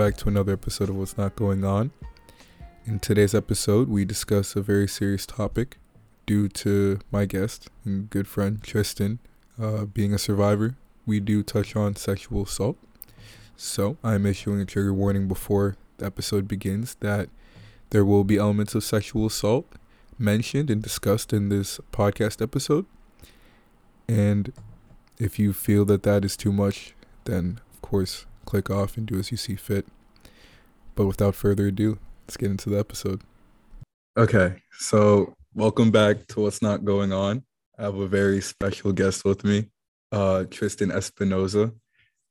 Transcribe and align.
back 0.00 0.16
to 0.16 0.28
another 0.30 0.54
episode 0.54 0.88
of 0.88 0.96
What's 0.96 1.18
Not 1.18 1.36
Going 1.36 1.62
On. 1.62 1.90
In 2.86 3.00
today's 3.00 3.34
episode, 3.34 3.86
we 3.90 4.06
discuss 4.06 4.56
a 4.56 4.62
very 4.62 4.88
serious 4.88 5.26
topic 5.26 5.76
due 6.24 6.48
to 6.48 7.00
my 7.12 7.26
guest 7.26 7.68
and 7.84 8.08
good 8.08 8.26
friend 8.26 8.62
Tristan 8.62 9.18
uh, 9.60 9.84
being 9.84 10.14
a 10.14 10.18
survivor. 10.18 10.76
We 11.04 11.20
do 11.20 11.42
touch 11.42 11.76
on 11.76 11.96
sexual 11.96 12.44
assault. 12.44 12.78
So, 13.58 13.98
I'm 14.02 14.24
issuing 14.24 14.58
a 14.62 14.64
trigger 14.64 14.94
warning 14.94 15.28
before 15.28 15.76
the 15.98 16.06
episode 16.06 16.48
begins 16.48 16.94
that 17.00 17.28
there 17.90 18.06
will 18.06 18.24
be 18.24 18.38
elements 18.38 18.74
of 18.74 18.82
sexual 18.82 19.26
assault 19.26 19.66
mentioned 20.18 20.70
and 20.70 20.82
discussed 20.82 21.34
in 21.34 21.50
this 21.50 21.78
podcast 21.92 22.40
episode. 22.40 22.86
And 24.08 24.50
if 25.18 25.38
you 25.38 25.52
feel 25.52 25.84
that 25.84 26.04
that 26.04 26.24
is 26.24 26.38
too 26.38 26.52
much, 26.52 26.94
then 27.26 27.60
of 27.74 27.82
course 27.82 28.24
click 28.44 28.70
off 28.70 28.96
and 28.96 29.06
do 29.06 29.18
as 29.18 29.30
you 29.30 29.36
see 29.36 29.56
fit. 29.56 29.86
But 30.94 31.06
without 31.06 31.34
further 31.34 31.66
ado, 31.68 31.98
let's 32.26 32.36
get 32.36 32.50
into 32.50 32.70
the 32.70 32.78
episode. 32.78 33.22
Okay, 34.16 34.56
so 34.72 35.34
welcome 35.54 35.90
back 35.90 36.26
to 36.28 36.40
What's 36.40 36.62
Not 36.62 36.84
Going 36.84 37.12
On. 37.12 37.42
I 37.78 37.82
have 37.82 37.96
a 37.96 38.06
very 38.06 38.40
special 38.40 38.92
guest 38.92 39.24
with 39.24 39.44
me, 39.44 39.70
uh, 40.12 40.44
Tristan 40.50 40.90
Espinoza, 40.90 41.72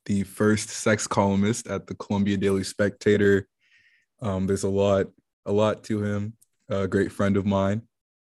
the 0.05 0.23
first 0.23 0.69
sex 0.69 1.07
columnist 1.07 1.67
at 1.67 1.87
the 1.87 1.95
Columbia 1.95 2.37
Daily 2.37 2.63
Spectator. 2.63 3.47
Um, 4.21 4.45
there's 4.45 4.63
a 4.63 4.69
lot, 4.69 5.07
a 5.45 5.51
lot 5.51 5.83
to 5.85 6.03
him. 6.03 6.33
A 6.69 6.87
great 6.87 7.11
friend 7.11 7.35
of 7.35 7.47
mine. 7.47 7.81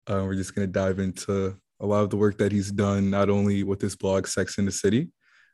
Uh, 0.06 0.22
we're 0.24 0.36
just 0.36 0.54
gonna 0.54 0.68
dive 0.68 1.00
into 1.00 1.56
a 1.80 1.86
lot 1.86 2.04
of 2.04 2.10
the 2.10 2.16
work 2.16 2.38
that 2.38 2.52
he's 2.52 2.70
done, 2.70 3.10
not 3.10 3.28
only 3.28 3.64
with 3.64 3.80
his 3.80 3.96
blog 3.96 4.26
Sex 4.26 4.58
in 4.58 4.64
the 4.64 4.70
City, 4.70 5.08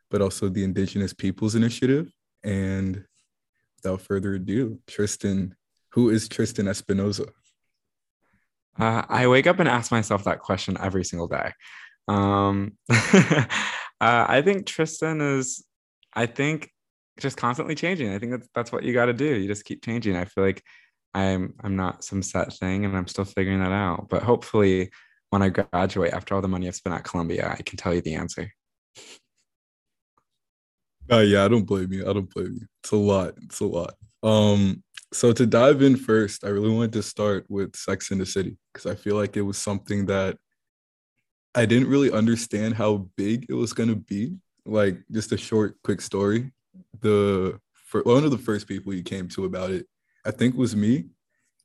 but 0.09 0.21
also 0.21 0.49
the 0.49 0.63
Indigenous 0.63 1.13
Peoples 1.13 1.55
Initiative. 1.55 2.11
And 2.43 3.03
without 3.77 4.01
further 4.01 4.35
ado, 4.35 4.79
Tristan, 4.87 5.55
who 5.91 6.09
is 6.09 6.27
Tristan 6.27 6.65
Espinoza? 6.65 7.29
Uh, 8.77 9.03
I 9.07 9.27
wake 9.27 9.47
up 9.47 9.59
and 9.59 9.69
ask 9.69 9.91
myself 9.91 10.25
that 10.25 10.39
question 10.39 10.77
every 10.79 11.05
single 11.05 11.27
day. 11.27 11.51
Um, 12.07 12.77
uh, 12.89 13.45
I 14.01 14.41
think 14.43 14.65
Tristan 14.65 15.21
is, 15.21 15.63
I 16.13 16.25
think, 16.25 16.69
just 17.19 17.37
constantly 17.37 17.75
changing. 17.75 18.13
I 18.13 18.19
think 18.19 18.33
that's 18.33 18.49
that's 18.53 18.71
what 18.71 18.83
you 18.83 18.93
got 18.93 19.05
to 19.05 19.13
do. 19.13 19.35
You 19.35 19.47
just 19.47 19.65
keep 19.65 19.83
changing. 19.83 20.15
I 20.15 20.25
feel 20.25 20.43
like 20.43 20.61
I'm 21.13 21.53
I'm 21.61 21.75
not 21.75 22.03
some 22.03 22.21
set 22.21 22.53
thing, 22.53 22.83
and 22.85 22.95
I'm 22.95 23.07
still 23.07 23.25
figuring 23.25 23.59
that 23.59 23.71
out. 23.71 24.09
But 24.09 24.23
hopefully, 24.23 24.91
when 25.29 25.41
I 25.41 25.49
graduate, 25.49 26.13
after 26.13 26.35
all 26.35 26.41
the 26.41 26.47
money 26.47 26.67
I've 26.67 26.75
spent 26.75 26.95
at 26.95 27.05
Columbia, 27.05 27.55
I 27.57 27.61
can 27.61 27.77
tell 27.77 27.93
you 27.93 28.01
the 28.01 28.15
answer. 28.15 28.51
Oh 31.09 31.21
yeah, 31.21 31.45
I 31.45 31.47
don't 31.47 31.65
blame 31.65 31.93
you. 31.93 32.09
I 32.09 32.13
don't 32.13 32.33
blame 32.33 32.53
you. 32.59 32.67
It's 32.83 32.91
a 32.91 32.95
lot. 32.95 33.35
It's 33.43 33.59
a 33.59 33.65
lot. 33.65 33.93
Um, 34.23 34.83
so 35.13 35.31
to 35.31 35.45
dive 35.45 35.81
in 35.81 35.95
first, 35.95 36.43
I 36.43 36.49
really 36.49 36.71
wanted 36.71 36.93
to 36.93 37.03
start 37.03 37.45
with 37.47 37.75
Sex 37.75 38.11
in 38.11 38.17
the 38.17 38.25
City 38.25 38.57
because 38.73 38.89
I 38.91 38.95
feel 38.95 39.15
like 39.15 39.37
it 39.37 39.43
was 39.43 39.57
something 39.57 40.07
that 40.07 40.37
I 41.53 41.65
didn't 41.65 41.89
really 41.89 42.11
understand 42.11 42.73
how 42.73 43.07
big 43.17 43.45
it 43.49 43.53
was 43.53 43.71
gonna 43.73 43.95
be. 43.95 44.35
Like 44.65 44.97
just 45.11 45.31
a 45.31 45.37
short, 45.37 45.75
quick 45.83 46.01
story. 46.01 46.51
The 47.01 47.59
for 47.73 48.01
one 48.01 48.23
of 48.25 48.31
the 48.31 48.37
first 48.37 48.67
people 48.67 48.93
you 48.93 49.03
came 49.03 49.27
to 49.29 49.45
about 49.45 49.69
it, 49.69 49.85
I 50.25 50.31
think 50.31 50.55
was 50.55 50.75
me. 50.75 51.05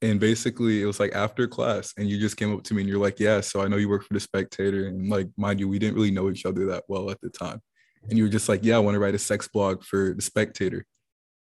And 0.02 0.20
basically 0.20 0.82
it 0.82 0.86
was 0.86 1.00
like 1.00 1.14
after 1.14 1.47
class, 1.48 1.92
and 1.97 2.09
you 2.09 2.19
just 2.19 2.36
came 2.36 2.54
up 2.54 2.62
to 2.65 2.75
me 2.75 2.82
and 2.82 2.88
you're 2.91 3.00
like, 3.00 3.19
Yeah, 3.19 3.41
so 3.41 3.62
I 3.62 3.69
know 3.69 3.78
you 3.78 3.88
work 3.88 4.04
for 4.04 4.15
the 4.15 4.20
spectator. 4.20 4.86
And 4.86 5.09
like 5.09 5.28
mind 5.38 5.60
you, 5.60 5.69
we 5.69 5.78
didn't 5.78 5.97
really 5.97 6.10
know 6.10 6.31
each 6.31 6.44
other 6.47 6.66
that 6.66 6.84
well 6.88 7.10
at 7.10 7.20
the 7.22 7.31
time 7.31 7.60
and 8.09 8.19
you 8.19 8.25
were 8.25 8.31
just 8.31 8.49
like, 8.49 8.61
"Yeah, 8.65 8.77
I 8.77 8.81
want 8.81 8.94
to 8.94 9.00
write 9.00 9.15
a 9.15 9.19
sex 9.19 9.49
blog 9.49 9.84
for 9.84 10.15
the 10.15 10.22
Spectator," 10.22 10.87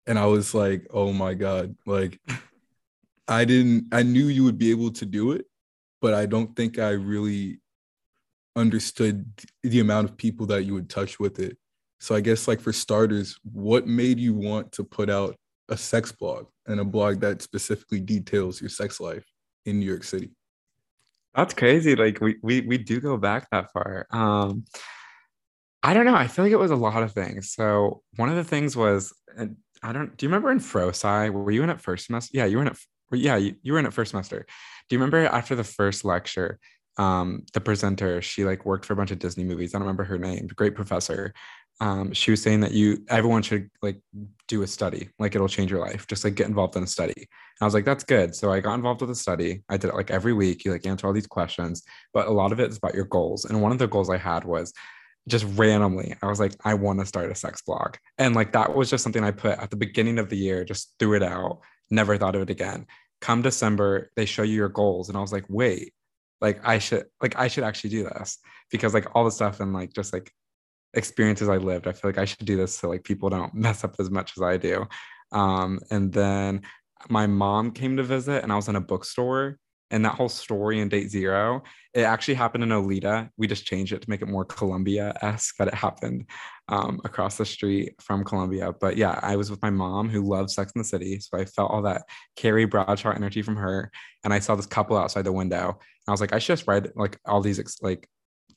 and 0.08 0.20
I 0.20 0.25
was 0.25 0.53
like, 0.53 0.88
"Oh 0.92 1.14
my 1.14 1.34
god!" 1.34 1.75
Like, 1.86 2.20
I 3.28 3.46
didn't. 3.46 3.86
I 3.92 4.03
knew 4.03 4.28
you 4.28 4.44
would 4.44 4.58
be 4.58 4.72
able 4.72 4.92
to 4.92 5.06
do 5.06 5.31
it, 5.31 5.46
but 6.02 6.14
I 6.14 6.25
don't 6.25 6.56
think 6.56 6.80
I 6.80 6.92
really 6.92 7.59
understood 8.56 9.25
the 9.64 9.80
amount 9.80 10.09
of 10.09 10.18
people 10.18 10.46
that 10.48 10.64
you 10.64 10.74
would 10.74 10.90
touch 10.90 11.19
with 11.19 11.40
it. 11.40 11.58
So 12.00 12.16
I 12.16 12.22
guess 12.22 12.48
like 12.48 12.62
for 12.62 12.74
starters, 12.74 13.38
what 13.44 13.88
made 13.88 14.19
you 14.19 14.34
want 14.34 14.72
to 14.74 14.84
put 14.84 15.09
out 15.09 15.36
a 15.69 15.78
sex 15.78 16.12
blog 16.12 16.48
and 16.66 16.80
a 16.80 16.86
blog 16.86 17.19
that 17.22 17.42
specifically 17.42 18.00
details 18.00 18.59
your 18.62 18.69
sex 18.69 19.00
life 19.00 19.25
in 19.66 19.80
New 19.80 19.86
York 19.86 20.03
City? 20.03 20.31
That's 21.36 21.53
crazy. 21.53 21.96
Like 21.96 22.19
we 22.22 22.38
we 22.42 22.62
we 22.62 22.78
do 22.78 23.00
go 23.00 23.18
back 23.18 23.48
that 23.52 23.72
far. 23.72 24.08
Um 24.12 24.66
I 25.81 25.94
don't 25.94 26.06
know. 26.06 26.16
I 26.16 26.28
feel 26.28 26.44
like 26.45 26.51
it 26.51 26.57
was 26.57 26.72
a 26.72 26.75
lot 26.75 27.03
of 27.03 27.13
things. 27.13 27.53
So 27.53 28.03
one 28.17 28.29
of 28.29 28.35
the 28.35 28.44
things 28.44 28.75
was, 28.75 29.13
I 29.81 29.94
don't. 29.94 30.16
Do 30.17 30.25
you 30.25 30.29
remember 30.29 30.51
in 30.51 30.59
FroSci? 30.59 31.31
Were 31.31 31.51
you 31.51 31.63
in 31.63 31.69
it 31.69 31.79
first 31.79 32.07
semester? 32.07 32.31
Yeah, 32.34 32.45
you 32.45 32.57
were 32.57 32.63
in 32.63 32.69
it. 32.69 32.78
Yeah, 33.12 33.38
you, 33.38 33.56
you 33.63 33.73
were 33.73 33.79
in 33.79 33.85
it 33.85 33.94
first 33.94 34.12
semester. 34.12 34.45
Do 34.89 34.95
you 34.95 35.00
remember 35.00 35.25
after 35.25 35.56
the 35.56 35.63
first 35.63 36.03
lecture, 36.03 36.59
um, 36.97 37.45
the 37.53 37.62
presenter 37.62 38.22
she 38.22 38.44
like 38.44 38.66
worked 38.66 38.85
for 38.85 38.94
a 38.94 38.95
bunch 38.95 39.12
of 39.12 39.19
Disney 39.19 39.45
movies. 39.45 39.73
I 39.73 39.78
don't 39.78 39.88
remember 39.88 40.03
her 40.03 40.18
name. 40.18 40.47
Great 40.47 40.75
professor. 40.75 41.34
Um, 41.79 42.12
she 42.12 42.31
was 42.31 42.41
saying 42.41 42.59
that 42.59 42.73
you 42.73 43.06
everyone 43.07 43.41
should 43.41 43.69
like 43.81 44.01
do 44.50 44.63
a 44.63 44.68
study, 44.68 45.09
like 45.18 45.34
it'll 45.34 45.47
change 45.47 45.72
your 45.72 45.79
life. 45.79 46.07
Just 46.07 46.25
like 46.25 46.35
get 46.35 46.47
involved 46.47 46.75
in 46.75 46.84
a 46.84 46.88
study. 46.88 47.13
And 47.16 47.62
I 47.62 47.66
was 47.66 47.73
like, 47.73 47.85
that's 47.85 48.03
good. 48.03 48.35
So 48.35 48.51
I 48.51 48.59
got 48.59 48.73
involved 48.73 49.00
with 49.00 49.12
a 49.12 49.16
study. 49.16 49.63
I 49.69 49.78
did 49.78 49.91
it 49.91 49.95
like 49.95 50.12
every 50.12 50.34
week. 50.34 50.66
You 50.66 50.73
like 50.73 50.85
answer 50.85 51.07
all 51.07 51.13
these 51.13 51.25
questions, 51.25 51.84
but 52.13 52.28
a 52.28 52.31
lot 52.31 52.51
of 52.51 52.59
it 52.59 52.69
is 52.69 52.78
about 52.78 52.95
your 52.95 53.06
goals. 53.06 53.45
And 53.45 53.62
one 53.62 53.72
of 53.72 53.79
the 53.79 53.88
goals 53.88 54.09
I 54.09 54.18
had 54.18 54.44
was 54.44 54.73
just 55.29 55.45
randomly 55.57 56.16
i 56.22 56.28
was 56.28 56.40
like 56.40 56.53
i 56.66 56.73
want 56.73 57.00
to 57.00 57.06
start 57.06 57.31
a 57.31 57.35
sex 57.35 57.62
blog. 57.62 57.95
And 58.17 58.35
like 58.35 58.51
that 58.53 58.75
was 58.75 58.90
just 58.90 59.03
something 59.03 59.23
i 59.23 59.31
put 59.31 59.57
at 59.57 59.69
the 59.69 59.78
beginning 59.78 60.19
of 60.19 60.29
the 60.29 60.38
year 60.38 60.66
just 60.66 60.95
threw 61.00 61.16
it 61.16 61.23
out 61.23 61.59
never 61.90 62.17
thought 62.17 62.35
of 62.35 62.41
it 62.41 62.50
again. 62.50 62.85
Come 63.22 63.41
december 63.41 64.12
they 64.16 64.25
show 64.25 64.44
you 64.44 64.56
your 64.56 64.69
goals 64.69 65.09
and 65.09 65.18
i 65.18 65.22
was 65.22 65.31
like 65.31 65.45
wait 65.50 65.94
like 66.41 66.66
i 66.68 66.79
should 66.79 67.06
like 67.22 67.38
i 67.38 67.47
should 67.47 67.63
actually 67.63 67.91
do 67.91 68.03
this. 68.03 68.38
Because 68.72 68.94
like 68.94 69.07
all 69.16 69.25
the 69.25 69.31
stuff 69.31 69.59
and 69.59 69.73
like 69.73 69.94
just 69.94 70.13
like 70.13 70.31
experiences 70.95 71.50
i 71.50 71.57
lived 71.57 71.88
i 71.88 71.91
feel 71.91 72.09
like 72.09 72.18
i 72.18 72.25
should 72.25 72.45
do 72.45 72.57
this 72.57 72.75
so 72.75 72.89
like 72.89 73.03
people 73.03 73.29
don't 73.29 73.53
mess 73.66 73.84
up 73.84 73.95
as 74.00 74.09
much 74.09 74.34
as 74.38 74.44
i 74.44 74.57
do. 74.57 74.85
Um 75.31 75.79
and 75.91 76.12
then 76.12 76.62
my 77.09 77.28
mom 77.28 77.72
came 77.72 77.97
to 77.97 78.03
visit 78.03 78.44
and 78.44 78.51
i 78.51 78.56
was 78.56 78.68
in 78.68 78.75
a 78.75 78.81
bookstore 78.81 79.57
and 79.91 80.05
that 80.05 80.16
whole 80.16 80.29
story 80.29 80.79
in 80.79 80.89
Date 80.89 81.09
Zero, 81.09 81.63
it 81.94 82.01
actually 82.01 82.35
happened 82.35 82.63
in 82.63 82.72
Oleta. 82.72 83.29
We 83.38 83.47
just 83.47 83.66
changed 83.66 83.91
it 83.91 84.01
to 84.01 84.09
make 84.09 84.22
it 84.22 84.27
more 84.27 84.45
Columbia 84.45 85.16
esque, 85.22 85.55
but 85.57 85.67
it 85.67 85.73
happened 85.73 86.25
um, 86.67 87.01
across 87.03 87.38
the 87.38 87.45
street 87.45 87.95
from 88.00 88.23
Columbia. 88.23 88.72
But 88.79 88.97
yeah, 88.97 89.19
I 89.23 89.35
was 89.35 89.50
with 89.50 89.61
my 89.61 89.72
mom 89.72 90.07
who 90.07 90.22
loves 90.22 90.53
Sex 90.53 90.72
in 90.75 90.79
the 90.79 90.88
City. 90.88 91.19
So 91.19 91.38
I 91.39 91.45
felt 91.45 91.72
all 91.72 91.81
that 91.83 92.03
Carrie 92.35 92.66
Bradshaw 92.66 93.11
energy 93.11 93.41
from 93.41 93.55
her. 93.55 93.91
And 94.23 94.33
I 94.33 94.39
saw 94.39 94.55
this 94.55 94.67
couple 94.67 94.97
outside 94.97 95.23
the 95.23 95.31
window. 95.31 95.69
And 95.69 96.07
I 96.07 96.11
was 96.11 96.21
like, 96.21 96.33
I 96.33 96.39
should 96.39 96.57
just 96.57 96.67
write 96.67 96.95
like 96.95 97.19
all 97.25 97.41
these 97.41 97.79
like 97.81 98.07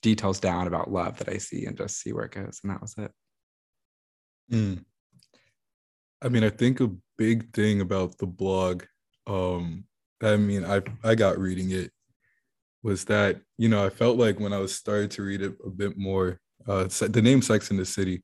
details 0.01 0.39
down 0.39 0.67
about 0.67 0.91
love 0.91 1.17
that 1.17 1.29
I 1.29 1.37
see 1.37 1.65
and 1.65 1.75
just 1.75 1.99
see 1.99 2.13
where 2.13 2.25
it 2.25 2.31
goes. 2.31 2.59
And 2.63 2.71
that 2.71 2.81
was 2.81 2.93
it. 2.97 3.11
Mm. 4.51 4.85
I 6.21 6.29
mean, 6.29 6.43
I 6.43 6.49
think 6.49 6.79
a 6.79 6.91
big 7.17 7.53
thing 7.53 7.81
about 7.81 8.17
the 8.19 8.27
blog 8.27 8.83
um, 9.25 9.85
I 10.23 10.37
mean, 10.37 10.65
I 10.65 10.81
I 11.03 11.15
got 11.15 11.37
reading 11.37 11.71
it 11.71 11.91
was 12.81 13.05
that 13.05 13.41
you 13.57 13.69
know 13.69 13.85
I 13.85 13.89
felt 13.89 14.17
like 14.17 14.39
when 14.39 14.53
I 14.53 14.59
was 14.59 14.75
started 14.75 15.11
to 15.11 15.23
read 15.23 15.41
it 15.41 15.53
a 15.65 15.69
bit 15.69 15.97
more, 15.97 16.39
uh, 16.67 16.85
the 16.85 17.21
name 17.21 17.41
Sex 17.41 17.71
in 17.71 17.77
the 17.77 17.85
City, 17.85 18.23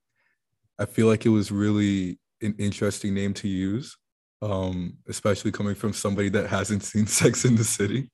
I 0.79 0.85
feel 0.85 1.07
like 1.07 1.25
it 1.25 1.29
was 1.29 1.51
really 1.51 2.19
an 2.41 2.55
interesting 2.57 3.13
name 3.13 3.33
to 3.35 3.47
use, 3.47 3.97
um, 4.41 4.97
especially 5.07 5.51
coming 5.51 5.75
from 5.75 5.93
somebody 5.93 6.29
that 6.29 6.47
hasn't 6.47 6.83
seen 6.83 7.05
Sex 7.21 7.45
in 7.45 7.55
the 7.55 7.63
City. 7.63 8.09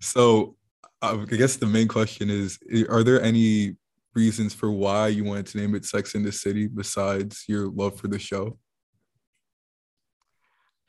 So 0.00 0.56
I 1.02 1.16
guess 1.24 1.56
the 1.56 1.66
main 1.66 1.88
question 1.88 2.30
is: 2.30 2.58
Are 2.88 3.02
there 3.02 3.20
any 3.20 3.76
reasons 4.14 4.54
for 4.54 4.70
why 4.70 5.08
you 5.08 5.24
wanted 5.24 5.46
to 5.46 5.58
name 5.58 5.74
it 5.74 5.84
Sex 5.84 6.14
in 6.14 6.22
the 6.22 6.32
City 6.32 6.68
besides 6.68 7.44
your 7.48 7.68
love 7.68 7.98
for 8.00 8.08
the 8.08 8.18
show? 8.18 8.58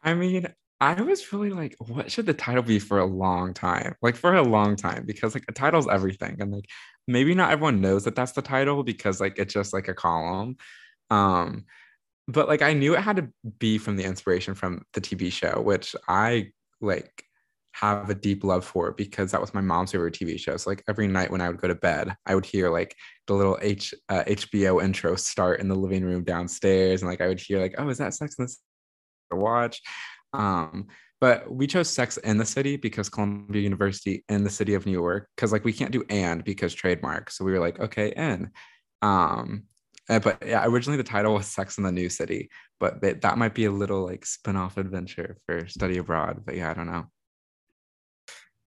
I 0.01 0.13
mean, 0.13 0.47
I 0.79 1.01
was 1.01 1.33
really 1.33 1.49
like, 1.49 1.75
what 1.79 2.11
should 2.11 2.27
the 2.27 2.33
title 2.33 2.61
be 2.61 2.77
for 2.79 2.99
a 2.99 3.05
long 3.05 3.53
time? 3.53 3.95
Like 4.01 4.15
for 4.15 4.35
a 4.35 4.43
long 4.43 4.75
time, 4.75 5.05
because 5.05 5.33
like 5.33 5.45
a 5.47 5.51
title's 5.51 5.87
everything. 5.87 6.37
And 6.39 6.51
like 6.51 6.65
maybe 7.07 7.33
not 7.33 7.51
everyone 7.51 7.81
knows 7.81 8.03
that 8.03 8.15
that's 8.15 8.33
the 8.33 8.43
title 8.43 8.83
because 8.83 9.19
like 9.19 9.39
it's 9.39 9.53
just 9.53 9.73
like 9.73 9.87
a 9.87 9.93
column. 9.95 10.57
Um, 11.09 11.65
but 12.27 12.47
like 12.47 12.61
I 12.61 12.73
knew 12.73 12.93
it 12.95 13.01
had 13.01 13.15
to 13.17 13.29
be 13.57 13.77
from 13.77 13.95
the 13.95 14.03
inspiration 14.03 14.53
from 14.53 14.83
the 14.93 15.01
TV 15.01 15.31
show, 15.31 15.61
which 15.61 15.95
I 16.07 16.51
like 16.79 17.23
have 17.71 18.09
a 18.09 18.15
deep 18.15 18.43
love 18.43 18.65
for 18.65 18.91
because 18.91 19.31
that 19.31 19.41
was 19.41 19.53
my 19.53 19.61
mom's 19.61 19.91
favorite 19.91 20.13
TV 20.13 20.39
show. 20.39 20.57
So 20.57 20.69
like 20.69 20.83
every 20.87 21.07
night 21.07 21.31
when 21.31 21.41
I 21.41 21.49
would 21.49 21.61
go 21.61 21.67
to 21.67 21.75
bed, 21.75 22.15
I 22.25 22.35
would 22.35 22.45
hear 22.45 22.69
like 22.69 22.95
the 23.27 23.33
little 23.33 23.57
H 23.61 23.93
uh, 24.09 24.23
HBO 24.27 24.83
intro 24.83 25.15
start 25.15 25.59
in 25.59 25.69
the 25.69 25.75
living 25.75 26.03
room 26.03 26.23
downstairs, 26.23 27.01
and 27.01 27.09
like 27.09 27.21
I 27.21 27.27
would 27.27 27.39
hear 27.39 27.59
like, 27.61 27.75
oh, 27.77 27.89
is 27.89 27.99
that 27.99 28.13
Sex 28.13 28.35
and 28.37 28.47
the 28.47 28.55
to 29.31 29.37
watch? 29.37 29.81
Um, 30.33 30.87
but 31.19 31.51
we 31.51 31.67
chose 31.67 31.89
sex 31.89 32.17
in 32.17 32.37
the 32.37 32.45
city 32.45 32.77
because 32.77 33.09
Columbia 33.09 33.61
University 33.61 34.23
in 34.29 34.43
the 34.43 34.49
city 34.49 34.75
of 34.75 34.85
New 34.85 34.91
York, 34.91 35.29
because 35.35 35.51
like 35.51 35.65
we 35.65 35.73
can't 35.73 35.91
do 35.91 36.03
and 36.09 36.43
because 36.43 36.73
trademark. 36.73 37.31
So 37.31 37.43
we 37.45 37.51
were 37.51 37.59
like, 37.59 37.79
okay, 37.79 38.13
in. 38.15 38.51
Um, 39.01 39.63
Uh, 40.09 40.19
but 40.19 40.41
yeah, 40.45 40.63
originally 40.65 40.95
the 40.95 41.03
title 41.03 41.33
was 41.33 41.47
Sex 41.47 41.77
in 41.77 41.83
the 41.83 41.91
New 41.91 42.09
City, 42.09 42.49
but 42.79 43.01
that, 43.01 43.19
that 43.21 43.37
might 43.37 43.53
be 43.53 43.65
a 43.65 43.71
little 43.71 44.05
like 44.05 44.25
spin-off 44.25 44.77
adventure 44.77 45.37
for 45.45 45.67
study 45.67 45.97
abroad. 45.97 46.43
But 46.45 46.55
yeah, 46.55 46.71
I 46.71 46.73
don't 46.73 46.87
know. 46.87 47.11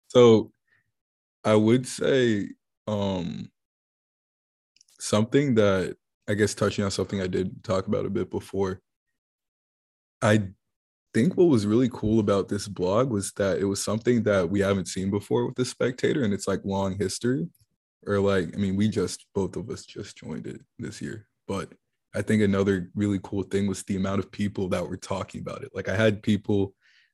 So 0.07 0.53
I 1.43 1.55
would 1.55 1.87
say 1.87 2.51
um 2.87 3.51
something 4.99 5.55
that 5.55 5.97
I 6.29 6.35
guess 6.35 6.55
touching 6.55 6.85
on 6.85 6.91
something 6.91 7.19
I 7.19 7.27
did 7.27 7.63
talk 7.63 7.87
about 7.87 8.05
a 8.05 8.09
bit 8.09 8.31
before. 8.31 8.81
I 10.21 10.49
think 11.15 11.37
what 11.37 11.47
was 11.47 11.65
really 11.65 11.89
cool 11.93 12.19
about 12.19 12.49
this 12.49 12.67
blog 12.67 13.09
was 13.09 13.31
that 13.37 13.57
it 13.57 13.63
was 13.63 13.81
something 13.81 14.21
that 14.23 14.49
we 14.49 14.59
haven't 14.59 14.89
seen 14.89 15.09
before 15.09 15.45
with 15.45 15.55
the 15.55 15.63
spectator 15.63 16.25
and 16.25 16.33
it's 16.33 16.45
like 16.47 16.59
long 16.65 16.97
history. 16.99 17.47
Or 18.05 18.19
like 18.19 18.53
i 18.53 18.57
mean 18.57 18.75
we 18.75 18.87
just 18.89 19.25
both 19.33 19.55
of 19.55 19.69
us 19.69 19.83
just 19.85 20.17
joined 20.17 20.45
it 20.45 20.61
this 20.77 21.01
year. 21.01 21.25
But 21.47 21.71
i 22.13 22.21
think 22.21 22.41
another 22.41 22.91
really 22.95 23.19
cool 23.23 23.43
thing 23.43 23.65
was 23.65 23.81
the 23.83 23.95
amount 23.95 24.19
of 24.19 24.29
people 24.29 24.67
that 24.69 24.87
were 24.87 24.97
talking 24.97 25.39
about 25.39 25.63
it. 25.63 25.71
Like 25.73 25.87
i 25.87 25.95
had 25.95 26.21
people 26.21 26.73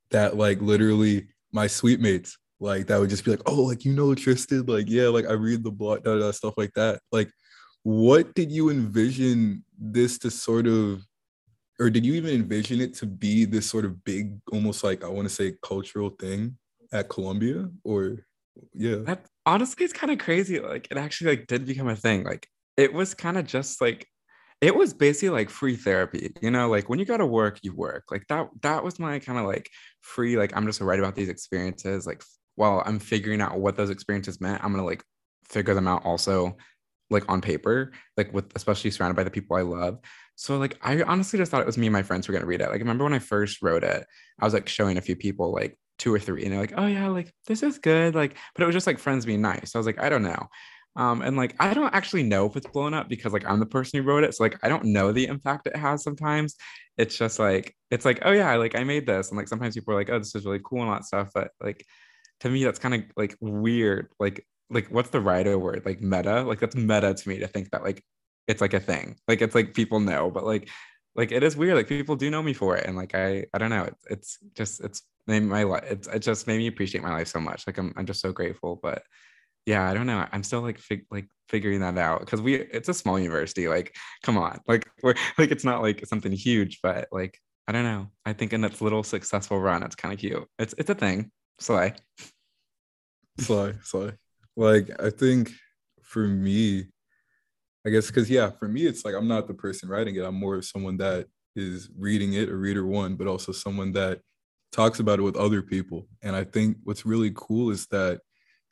that 0.09 0.35
like 0.35 0.59
literally 0.61 1.27
my 1.53 1.67
suite 1.67 2.01
mates 2.01 2.37
like 2.59 2.87
that 2.87 2.99
would 2.99 3.09
just 3.09 3.23
be 3.23 3.31
like 3.31 3.45
oh 3.45 3.61
like 3.61 3.85
you 3.85 3.93
know 3.93 4.15
tristan? 4.15 4.65
Like 4.65 4.89
yeah 4.89 5.09
like 5.09 5.27
i 5.27 5.33
read 5.33 5.63
the 5.63 5.71
blog 5.71 6.03
da, 6.03 6.17
da, 6.17 6.31
stuff 6.31 6.55
like 6.57 6.73
that. 6.73 7.01
Like 7.11 7.29
what 7.83 8.33
did 8.33 8.51
you 8.51 8.71
envision 8.71 9.63
this 9.77 10.17
to 10.19 10.31
sort 10.31 10.65
of 10.65 11.05
or 11.81 11.89
did 11.89 12.05
you 12.05 12.13
even 12.13 12.33
envision 12.33 12.79
it 12.79 12.93
to 12.93 13.05
be 13.05 13.43
this 13.43 13.65
sort 13.65 13.83
of 13.83 14.03
big 14.03 14.39
almost 14.51 14.83
like 14.83 15.03
i 15.03 15.07
want 15.07 15.27
to 15.27 15.33
say 15.33 15.55
cultural 15.63 16.11
thing 16.11 16.55
at 16.91 17.09
columbia? 17.09 17.69
Or 17.83 18.25
yeah. 18.73 18.97
That 18.97 19.25
honestly 19.45 19.83
it's 19.83 19.93
kind 19.93 20.11
of 20.11 20.19
crazy 20.19 20.59
like 20.59 20.87
it 20.91 20.97
actually 20.97 21.31
like 21.31 21.47
did 21.47 21.65
become 21.65 21.87
a 21.87 21.95
thing. 21.95 22.23
Like 22.23 22.47
it 22.77 22.93
was 22.93 23.13
kind 23.13 23.37
of 23.37 23.45
just 23.45 23.81
like 23.81 24.07
it 24.59 24.75
was 24.75 24.93
basically 24.93 25.29
like 25.29 25.49
free 25.49 25.75
therapy 25.75 26.31
you 26.41 26.51
know? 26.51 26.69
Like 26.69 26.89
when 26.89 26.99
you 26.99 27.05
go 27.05 27.17
to 27.17 27.25
work 27.25 27.59
you 27.63 27.75
work. 27.75 28.05
Like 28.11 28.25
that 28.29 28.49
that 28.61 28.83
was 28.83 28.99
my 28.99 29.19
kind 29.19 29.39
of 29.39 29.45
like 29.45 29.69
free 30.01 30.37
like 30.37 30.55
i'm 30.55 30.65
just 30.65 30.79
gonna 30.79 30.89
write 30.89 30.99
about 30.99 31.15
these 31.15 31.29
experiences. 31.29 32.05
Like 32.05 32.23
while 32.55 32.83
i'm 32.85 32.99
figuring 32.99 33.41
out 33.41 33.59
what 33.59 33.77
those 33.77 33.89
experiences 33.89 34.41
meant 34.41 34.61
i'm 34.63 34.71
gonna 34.71 34.85
like 34.85 35.03
figure 35.45 35.73
them 35.73 35.87
out 35.87 36.05
also 36.05 36.57
like 37.11 37.29
on 37.29 37.41
paper 37.41 37.91
like 38.17 38.33
with 38.33 38.45
especially 38.55 38.91
surrounded 38.91 39.15
by 39.15 39.23
the 39.23 39.31
people 39.31 39.57
i 39.57 39.61
love. 39.61 39.99
So 40.35 40.57
like 40.57 40.77
i 40.81 41.01
honestly 41.03 41.37
just 41.37 41.51
thought 41.51 41.61
it 41.61 41.67
was 41.67 41.77
me 41.77 41.87
and 41.87 41.93
my 41.93 42.03
friends 42.03 42.27
were 42.27 42.33
gonna 42.33 42.45
read 42.45 42.61
it. 42.61 42.69
Like 42.69 42.75
I 42.75 42.79
remember 42.79 43.03
when 43.03 43.13
i 43.13 43.19
first 43.19 43.61
wrote 43.61 43.83
it 43.83 44.05
i 44.39 44.45
was 44.45 44.53
like 44.53 44.67
showing 44.67 44.97
a 44.97 45.01
few 45.01 45.15
people 45.15 45.51
like 45.53 45.77
two 45.99 46.13
or 46.13 46.19
three 46.19 46.43
and 46.43 46.51
they're 46.51 46.59
like 46.59 46.73
oh 46.77 46.87
yeah 46.87 47.07
like 47.09 47.31
this 47.45 47.61
is 47.61 47.77
good 47.77 48.15
like 48.15 48.35
but 48.55 48.63
it 48.63 48.65
was 48.65 48.73
just 48.73 48.87
like 48.87 48.97
friends 48.97 49.25
being 49.25 49.41
nice. 49.41 49.75
I 49.75 49.77
was 49.77 49.85
like 49.85 50.01
i 50.01 50.09
don't 50.09 50.23
know. 50.23 50.47
Um 50.95 51.21
and 51.21 51.37
like 51.37 51.55
i 51.59 51.73
don't 51.73 51.93
actually 51.93 52.23
know 52.23 52.47
if 52.47 52.55
it's 52.55 52.67
blown 52.67 52.93
up 52.93 53.07
because 53.07 53.33
like 53.33 53.45
i'm 53.47 53.59
the 53.59 53.65
person 53.65 53.99
who 53.99 54.07
wrote 54.07 54.23
it 54.23 54.33
so 54.33 54.43
like 54.43 54.57
i 54.63 54.67
don't 54.69 54.85
know 54.85 55.11
the 55.11 55.27
impact 55.27 55.67
it 55.67 55.75
has 55.75 56.03
sometimes. 56.03 56.55
It's 56.97 57.17
just 57.17 57.39
like 57.39 57.75
it's 57.91 58.05
like 58.05 58.19
oh 58.23 58.31
yeah 58.31 58.55
like 58.55 58.75
i 58.75 58.83
made 58.83 59.05
this 59.05 59.29
and 59.29 59.37
like 59.37 59.47
sometimes 59.47 59.75
people 59.75 59.93
are 59.93 59.97
like 59.97 60.09
oh 60.09 60.19
this 60.19 60.35
is 60.35 60.45
really 60.45 60.61
cool 60.63 60.81
and 60.81 60.89
all 60.89 60.95
that 60.95 61.05
stuff 61.05 61.29
but 61.33 61.51
like 61.61 61.85
to 62.41 62.49
me 62.49 62.63
that's 62.63 62.79
kind 62.79 62.95
of 62.95 63.03
like 63.15 63.35
weird 63.39 64.09
like 64.19 64.45
like 64.71 64.87
what's 64.87 65.09
the 65.09 65.21
writer 65.21 65.57
word? 65.59 65.83
Like 65.85 66.01
meta? 66.01 66.41
Like 66.43 66.59
that's 66.59 66.75
meta 66.75 67.13
to 67.13 67.29
me 67.29 67.39
to 67.39 67.47
think 67.47 67.71
that 67.71 67.83
like 67.83 68.03
it's 68.47 68.61
like 68.61 68.73
a 68.73 68.79
thing. 68.79 69.17
Like 69.27 69.41
it's 69.41 69.53
like 69.55 69.73
people 69.73 69.99
know 69.99 70.31
but 70.31 70.45
like 70.45 70.69
like 71.15 71.31
it 71.31 71.43
is 71.43 71.57
weird. 71.57 71.75
Like 71.75 71.89
people 71.89 72.15
do 72.15 72.29
know 72.29 72.41
me 72.41 72.53
for 72.53 72.77
it 72.77 72.85
and 72.85 72.95
like 72.95 73.13
i 73.13 73.45
i 73.53 73.57
don't 73.57 73.69
know. 73.69 73.89
It's, 74.09 74.39
just 74.55 74.81
it's 74.81 75.03
made 75.27 75.43
my 75.43 75.63
life 75.63 75.83
it's 75.87 76.07
it 76.07 76.19
just 76.19 76.47
made 76.47 76.57
me 76.57 76.67
appreciate 76.67 77.03
my 77.03 77.11
life 77.11 77.27
so 77.27 77.39
much. 77.39 77.67
Like 77.67 77.77
i'm, 77.77 77.93
I'm 77.97 78.05
just 78.05 78.21
so 78.21 78.31
grateful 78.31 78.79
but 78.81 79.03
yeah 79.65 79.89
i 79.89 79.93
don't 79.93 80.07
know. 80.07 80.25
I'm 80.31 80.43
still 80.43 80.61
like 80.61 80.79
fig- 80.79 81.05
like 81.11 81.27
figuring 81.49 81.81
that 81.81 81.97
out 81.97 82.21
because 82.21 82.41
we 82.41 82.55
it's 82.55 82.89
a 82.89 82.93
small 82.93 83.19
university 83.19 83.67
like 83.67 83.95
come 84.23 84.37
on. 84.37 84.59
Like 84.67 84.89
we're 85.03 85.15
like 85.37 85.51
it's 85.51 85.65
not 85.65 85.81
like 85.81 86.05
something 86.07 86.31
huge 86.31 86.79
but 86.81 87.09
like 87.11 87.37
i 87.67 87.71
don't 87.73 87.83
know. 87.83 88.07
I 88.25 88.33
think 88.33 88.53
in 88.53 88.63
its 88.63 88.81
little 88.81 89.03
successful 89.03 89.59
run 89.59 89.83
it's 89.83 89.95
kind 89.95 90.13
of 90.13 90.19
cute. 90.19 90.47
It's 90.57 90.73
it's 90.77 90.89
a 90.89 90.95
thing. 90.95 91.31
Slay. 91.59 91.93
Slay 93.37 93.73
slay 93.83 94.13
like 94.55 94.89
i 95.01 95.09
think 95.09 95.51
for 96.01 96.27
me 96.27 96.85
i 97.85 97.89
guess 97.89 98.07
because 98.07 98.29
yeah 98.29 98.49
for 98.49 98.67
me 98.67 98.85
it's 98.85 99.05
like 99.05 99.15
i'm 99.15 99.27
not 99.27 99.47
the 99.47 99.53
person 99.53 99.89
writing 99.89 100.15
it 100.15 100.25
i'm 100.25 100.35
more 100.35 100.55
of 100.55 100.65
someone 100.65 100.97
that 100.97 101.27
is 101.55 101.89
reading 101.97 102.33
it 102.33 102.49
a 102.49 102.55
reader 102.55 102.85
one 102.85 103.15
but 103.15 103.27
also 103.27 103.51
someone 103.51 103.91
that 103.91 104.19
talks 104.71 104.99
about 104.99 105.19
it 105.19 105.23
with 105.23 105.35
other 105.35 105.61
people. 105.61 106.07
And 106.21 106.35
I 106.35 106.43
think 106.43 106.77
what's 106.83 107.05
really 107.05 107.31
cool 107.35 107.71
is 107.71 107.87
that 107.87 108.21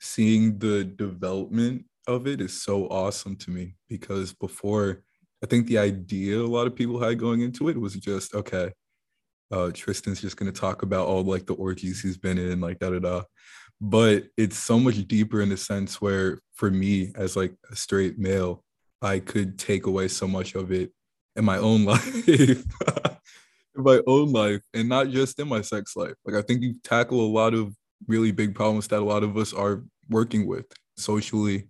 seeing 0.00 0.58
the 0.58 0.84
development 0.84 1.84
of 2.06 2.26
it 2.26 2.40
is 2.40 2.62
so 2.62 2.88
awesome 2.88 3.36
to 3.36 3.50
me 3.50 3.74
because 3.88 4.32
before 4.32 5.02
I 5.42 5.46
think 5.46 5.66
the 5.66 5.78
idea 5.78 6.38
a 6.38 6.42
lot 6.42 6.66
of 6.66 6.74
people 6.74 7.00
had 7.00 7.18
going 7.18 7.42
into 7.42 7.68
it 7.68 7.80
was 7.80 7.94
just 7.94 8.34
okay, 8.34 8.72
uh, 9.50 9.70
Tristan's 9.72 10.20
just 10.20 10.36
gonna 10.36 10.52
talk 10.52 10.82
about 10.82 11.06
all 11.06 11.22
like 11.22 11.46
the 11.46 11.54
orgies 11.54 12.00
he's 12.00 12.18
been 12.18 12.38
in, 12.38 12.60
like 12.60 12.78
da 12.78 12.90
da 12.90 12.98
da. 12.98 13.22
But 13.80 14.24
it's 14.36 14.58
so 14.58 14.78
much 14.78 15.06
deeper 15.08 15.40
in 15.40 15.48
the 15.48 15.56
sense 15.56 16.00
where 16.00 16.40
for 16.52 16.70
me 16.70 17.12
as 17.14 17.36
like 17.36 17.54
a 17.70 17.76
straight 17.76 18.18
male, 18.18 18.62
I 19.00 19.18
could 19.20 19.58
take 19.58 19.86
away 19.86 20.08
so 20.08 20.28
much 20.28 20.54
of 20.54 20.70
it 20.70 20.92
in 21.36 21.44
my 21.44 21.56
own 21.56 21.84
life 21.86 22.28
in 23.76 23.84
my 23.84 24.00
own 24.06 24.32
life 24.32 24.62
and 24.74 24.88
not 24.88 25.08
just 25.10 25.38
in 25.38 25.48
my 25.48 25.60
sex 25.62 25.96
life. 25.96 26.14
Like 26.24 26.36
I 26.36 26.42
think 26.42 26.62
you 26.62 26.74
tackle 26.82 27.20
a 27.20 27.26
lot 27.32 27.54
of 27.54 27.74
really 28.06 28.32
big 28.32 28.54
problems 28.54 28.88
that 28.88 29.00
a 29.00 29.04
lot 29.04 29.22
of 29.22 29.36
us 29.36 29.52
are 29.52 29.84
working 30.08 30.46
with 30.46 30.66
socially 30.96 31.68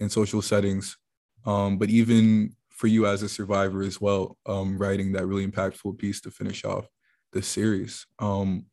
in 0.00 0.08
social 0.08 0.42
settings. 0.42 0.96
Um, 1.44 1.78
but 1.78 1.90
even 1.90 2.54
for 2.70 2.86
you 2.86 3.06
as 3.06 3.22
a 3.22 3.28
survivor 3.28 3.82
as 3.82 4.00
well, 4.00 4.36
um, 4.46 4.78
writing 4.78 5.12
that 5.12 5.26
really 5.26 5.46
impactful 5.46 5.98
piece 5.98 6.20
to 6.22 6.30
finish 6.30 6.64
off 6.64 6.86
the 7.32 7.42
series. 7.42 8.06
Um, 8.18 8.66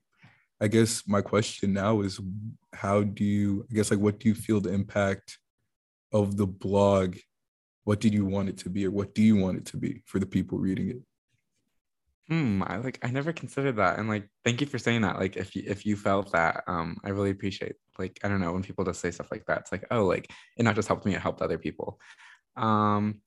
I 0.62 0.68
guess 0.68 1.04
my 1.08 1.22
question 1.22 1.74
now 1.74 2.02
is 2.02 2.20
how 2.80 3.04
do 3.04 3.26
you, 3.26 3.66
I 3.70 3.76
guess, 3.76 3.92
like, 3.92 4.00
what 4.00 4.20
do 4.20 4.30
you 4.30 4.36
feel 4.36 4.62
the 4.62 4.74
impact 4.74 5.38
of 6.14 6.38
the 6.38 6.48
blog? 6.48 7.18
What 7.84 8.00
did 8.00 8.14
you 8.14 8.26
want 8.26 8.48
it 8.48 8.58
to 8.60 8.70
be, 8.70 8.86
or 8.86 8.92
what 8.92 9.14
do 9.14 9.22
you 9.22 9.36
want 9.36 9.58
it 9.58 9.66
to 9.68 9.78
be 9.78 10.02
for 10.06 10.20
the 10.20 10.26
people 10.26 10.58
reading 10.58 10.90
it? 10.92 11.02
Hmm, 12.30 12.62
I 12.66 12.78
like 12.78 13.00
I 13.02 13.10
never 13.10 13.34
considered 13.34 13.78
that. 13.78 13.98
And 13.98 14.08
like 14.08 14.30
thank 14.46 14.62
you 14.62 14.68
for 14.68 14.78
saying 14.78 15.02
that. 15.02 15.18
Like 15.18 15.36
if 15.36 15.56
you 15.56 15.64
if 15.66 15.84
you 15.86 15.96
felt 15.96 16.32
that, 16.34 16.64
um, 16.68 16.98
I 17.04 17.10
really 17.10 17.32
appreciate 17.32 17.76
like 17.98 18.20
I 18.24 18.28
don't 18.28 18.40
know 18.40 18.54
when 18.54 18.62
people 18.62 18.86
just 18.86 19.02
say 19.02 19.10
stuff 19.10 19.32
like 19.32 19.46
that. 19.48 19.62
It's 19.62 19.72
like, 19.72 19.86
oh, 19.90 20.06
like 20.06 20.32
it 20.56 20.64
not 20.64 20.76
just 20.76 20.88
helped 20.88 21.06
me, 21.06 21.16
it 21.16 21.22
helped 21.22 21.42
other 21.42 21.58
people. 21.58 22.00
Um 22.56 23.22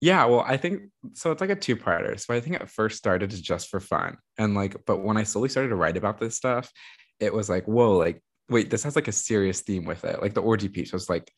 yeah, 0.00 0.24
well, 0.26 0.44
I 0.46 0.56
think 0.56 0.90
so 1.14 1.30
it's 1.30 1.40
like 1.40 1.50
a 1.50 1.56
two-parter. 1.56 2.18
So 2.18 2.34
I 2.34 2.40
think 2.40 2.56
it 2.56 2.70
first 2.70 2.98
started 2.98 3.30
just 3.30 3.68
for 3.68 3.80
fun. 3.80 4.18
And 4.38 4.54
like, 4.54 4.84
but 4.86 5.02
when 5.02 5.16
I 5.16 5.24
slowly 5.24 5.48
started 5.48 5.70
to 5.70 5.76
write 5.76 5.96
about 5.96 6.18
this 6.18 6.36
stuff, 6.36 6.70
it 7.18 7.32
was 7.32 7.48
like, 7.48 7.64
whoa, 7.66 7.96
like, 7.96 8.22
wait, 8.48 8.70
this 8.70 8.84
has 8.84 8.96
like 8.96 9.08
a 9.08 9.12
serious 9.12 9.60
theme 9.60 9.84
with 9.84 10.04
it. 10.04 10.22
Like 10.22 10.34
the 10.34 10.42
orgy 10.42 10.68
piece 10.68 10.92
was 10.92 11.08
like 11.08 11.32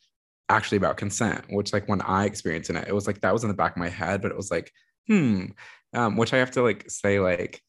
actually 0.49 0.79
about 0.79 0.97
consent, 0.97 1.45
which 1.51 1.73
like 1.73 1.89
when 1.89 2.01
I 2.03 2.25
experienced 2.25 2.71
in 2.71 2.77
it, 2.77 2.89
it 2.89 2.95
was 2.95 3.07
like 3.07 3.21
that 3.21 3.33
was 3.33 3.45
in 3.45 3.49
the 3.49 3.57
back 3.57 3.73
of 3.73 3.79
my 3.79 3.89
head, 3.89 4.23
but 4.23 4.31
it 4.31 4.37
was 4.37 4.51
like, 4.51 4.73
hmm, 5.07 5.47
um, 5.95 6.17
which 6.17 6.33
I 6.33 6.39
have 6.39 6.51
to 6.53 6.63
like 6.63 6.91
say 6.91 7.21
like 7.21 7.63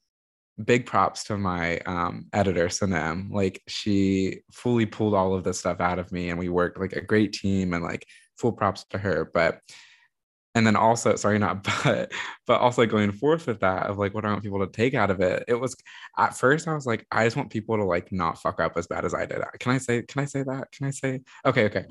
big 0.63 0.85
props 0.85 1.23
to 1.25 1.37
my 1.37 1.79
um, 1.79 2.27
editor 2.33 2.67
Sanem. 2.67 3.31
Like 3.31 3.61
she 3.67 4.41
fully 4.51 4.85
pulled 4.85 5.13
all 5.13 5.33
of 5.33 5.43
this 5.43 5.59
stuff 5.59 5.79
out 5.79 5.99
of 5.99 6.11
me, 6.11 6.29
and 6.29 6.39
we 6.39 6.49
worked 6.49 6.79
like 6.79 6.93
a 6.93 7.01
great 7.01 7.33
team, 7.33 7.73
and 7.73 7.83
like 7.83 8.05
full 8.37 8.51
props 8.51 8.85
to 8.89 8.97
her. 8.97 9.29
But 9.33 9.59
and 10.55 10.65
then 10.65 10.75
also 10.75 11.15
sorry 11.15 11.39
not 11.39 11.63
but 11.83 12.11
but 12.47 12.59
also 12.59 12.85
going 12.85 13.11
forth 13.11 13.47
with 13.47 13.59
that 13.59 13.87
of 13.87 13.97
like 13.97 14.13
what 14.13 14.25
i 14.25 14.29
want 14.29 14.43
people 14.43 14.59
to 14.59 14.71
take 14.71 14.93
out 14.93 15.11
of 15.11 15.19
it 15.21 15.43
it 15.47 15.55
was 15.55 15.75
at 16.17 16.35
first 16.35 16.67
i 16.67 16.73
was 16.73 16.85
like 16.85 17.05
i 17.11 17.23
just 17.23 17.35
want 17.35 17.49
people 17.49 17.77
to 17.77 17.83
like 17.83 18.11
not 18.11 18.41
fuck 18.41 18.59
up 18.59 18.77
as 18.77 18.87
bad 18.87 19.05
as 19.05 19.13
i 19.13 19.25
did 19.25 19.41
can 19.59 19.71
i 19.71 19.77
say 19.77 20.01
can 20.01 20.21
i 20.21 20.25
say 20.25 20.43
that 20.43 20.71
can 20.71 20.87
i 20.87 20.91
say 20.91 21.19
okay 21.45 21.65
okay 21.65 21.85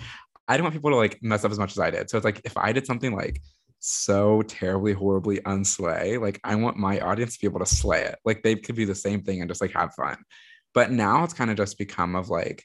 i 0.49 0.57
don't 0.57 0.65
want 0.65 0.75
people 0.75 0.91
to 0.91 0.97
like 0.97 1.19
mess 1.23 1.45
up 1.45 1.53
as 1.53 1.59
much 1.59 1.73
as 1.73 1.79
i 1.79 1.91
did 1.91 2.11
so 2.11 2.17
it's 2.17 2.25
like 2.25 2.41
if 2.45 2.57
i 2.57 2.73
did 2.73 2.87
something 2.87 3.15
like 3.15 3.41
so 3.81 4.43
terribly, 4.43 4.93
horribly 4.93 5.41
unslay. 5.41 6.19
Like 6.21 6.41
I 6.45 6.55
want 6.57 6.77
my 6.77 7.01
audience 7.01 7.35
to 7.35 7.41
be 7.41 7.47
able 7.47 7.61
to 7.61 7.67
slay 7.67 8.03
it. 8.03 8.19
Like 8.25 8.43
they 8.43 8.57
could 8.57 8.77
be 8.77 8.85
the 8.85 8.95
same 8.95 9.23
thing 9.23 9.41
and 9.41 9.49
just 9.49 9.61
like 9.61 9.73
have 9.73 9.95
fun. 9.95 10.17
But 10.75 10.91
now 10.91 11.25
it's 11.25 11.35
kind 11.35 11.51
of 11.51 11.57
just 11.57 11.79
become 11.79 12.17
of 12.17 12.29
like, 12.29 12.65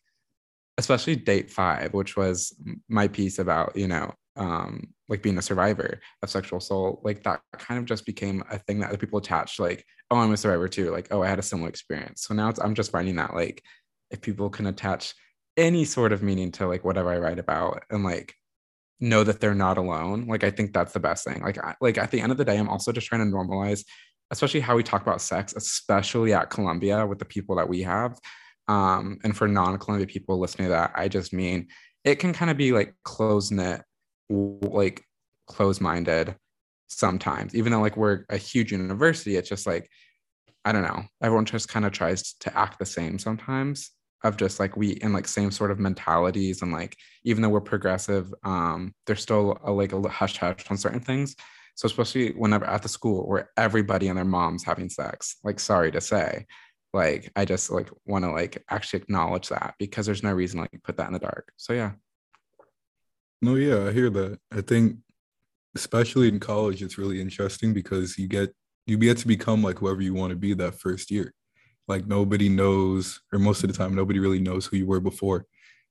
especially 0.78 1.16
date 1.16 1.52
five, 1.52 1.94
which 1.94 2.18
was 2.18 2.56
my 2.90 3.08
piece 3.08 3.40
about, 3.40 3.76
you 3.76 3.88
know, 3.88 4.14
um, 4.36 4.94
like 5.10 5.22
being 5.22 5.38
a 5.38 5.42
survivor 5.42 6.00
of 6.22 6.30
sexual 6.30 6.58
assault. 6.58 7.02
Like 7.04 7.24
that 7.24 7.42
kind 7.58 7.80
of 7.80 7.86
just 7.86 8.06
became 8.06 8.44
a 8.50 8.58
thing 8.58 8.80
that 8.80 8.90
other 8.90 8.98
people 8.98 9.20
attached, 9.20 9.60
like, 9.60 9.86
oh, 10.12 10.18
I'm 10.18 10.32
a 10.32 10.38
survivor 10.38 10.68
too. 10.68 10.92
Like, 10.92 11.08
oh, 11.12 11.22
I 11.22 11.28
had 11.28 11.40
a 11.40 11.44
similar 11.44 11.70
experience. 11.70 12.24
So 12.24 12.34
now 12.34 12.50
it's 12.50 12.60
I'm 12.60 12.76
just 12.76 12.92
finding 12.92 13.16
that 13.18 13.34
like 13.34 13.64
if 14.12 14.22
people 14.22 14.50
can 14.50 14.68
attach 14.68 15.14
any 15.58 15.86
sort 15.86 16.12
of 16.12 16.24
meaning 16.24 16.52
to 16.54 16.68
like 16.68 16.84
whatever 16.84 17.12
I 17.12 17.20
write 17.20 17.40
about 17.40 17.84
and 17.90 18.04
like 18.04 18.34
know 19.00 19.24
that 19.24 19.40
they're 19.40 19.54
not 19.54 19.78
alone. 19.78 20.28
Like 20.28 20.44
I 20.44 20.52
think 20.52 20.74
that's 20.74 20.94
the 20.94 21.00
best 21.00 21.26
thing. 21.26 21.42
Like 21.42 21.58
I, 21.64 21.76
like 21.82 21.98
at 21.98 22.12
the 22.12 22.22
end 22.22 22.32
of 22.32 22.38
the 22.38 22.46
day, 22.46 22.58
I'm 22.58 22.70
also 22.70 22.92
just 22.92 23.08
trying 23.08 23.30
to 23.30 23.36
normalize, 23.36 23.84
especially 24.32 24.62
how 24.62 24.76
we 24.76 24.84
talk 24.84 25.02
about 25.02 25.22
sex, 25.22 25.54
especially 25.56 26.34
at 26.34 26.50
Columbia 26.50 27.06
with 27.06 27.20
the 27.20 27.26
people 27.26 27.56
that 27.58 27.70
we 27.70 27.82
have. 27.84 28.18
Um, 28.68 29.20
and 29.24 29.36
for 29.36 29.48
non-Columbia 29.48 30.08
people 30.08 30.40
listening 30.40 30.68
to 30.68 30.72
that, 30.72 30.94
I 30.96 31.08
just 31.10 31.34
mean 31.34 31.68
it 32.04 32.16
can 32.16 32.34
kind 32.34 32.50
of 32.50 32.58
be 32.58 32.72
like 32.72 32.96
close 33.04 33.52
knit, 33.52 33.82
like 34.30 35.04
close 35.48 35.82
minded, 35.82 36.36
sometimes, 36.88 37.56
even 37.56 37.72
though 37.72 37.82
like 37.82 37.98
we're 37.98 38.26
a 38.30 38.38
huge 38.38 38.72
university, 38.72 39.36
it's 39.36 39.50
just 39.50 39.68
like, 39.68 39.90
I 40.66 40.72
don't 40.72 40.84
know, 40.84 41.04
everyone 41.22 41.46
just 41.46 41.70
kind 41.70 41.86
of 41.86 41.92
tries 41.92 42.34
to 42.40 42.58
act 42.58 42.80
the 42.80 42.86
same 42.86 43.20
sometimes 43.20 43.92
of 44.24 44.38
just 44.38 44.60
like 44.60 44.78
we 44.78 44.92
in 44.92 45.12
like 45.12 45.28
same 45.28 45.52
sort 45.52 45.72
of 45.72 45.80
mentalities 45.80 46.62
and 46.62 46.72
like 46.72 46.96
even 47.26 47.42
though 47.42 47.50
we're 47.50 47.60
progressive 47.60 48.34
um 48.46 48.94
there's 49.06 49.22
still 49.22 49.60
a, 49.66 49.72
like 49.72 49.92
a 49.92 50.10
hush 50.10 50.38
hush 50.38 50.64
on 50.70 50.78
certain 50.78 51.02
things. 51.02 51.36
So 51.76 51.88
especially 51.88 52.32
whenever 52.32 52.66
at 52.66 52.84
the 52.84 52.90
school 52.90 53.28
where 53.28 53.50
everybody 53.58 54.08
and 54.08 54.18
their 54.18 54.26
moms 54.26 54.64
having 54.64 54.90
sex 54.90 55.38
like 55.44 55.60
sorry 55.60 55.92
to 55.92 56.02
say 56.02 56.46
like 56.94 57.32
i 57.36 57.44
just 57.44 57.72
like 57.72 57.90
want 58.06 58.24
to 58.24 58.32
like 58.32 58.64
actually 58.70 59.02
acknowledge 59.02 59.50
that 59.50 59.74
because 59.80 60.06
there's 60.06 60.24
no 60.24 60.32
reason 60.32 60.60
like 60.60 60.72
put 60.84 60.98
that 60.98 61.08
in 61.08 61.14
the 61.14 61.20
dark. 61.20 61.52
So 61.58 61.74
yeah 61.74 61.94
no 63.44 63.56
yeah 63.56 63.88
i 63.88 63.92
hear 63.92 64.10
that. 64.10 64.40
I 64.52 64.62
think 64.62 64.98
especially 65.76 66.30
in 66.30 66.40
college 66.40 66.82
it's 66.82 66.98
really 66.98 67.20
interesting 67.20 67.74
because 67.74 68.18
you 68.18 68.28
get 68.28 68.54
you 68.86 68.98
get 68.98 69.18
to 69.18 69.28
become 69.28 69.62
like 69.62 69.80
whoever 69.80 70.02
you 70.02 70.14
want 70.14 70.32
to 70.32 70.36
be 70.36 70.54
that 70.54 70.80
first 70.80 71.12
year. 71.12 71.34
Like 71.88 72.08
nobody 72.08 72.48
knows 72.48 73.22
or 73.32 73.40
most 73.40 73.64
of 73.64 73.72
the 73.72 73.78
time 73.78 73.96
nobody 73.96 74.20
really 74.20 74.40
knows 74.40 74.66
who 74.66 74.78
you 74.78 74.86
were 74.86 75.00
before. 75.00 75.46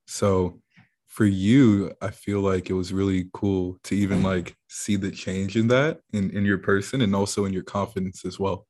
So 0.06 0.60
for 1.06 1.26
you 1.26 1.92
i 2.00 2.10
feel 2.10 2.40
like 2.40 2.70
it 2.70 2.72
was 2.72 2.90
really 2.90 3.28
cool 3.34 3.78
to 3.84 3.94
even 3.94 4.22
like 4.22 4.56
see 4.68 4.96
the 4.96 5.10
change 5.10 5.56
in 5.56 5.68
that 5.68 6.00
in, 6.14 6.30
in 6.30 6.42
your 6.42 6.56
person 6.56 7.02
and 7.02 7.14
also 7.14 7.44
in 7.44 7.52
your 7.52 7.62
confidence 7.62 8.24
as 8.24 8.38
well 8.38 8.66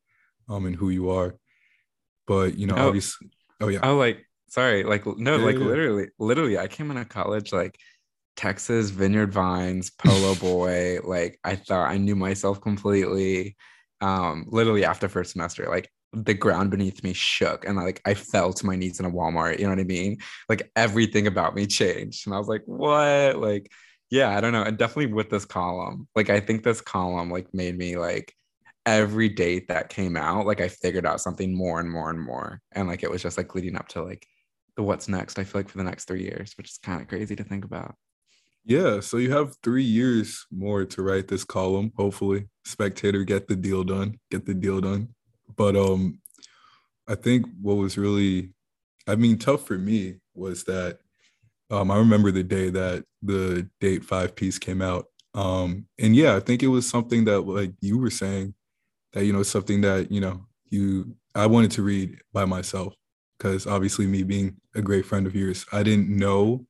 um 0.49 0.67
in 0.67 0.75
who 0.75 0.91
you 0.91 1.09
are. 1.11 1.37
But 2.27 2.59
you 2.59 2.67
know 2.67 2.75
oh, 2.77 2.89
obviously 2.89 3.31
oh 3.61 3.69
yeah. 3.69 3.79
Oh 3.85 3.97
like 3.97 4.27
sorry 4.49 4.83
like 4.83 5.07
no 5.07 5.37
yeah, 5.37 5.45
like 5.45 5.57
yeah. 5.57 5.65
literally 5.65 6.09
literally 6.19 6.59
i 6.59 6.67
came 6.67 6.91
into 6.91 7.05
college 7.05 7.53
like 7.53 7.79
texas 8.37 8.91
vineyard 8.91 9.33
vines 9.33 9.91
polo 9.91 10.35
boy 10.41 10.99
like 11.05 11.39
i 11.45 11.55
thought 11.55 11.91
i 11.91 11.97
knew 11.97 12.17
myself 12.17 12.61
completely 12.61 13.57
um 14.01 14.45
literally 14.49 14.85
after 14.85 15.09
first 15.09 15.33
semester 15.33 15.67
like 15.69 15.91
the 16.13 16.35
ground 16.35 16.71
beneath 16.71 17.03
me 17.03 17.13
shook 17.13 17.65
and 17.65 17.77
like 17.77 18.01
I 18.05 18.15
fell 18.15 18.53
to 18.53 18.67
my 18.67 18.77
knees 18.77 19.01
in 19.01 19.07
a 19.07 19.11
Walmart. 19.11 19.59
You 19.59 19.65
know 19.65 19.71
what 19.71 19.79
I 19.81 19.85
mean? 19.85 20.19
Like 20.49 20.71
everything 20.77 21.27
about 21.27 21.55
me 21.55 21.67
changed. 21.67 22.27
And 22.27 22.35
I 22.35 22.39
was 22.39 22.49
like, 22.49 22.63
what? 22.67 23.39
Like, 23.39 23.73
yeah, 24.11 24.37
I 24.37 24.41
don't 24.41 24.53
know. 24.53 24.63
And 24.63 24.77
definitely 24.77 25.13
with 25.13 25.31
this 25.31 25.47
column, 25.47 26.07
like 26.15 26.29
I 26.29 26.41
think 26.41 26.63
this 26.63 26.83
column 26.83 27.31
like 27.31 27.53
made 27.55 27.79
me 27.79 27.97
like 27.97 28.35
every 28.85 29.29
date 29.29 29.69
that 29.69 29.89
came 29.89 30.17
out, 30.17 30.47
like 30.47 30.61
I 30.61 30.69
figured 30.69 31.07
out 31.07 31.21
something 31.23 31.55
more 31.55 31.81
and 31.81 31.91
more 31.91 32.11
and 32.11 32.21
more. 32.21 32.61
And 32.73 32.89
like 32.89 33.03
it 33.03 33.11
was 33.11 33.23
just 33.23 33.39
like 33.39 33.55
leading 33.55 33.77
up 33.77 33.89
to 33.89 34.03
like 34.03 34.27
the 34.77 34.83
what's 34.83 35.09
next, 35.09 35.39
I 35.39 35.45
feel 35.45 35.61
like 35.61 35.71
for 35.71 35.79
the 35.79 35.85
next 35.85 36.05
three 36.05 36.25
years, 36.25 36.53
which 36.59 36.71
is 36.71 36.79
kind 36.79 37.01
of 37.01 37.09
crazy 37.09 37.37
to 37.37 37.45
think 37.45 37.65
about. 37.65 37.95
Yeah, 38.65 39.01
so 39.01 39.17
you 39.17 39.33
have 39.33 39.57
three 39.63 39.83
years 39.83 40.47
more 40.51 40.85
to 40.85 41.03
write 41.03 41.29
this 41.29 41.45
column. 41.45 41.93
Hopefully, 41.97 42.49
Spectator 42.65 43.25
get 43.25 43.49
the 43.49 43.57
deal 43.57 43.83
done. 43.83 44.21
Get 44.31 44.47
the 44.47 44.55
deal 44.55 44.81
done. 44.81 45.09
But 45.57 45.77
um, 45.77 46.21
I 47.09 47.17
think 47.17 47.47
what 47.61 47.75
was 47.75 47.99
really, 47.99 48.51
I 49.07 49.17
mean, 49.17 49.39
tough 49.39 49.67
for 49.67 49.79
me 49.79 50.21
was 50.35 50.65
that 50.65 50.99
um, 51.71 51.91
I 51.91 51.97
remember 51.97 52.31
the 52.31 52.45
day 52.45 52.71
that 52.71 53.05
the 53.23 53.69
date 53.81 54.05
five 54.05 54.37
piece 54.37 54.59
came 54.59 54.81
out. 54.81 55.07
Um, 55.35 55.87
and 55.99 56.15
yeah, 56.15 56.37
I 56.37 56.41
think 56.41 56.63
it 56.63 56.69
was 56.69 56.89
something 56.89 57.25
that 57.25 57.41
like 57.41 57.73
you 57.81 57.99
were 57.99 58.11
saying 58.11 58.55
that, 59.13 59.25
you 59.25 59.33
know, 59.33 59.43
something 59.43 59.81
that, 59.81 60.13
you 60.13 60.21
know, 60.21 60.47
you, 60.71 61.17
I 61.35 61.47
wanted 61.47 61.73
to 61.73 61.83
read 61.83 62.21
by 62.33 62.45
myself 62.45 62.95
because 63.39 63.67
obviously 63.67 64.07
me 64.07 64.23
being 64.23 64.57
a 64.75 64.83
great 64.83 65.07
friend 65.07 65.27
of 65.27 65.35
yours, 65.35 65.67
I 65.73 65.83
didn't 65.83 66.09
know 66.09 66.67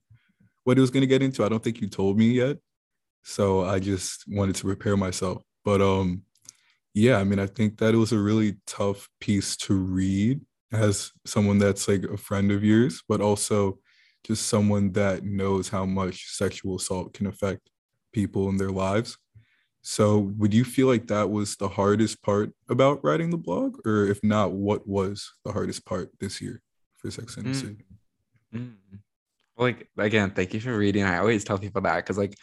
what 0.64 0.78
it 0.78 0.80
was 0.80 0.90
going 0.90 1.02
to 1.02 1.06
get 1.06 1.22
into. 1.22 1.44
I 1.44 1.48
don't 1.48 1.62
think 1.62 1.80
you 1.80 1.88
told 1.88 2.18
me 2.18 2.32
yet. 2.32 2.58
So 3.22 3.64
I 3.64 3.78
just 3.78 4.24
wanted 4.28 4.56
to 4.56 4.64
prepare 4.64 4.96
myself. 4.96 5.42
But 5.64 5.80
um, 5.80 6.22
yeah, 6.94 7.18
I 7.18 7.24
mean, 7.24 7.38
I 7.38 7.46
think 7.46 7.78
that 7.78 7.94
it 7.94 7.98
was 7.98 8.12
a 8.12 8.18
really 8.18 8.56
tough 8.66 9.08
piece 9.20 9.56
to 9.58 9.74
read 9.74 10.40
as 10.72 11.12
someone 11.24 11.58
that's 11.58 11.86
like 11.88 12.04
a 12.04 12.16
friend 12.16 12.50
of 12.50 12.64
yours, 12.64 13.02
but 13.08 13.20
also 13.20 13.78
just 14.24 14.46
someone 14.46 14.92
that 14.92 15.24
knows 15.24 15.68
how 15.68 15.84
much 15.84 16.26
sexual 16.30 16.76
assault 16.76 17.12
can 17.12 17.26
affect 17.26 17.70
people 18.12 18.48
in 18.48 18.56
their 18.56 18.70
lives. 18.70 19.18
So, 19.84 20.18
would 20.38 20.54
you 20.54 20.64
feel 20.64 20.86
like 20.86 21.08
that 21.08 21.28
was 21.30 21.56
the 21.56 21.68
hardest 21.68 22.22
part 22.22 22.52
about 22.68 23.02
writing 23.02 23.30
the 23.30 23.36
blog? 23.36 23.84
Or 23.84 24.06
if 24.06 24.22
not, 24.22 24.52
what 24.52 24.86
was 24.86 25.32
the 25.44 25.52
hardest 25.52 25.84
part 25.84 26.10
this 26.20 26.40
year 26.40 26.62
for 26.96 27.10
Sex 27.10 27.36
and 27.36 27.46
the 27.46 27.54
City? 27.54 27.84
Mm. 28.54 28.60
Mm. 28.60 28.98
Like, 29.56 29.88
again, 29.98 30.30
thank 30.30 30.54
you 30.54 30.60
for 30.60 30.76
reading. 30.76 31.04
I 31.04 31.18
always 31.18 31.44
tell 31.44 31.58
people 31.58 31.82
that 31.82 31.96
because, 31.96 32.18
like, 32.18 32.34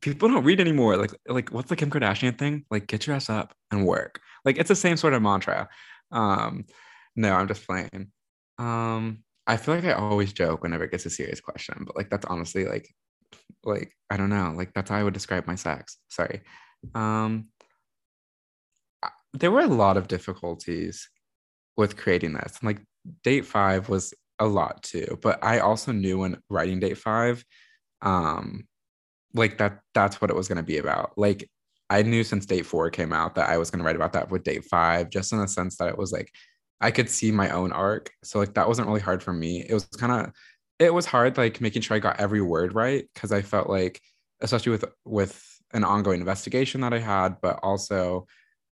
people 0.00 0.28
don't 0.28 0.44
read 0.44 0.60
anymore. 0.60 0.96
Like, 0.96 1.12
like 1.26 1.50
what's 1.50 1.68
the 1.68 1.76
Kim 1.76 1.90
Kardashian 1.90 2.38
thing? 2.38 2.64
Like, 2.70 2.86
get 2.86 3.06
your 3.06 3.16
ass 3.16 3.30
up 3.30 3.54
and 3.70 3.86
work. 3.86 4.20
Like, 4.44 4.58
it's 4.58 4.68
the 4.68 4.76
same 4.76 4.96
sort 4.96 5.14
of 5.14 5.22
mantra. 5.22 5.68
Um, 6.12 6.64
no, 7.16 7.32
I'm 7.32 7.48
just 7.48 7.66
playing. 7.66 8.12
Um, 8.58 9.24
I 9.46 9.56
feel 9.56 9.74
like 9.74 9.84
I 9.84 9.92
always 9.92 10.32
joke 10.32 10.62
whenever 10.62 10.84
it 10.84 10.90
gets 10.90 11.06
a 11.06 11.10
serious 11.10 11.40
question, 11.40 11.82
but 11.86 11.96
like 11.96 12.10
that's 12.10 12.26
honestly 12.26 12.66
like, 12.66 12.88
like 13.64 13.92
I 14.10 14.16
don't 14.16 14.28
know, 14.28 14.52
like 14.54 14.72
that's 14.74 14.90
how 14.90 14.96
I 14.96 15.02
would 15.02 15.14
describe 15.14 15.46
my 15.46 15.54
sex. 15.54 15.96
Sorry. 16.08 16.42
Um, 16.94 17.48
there 19.32 19.50
were 19.50 19.60
a 19.60 19.66
lot 19.66 19.96
of 19.96 20.08
difficulties 20.08 21.08
with 21.76 21.96
creating 21.96 22.34
this. 22.34 22.62
Like, 22.62 22.80
date 23.24 23.46
five 23.46 23.88
was 23.88 24.12
a 24.40 24.46
lot 24.46 24.82
too, 24.82 25.18
but 25.22 25.42
I 25.44 25.60
also 25.60 25.92
knew 25.92 26.18
when 26.18 26.38
writing 26.48 26.80
date 26.80 26.98
five, 26.98 27.44
um, 28.02 28.66
like 29.34 29.58
that 29.58 29.80
that's 29.94 30.20
what 30.20 30.30
it 30.30 30.36
was 30.36 30.48
to 30.56 30.62
be 30.62 30.78
about. 30.78 31.12
Like 31.16 31.48
i 31.90 32.02
knew 32.02 32.22
since 32.22 32.46
date 32.46 32.64
four 32.64 32.88
came 32.88 33.12
out 33.12 33.34
that 33.34 33.50
i 33.50 33.58
was 33.58 33.68
to 33.80 33.84
write 33.84 33.96
about 33.96 34.12
that 34.12 34.30
with 34.30 34.44
date 34.44 34.64
five 34.64 35.10
just 35.10 35.32
in 35.32 35.40
the 35.40 35.48
sense 35.48 35.76
that 35.76 35.88
it 35.88 35.98
was 35.98 36.12
like 36.12 36.30
i 36.80 36.90
could 36.90 37.10
see 37.10 37.30
my 37.30 37.50
own 37.50 37.72
arc. 37.72 38.10
So 38.24 38.38
like 38.38 38.54
that 38.54 38.68
wasn't 38.68 38.88
really 38.88 39.00
hard 39.00 39.22
for 39.22 39.32
me. 39.32 39.66
It 39.68 39.74
was 39.74 39.84
kind 39.84 40.12
of 40.12 40.32
it 40.78 40.94
was 40.94 41.04
hard 41.06 41.36
like 41.36 41.60
making 41.60 41.82
sure 41.82 41.96
i 41.96 42.00
got 42.00 42.18
every 42.18 42.40
word 42.40 42.74
right 42.74 43.06
because 43.14 43.32
i 43.32 43.42
felt 43.42 43.68
like 43.68 44.00
especially 44.40 44.72
with 44.72 44.84
with 45.04 45.44
an 45.72 45.84
ongoing 45.84 46.20
investigation 46.20 46.80
that 46.80 46.94
i 46.94 46.98
had 46.98 47.36
but 47.42 47.60
also 47.62 48.26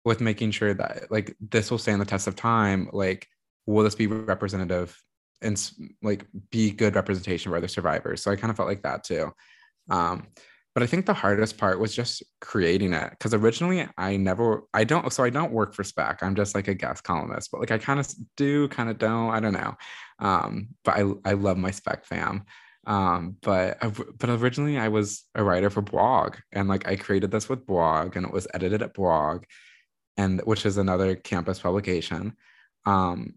with 0.05 0.21
making 0.21 0.51
sure 0.51 0.73
that 0.73 1.11
like 1.11 1.35
this 1.41 1.69
will 1.69 1.77
stand 1.77 2.01
the 2.01 2.05
test 2.05 2.27
of 2.27 2.35
time 2.35 2.89
like 2.93 3.27
will 3.65 3.83
this 3.83 3.95
be 3.95 4.07
representative 4.07 4.97
and 5.41 5.71
like 6.01 6.25
be 6.51 6.71
good 6.71 6.95
representation 6.95 7.51
for 7.51 7.57
other 7.57 7.67
survivors 7.67 8.21
so 8.21 8.31
i 8.31 8.35
kind 8.35 8.51
of 8.51 8.57
felt 8.57 8.69
like 8.69 8.83
that 8.83 9.03
too 9.03 9.31
um, 9.89 10.27
but 10.77 10.83
I 10.83 10.85
think 10.85 11.07
the 11.07 11.13
hardest 11.15 11.57
part 11.57 11.79
was 11.79 11.95
just 11.95 12.21
creating 12.39 12.93
it 12.93 13.09
because 13.09 13.33
originally 13.33 13.87
I 13.97 14.15
never, 14.15 14.65
I 14.75 14.83
don't, 14.83 15.11
so 15.11 15.23
I 15.23 15.31
don't 15.31 15.51
work 15.51 15.73
for 15.73 15.83
Spec. 15.83 16.21
I'm 16.21 16.35
just 16.35 16.53
like 16.53 16.67
a 16.67 16.75
guest 16.75 17.03
columnist, 17.03 17.49
but 17.51 17.59
like 17.59 17.71
I 17.71 17.79
kind 17.79 17.99
of 17.99 18.07
do, 18.35 18.67
kind 18.67 18.87
of 18.87 18.99
don't, 18.99 19.31
I 19.31 19.39
don't 19.39 19.53
know. 19.53 19.75
Um, 20.19 20.67
but 20.83 20.95
I, 20.95 21.31
I 21.31 21.33
love 21.33 21.57
my 21.57 21.71
Spec 21.71 22.05
fam. 22.05 22.45
Um, 22.85 23.37
but 23.41 23.79
but 24.19 24.29
originally 24.29 24.77
I 24.77 24.89
was 24.89 25.23
a 25.33 25.43
writer 25.43 25.71
for 25.71 25.81
Blog, 25.81 26.35
and 26.53 26.69
like 26.69 26.87
I 26.87 26.95
created 26.95 27.31
this 27.31 27.49
with 27.49 27.65
Blog, 27.65 28.15
and 28.15 28.27
it 28.27 28.31
was 28.31 28.47
edited 28.53 28.83
at 28.83 28.93
Blog, 28.93 29.45
and 30.15 30.41
which 30.41 30.63
is 30.63 30.77
another 30.77 31.15
campus 31.15 31.57
publication. 31.59 32.37
Um, 32.85 33.33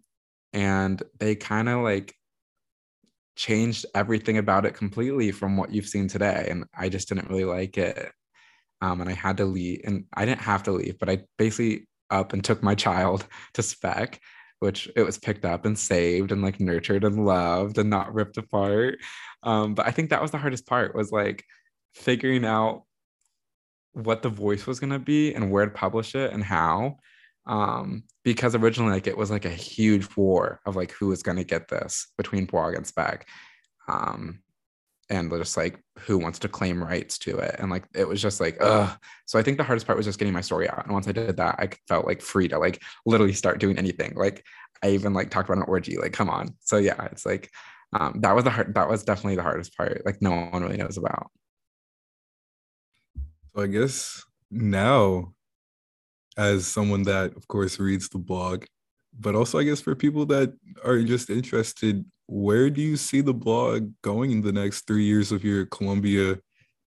and 0.52 1.02
they 1.19 1.35
kind 1.35 1.69
of 1.69 1.83
like 1.83 2.14
changed 3.37 3.87
everything 3.95 4.38
about 4.38 4.66
it 4.66 4.75
completely 4.75 5.33
from 5.33 5.57
what 5.57 5.73
you've 5.73 5.87
seen 5.87 6.09
today. 6.09 6.47
And 6.50 6.64
I 6.76 6.88
just 6.88 7.09
didn't 7.09 7.30
really 7.30 7.45
like 7.45 7.78
it. 7.78 8.12
Um, 8.83 9.00
and 9.00 9.11
I 9.11 9.14
had 9.14 9.37
to 9.38 9.45
leave, 9.45 9.83
and 9.85 10.04
I 10.14 10.25
didn't 10.25 10.40
have 10.40 10.62
to 10.64 10.73
leave, 10.73 10.99
but 10.99 11.11
I 11.11 11.25
basically 11.38 11.87
up 12.11 12.33
and 12.33 12.42
took 12.42 12.62
my 12.62 12.75
child 12.75 13.26
to 13.54 13.62
spec, 13.62 14.21
which 14.59 14.90
it 14.97 15.02
was 15.02 15.19
picked 15.19 15.45
up 15.45 15.64
and 15.64 15.78
saved 15.78 16.33
and 16.33 16.42
like 16.42 16.61
nurtured 16.61 17.04
and 17.04 17.25
loved 17.25 17.78
and 17.78 17.88
not 17.90 18.12
ripped 18.12 18.37
apart. 18.37 18.99
Um, 19.42 19.75
but 19.75 19.87
I 19.87 19.90
think 19.90 20.11
that 20.11 20.23
was 20.23 20.30
the 20.30 20.38
hardest 20.38 20.66
part 20.66 20.95
was 20.95 21.11
like 21.11 21.45
figuring 21.95 22.45
out 22.45 22.85
what 23.92 24.23
the 24.23 24.28
voice 24.28 24.66
was 24.66 24.80
going 24.80 24.92
to 24.92 24.99
be 24.99 25.35
and 25.35 25.50
where 25.50 25.64
to 25.64 25.71
publish 25.71 26.14
it 26.14 26.33
and 26.33 26.45
how 26.45 26.99
um, 27.47 28.04
because 28.25 28.54
originally 28.54 28.92
like 28.92 29.06
it 29.06 29.16
was 29.16 29.30
like 29.30 29.44
a 29.44 29.50
huge 29.50 30.06
war 30.16 30.61
of 30.66 30.76
like 30.76 30.92
who 30.92 31.09
was 31.09 31.23
going 31.23 31.38
to 31.38 31.44
get 31.44 31.68
this 31.68 32.09
between 32.16 32.44
blog 32.44 32.75
and 32.75 32.87
spec 32.87 33.26
um, 33.88 34.40
and 35.09 35.30
just 35.30 35.56
like 35.56 35.82
who 35.99 36.16
wants 36.18 36.38
to 36.38 36.49
claim 36.49 36.82
rights 36.82 37.18
to 37.18 37.38
it? 37.38 37.56
And 37.59 37.70
like 37.70 37.85
it 37.94 38.06
was 38.06 38.23
just 38.23 38.40
like 38.40 38.56
ugh. 38.61 38.97
So 39.26 39.38
i 39.38 39.42
think 39.42 39.59
the 39.59 39.64
hardest 39.64 39.87
part 39.87 39.97
was 39.97 40.06
just 40.06 40.18
getting 40.18 40.35
my 40.35 40.40
story 40.40 40.68
out. 40.68 40.85
And 40.85 40.92
once 40.92 41.09
i 41.09 41.12
did 41.12 41.37
that 41.37 41.56
i 41.59 41.68
felt 41.88 42.06
like 42.06 42.23
free 42.23 42.49
to 42.49 42.59
like 42.59 42.80
literally 43.04 43.32
start 43.32 43.59
doing 43.59 43.78
anything. 43.78 44.14
Like 44.14 44.44
i 44.82 44.90
even 44.90 45.12
like 45.12 45.30
talked 45.30 45.49
about 45.49 45.61
an 45.61 45.68
orgy. 45.68 45.99
Like 45.99 46.12
come 46.12 46.30
on. 46.30 46.54
So 46.61 46.76
yeah 46.76 47.04
it's 47.06 47.26
like 47.26 47.50
um, 47.92 48.20
that 48.20 48.37
was 48.37 48.44
the 48.44 48.50
hard 48.50 48.75
that 48.75 48.88
was 48.88 49.02
definitely 49.02 49.35
the 49.37 49.42
hardest 49.42 49.76
part 49.76 50.06
like 50.06 50.23
no 50.23 50.30
one 50.30 50.62
really 50.62 50.76
knows 50.76 50.97
about. 50.97 51.30
So 53.54 53.62
i 53.62 53.66
guess 53.66 54.25
now 54.50 55.32
as 56.37 56.66
someone 56.66 57.02
that, 57.02 57.37
of 57.37 57.46
course, 57.49 57.78
reads 57.78 58.08
the 58.08 58.18
blog, 58.18 58.64
but 59.18 59.34
also, 59.34 59.58
I 59.58 59.64
guess, 59.64 59.80
for 59.80 59.94
people 59.94 60.26
that 60.26 60.52
are 60.84 61.00
just 61.02 61.30
interested, 61.30 62.04
where 62.26 62.70
do 62.70 62.80
you 62.80 62.96
see 62.96 63.20
the 63.20 63.34
blog 63.34 63.92
going 64.02 64.30
in 64.30 64.40
the 64.40 64.52
next 64.52 64.87
three 64.87 65.04
years 65.04 65.32
of 65.32 65.44
your 65.44 65.66
Columbia 65.66 66.38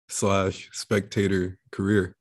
slash 0.07 0.69
spectator 0.71 1.57
career? 1.71 2.15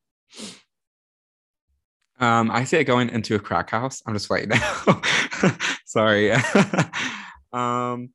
Um, 2.18 2.50
I 2.50 2.64
see 2.64 2.78
it 2.78 2.84
going 2.84 3.10
into 3.10 3.34
a 3.34 3.40
crack 3.40 3.70
house. 3.70 4.02
I'm 4.06 4.14
just 4.14 4.30
waiting 4.30 4.50
now. 4.50 5.02
Sorry. 5.84 6.32
um, 7.52 8.10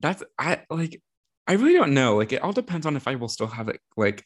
that's 0.00 0.22
I 0.38 0.62
like. 0.70 1.00
I 1.46 1.54
really 1.54 1.74
don't 1.74 1.92
know. 1.92 2.16
Like, 2.16 2.32
it 2.32 2.42
all 2.42 2.52
depends 2.52 2.86
on 2.86 2.96
if 2.96 3.06
I 3.06 3.16
will 3.16 3.28
still 3.28 3.48
have 3.48 3.68
it 3.68 3.78
like 3.96 4.24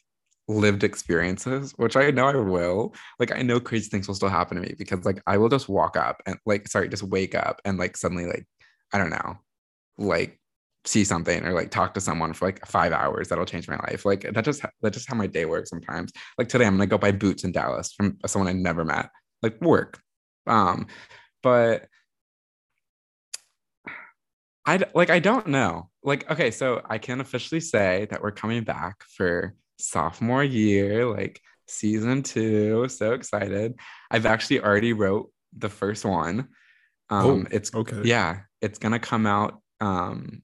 lived 0.49 0.83
experiences, 0.83 1.73
which 1.77 1.95
I 1.95 2.11
know 2.11 2.27
I 2.27 2.35
will. 2.35 2.93
Like, 3.19 3.31
I 3.31 3.41
know 3.43 3.59
crazy 3.59 3.89
things 3.89 4.07
will 4.07 4.15
still 4.15 4.29
happen 4.29 4.57
to 4.57 4.63
me 4.63 4.73
because 4.77 5.05
like 5.05 5.21
I 5.27 5.37
will 5.37 5.49
just 5.49 5.69
walk 5.69 5.95
up 5.95 6.21
and 6.25 6.37
like, 6.45 6.67
sorry, 6.67 6.89
just 6.89 7.03
wake 7.03 7.35
up 7.35 7.61
and 7.63 7.77
like 7.77 7.95
suddenly 7.95 8.25
like 8.25 8.45
I 8.91 8.97
don't 8.97 9.11
know, 9.11 9.37
like 9.97 10.39
see 10.85 11.03
something 11.03 11.45
or 11.45 11.53
like 11.53 11.69
talk 11.69 11.93
to 11.93 12.01
someone 12.01 12.33
for 12.33 12.45
like 12.45 12.65
five 12.65 12.91
hours 12.91 13.27
that'll 13.29 13.45
change 13.45 13.67
my 13.67 13.77
life. 13.87 14.05
Like 14.05 14.21
that 14.21 14.43
just 14.43 14.63
that 14.81 14.93
just 14.93 15.07
how 15.07 15.15
my 15.15 15.27
day 15.27 15.45
works 15.45 15.69
sometimes. 15.69 16.11
Like 16.37 16.49
today 16.49 16.65
i'm 16.65 16.75
gonna 16.75 16.87
go 16.87 16.97
buy 16.97 17.11
boots 17.11 17.43
in 17.43 17.51
dallas 17.51 17.93
from 17.93 18.17
someone 18.25 18.49
i 18.49 18.53
never 18.53 18.83
met. 18.83 19.11
Like 19.43 19.61
work. 19.61 19.99
Um 20.47 20.87
but 21.43 21.87
i 24.65 24.79
like 24.95 25.09
i 25.09 25.19
don't 25.19 25.47
know. 25.47 25.89
Like 26.03 26.29
okay 26.31 26.49
so 26.49 26.81
i 26.89 26.97
can 26.97 27.21
officially 27.21 27.61
say 27.61 28.07
that 28.09 28.21
we're 28.21 28.31
coming 28.31 28.63
back 28.63 29.03
for 29.03 29.53
sophomore 29.79 30.43
year 30.43 31.05
like 31.05 31.41
season 31.67 32.23
two 32.23 32.87
so 32.87 33.13
excited 33.13 33.75
i've 34.11 34.25
actually 34.25 34.59
already 34.59 34.93
wrote 34.93 35.31
the 35.57 35.69
first 35.69 36.03
one 36.03 36.47
um 37.09 37.25
oh, 37.25 37.45
it's 37.51 37.73
okay 37.73 38.01
yeah 38.03 38.39
it's 38.61 38.79
gonna 38.79 38.99
come 38.99 39.25
out 39.25 39.61
um 39.81 40.41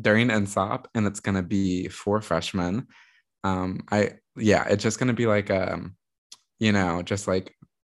during 0.00 0.28
NSOP, 0.28 0.86
and 0.94 1.06
it's 1.06 1.20
gonna 1.20 1.42
be 1.42 1.88
for 1.88 2.20
freshmen. 2.20 2.86
Um, 3.44 3.80
I 3.90 4.12
yeah, 4.36 4.66
it's 4.68 4.82
just 4.82 4.98
gonna 4.98 5.12
be 5.12 5.26
like 5.26 5.50
um, 5.50 5.96
you 6.58 6.72
know, 6.72 7.02
just 7.02 7.28
like 7.28 7.54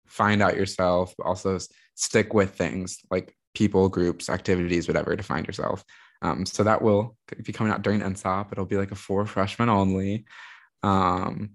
find 0.08 0.42
out 0.42 0.58
yourself, 0.58 1.14
but 1.18 1.28
also 1.28 1.60
stick 1.96 2.34
with 2.34 2.56
things 2.56 3.00
like 3.12 3.36
people, 3.54 3.90
groups, 3.90 4.30
activities, 4.30 4.88
whatever 4.88 5.16
to 5.16 5.24
find 5.24 5.46
yourself. 5.46 5.84
Um, 6.22 6.46
so 6.46 6.64
that 6.64 6.82
will 6.82 7.18
be 7.44 7.54
coming 7.54 7.72
out 7.72 7.82
during 7.82 8.00
NSOP. 8.00 8.52
It'll 8.52 8.66
be 8.66 8.78
like 8.78 8.92
a 8.92 8.96
for 8.96 9.26
freshmen 9.26 9.70
only. 9.70 10.26
Um, 10.84 11.52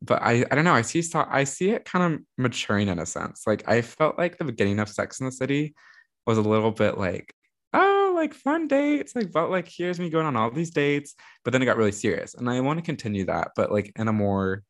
but 0.00 0.20
I, 0.22 0.44
I 0.50 0.54
don't 0.54 0.64
know. 0.64 0.74
I 0.74 0.82
see 0.82 1.02
I 1.14 1.44
see 1.44 1.70
it 1.70 1.84
kind 1.84 2.14
of 2.14 2.20
maturing 2.36 2.88
in 2.88 2.98
a 2.98 3.06
sense. 3.06 3.44
Like 3.46 3.68
I 3.68 3.82
felt 3.82 4.18
like 4.18 4.38
the 4.38 4.44
beginning 4.44 4.80
of 4.80 4.88
Sex 4.88 5.20
in 5.20 5.26
the 5.26 5.32
City 5.32 5.74
was 6.26 6.38
a 6.38 6.42
little 6.42 6.72
bit 6.72 6.98
like 6.98 7.32
oh, 7.74 8.12
like 8.14 8.34
fun 8.34 8.68
dates, 8.68 9.14
like 9.14 9.32
but 9.32 9.50
like 9.50 9.68
here's 9.68 10.00
me 10.00 10.10
going 10.10 10.26
on 10.26 10.36
all 10.36 10.50
these 10.50 10.70
dates. 10.70 11.14
But 11.44 11.52
then 11.52 11.62
it 11.62 11.66
got 11.66 11.76
really 11.76 11.92
serious, 11.92 12.34
and 12.34 12.50
I 12.50 12.60
want 12.60 12.78
to 12.78 12.84
continue 12.84 13.24
that, 13.26 13.52
but 13.56 13.70
like 13.70 13.92
in 13.96 14.08
a 14.08 14.12
more 14.12 14.64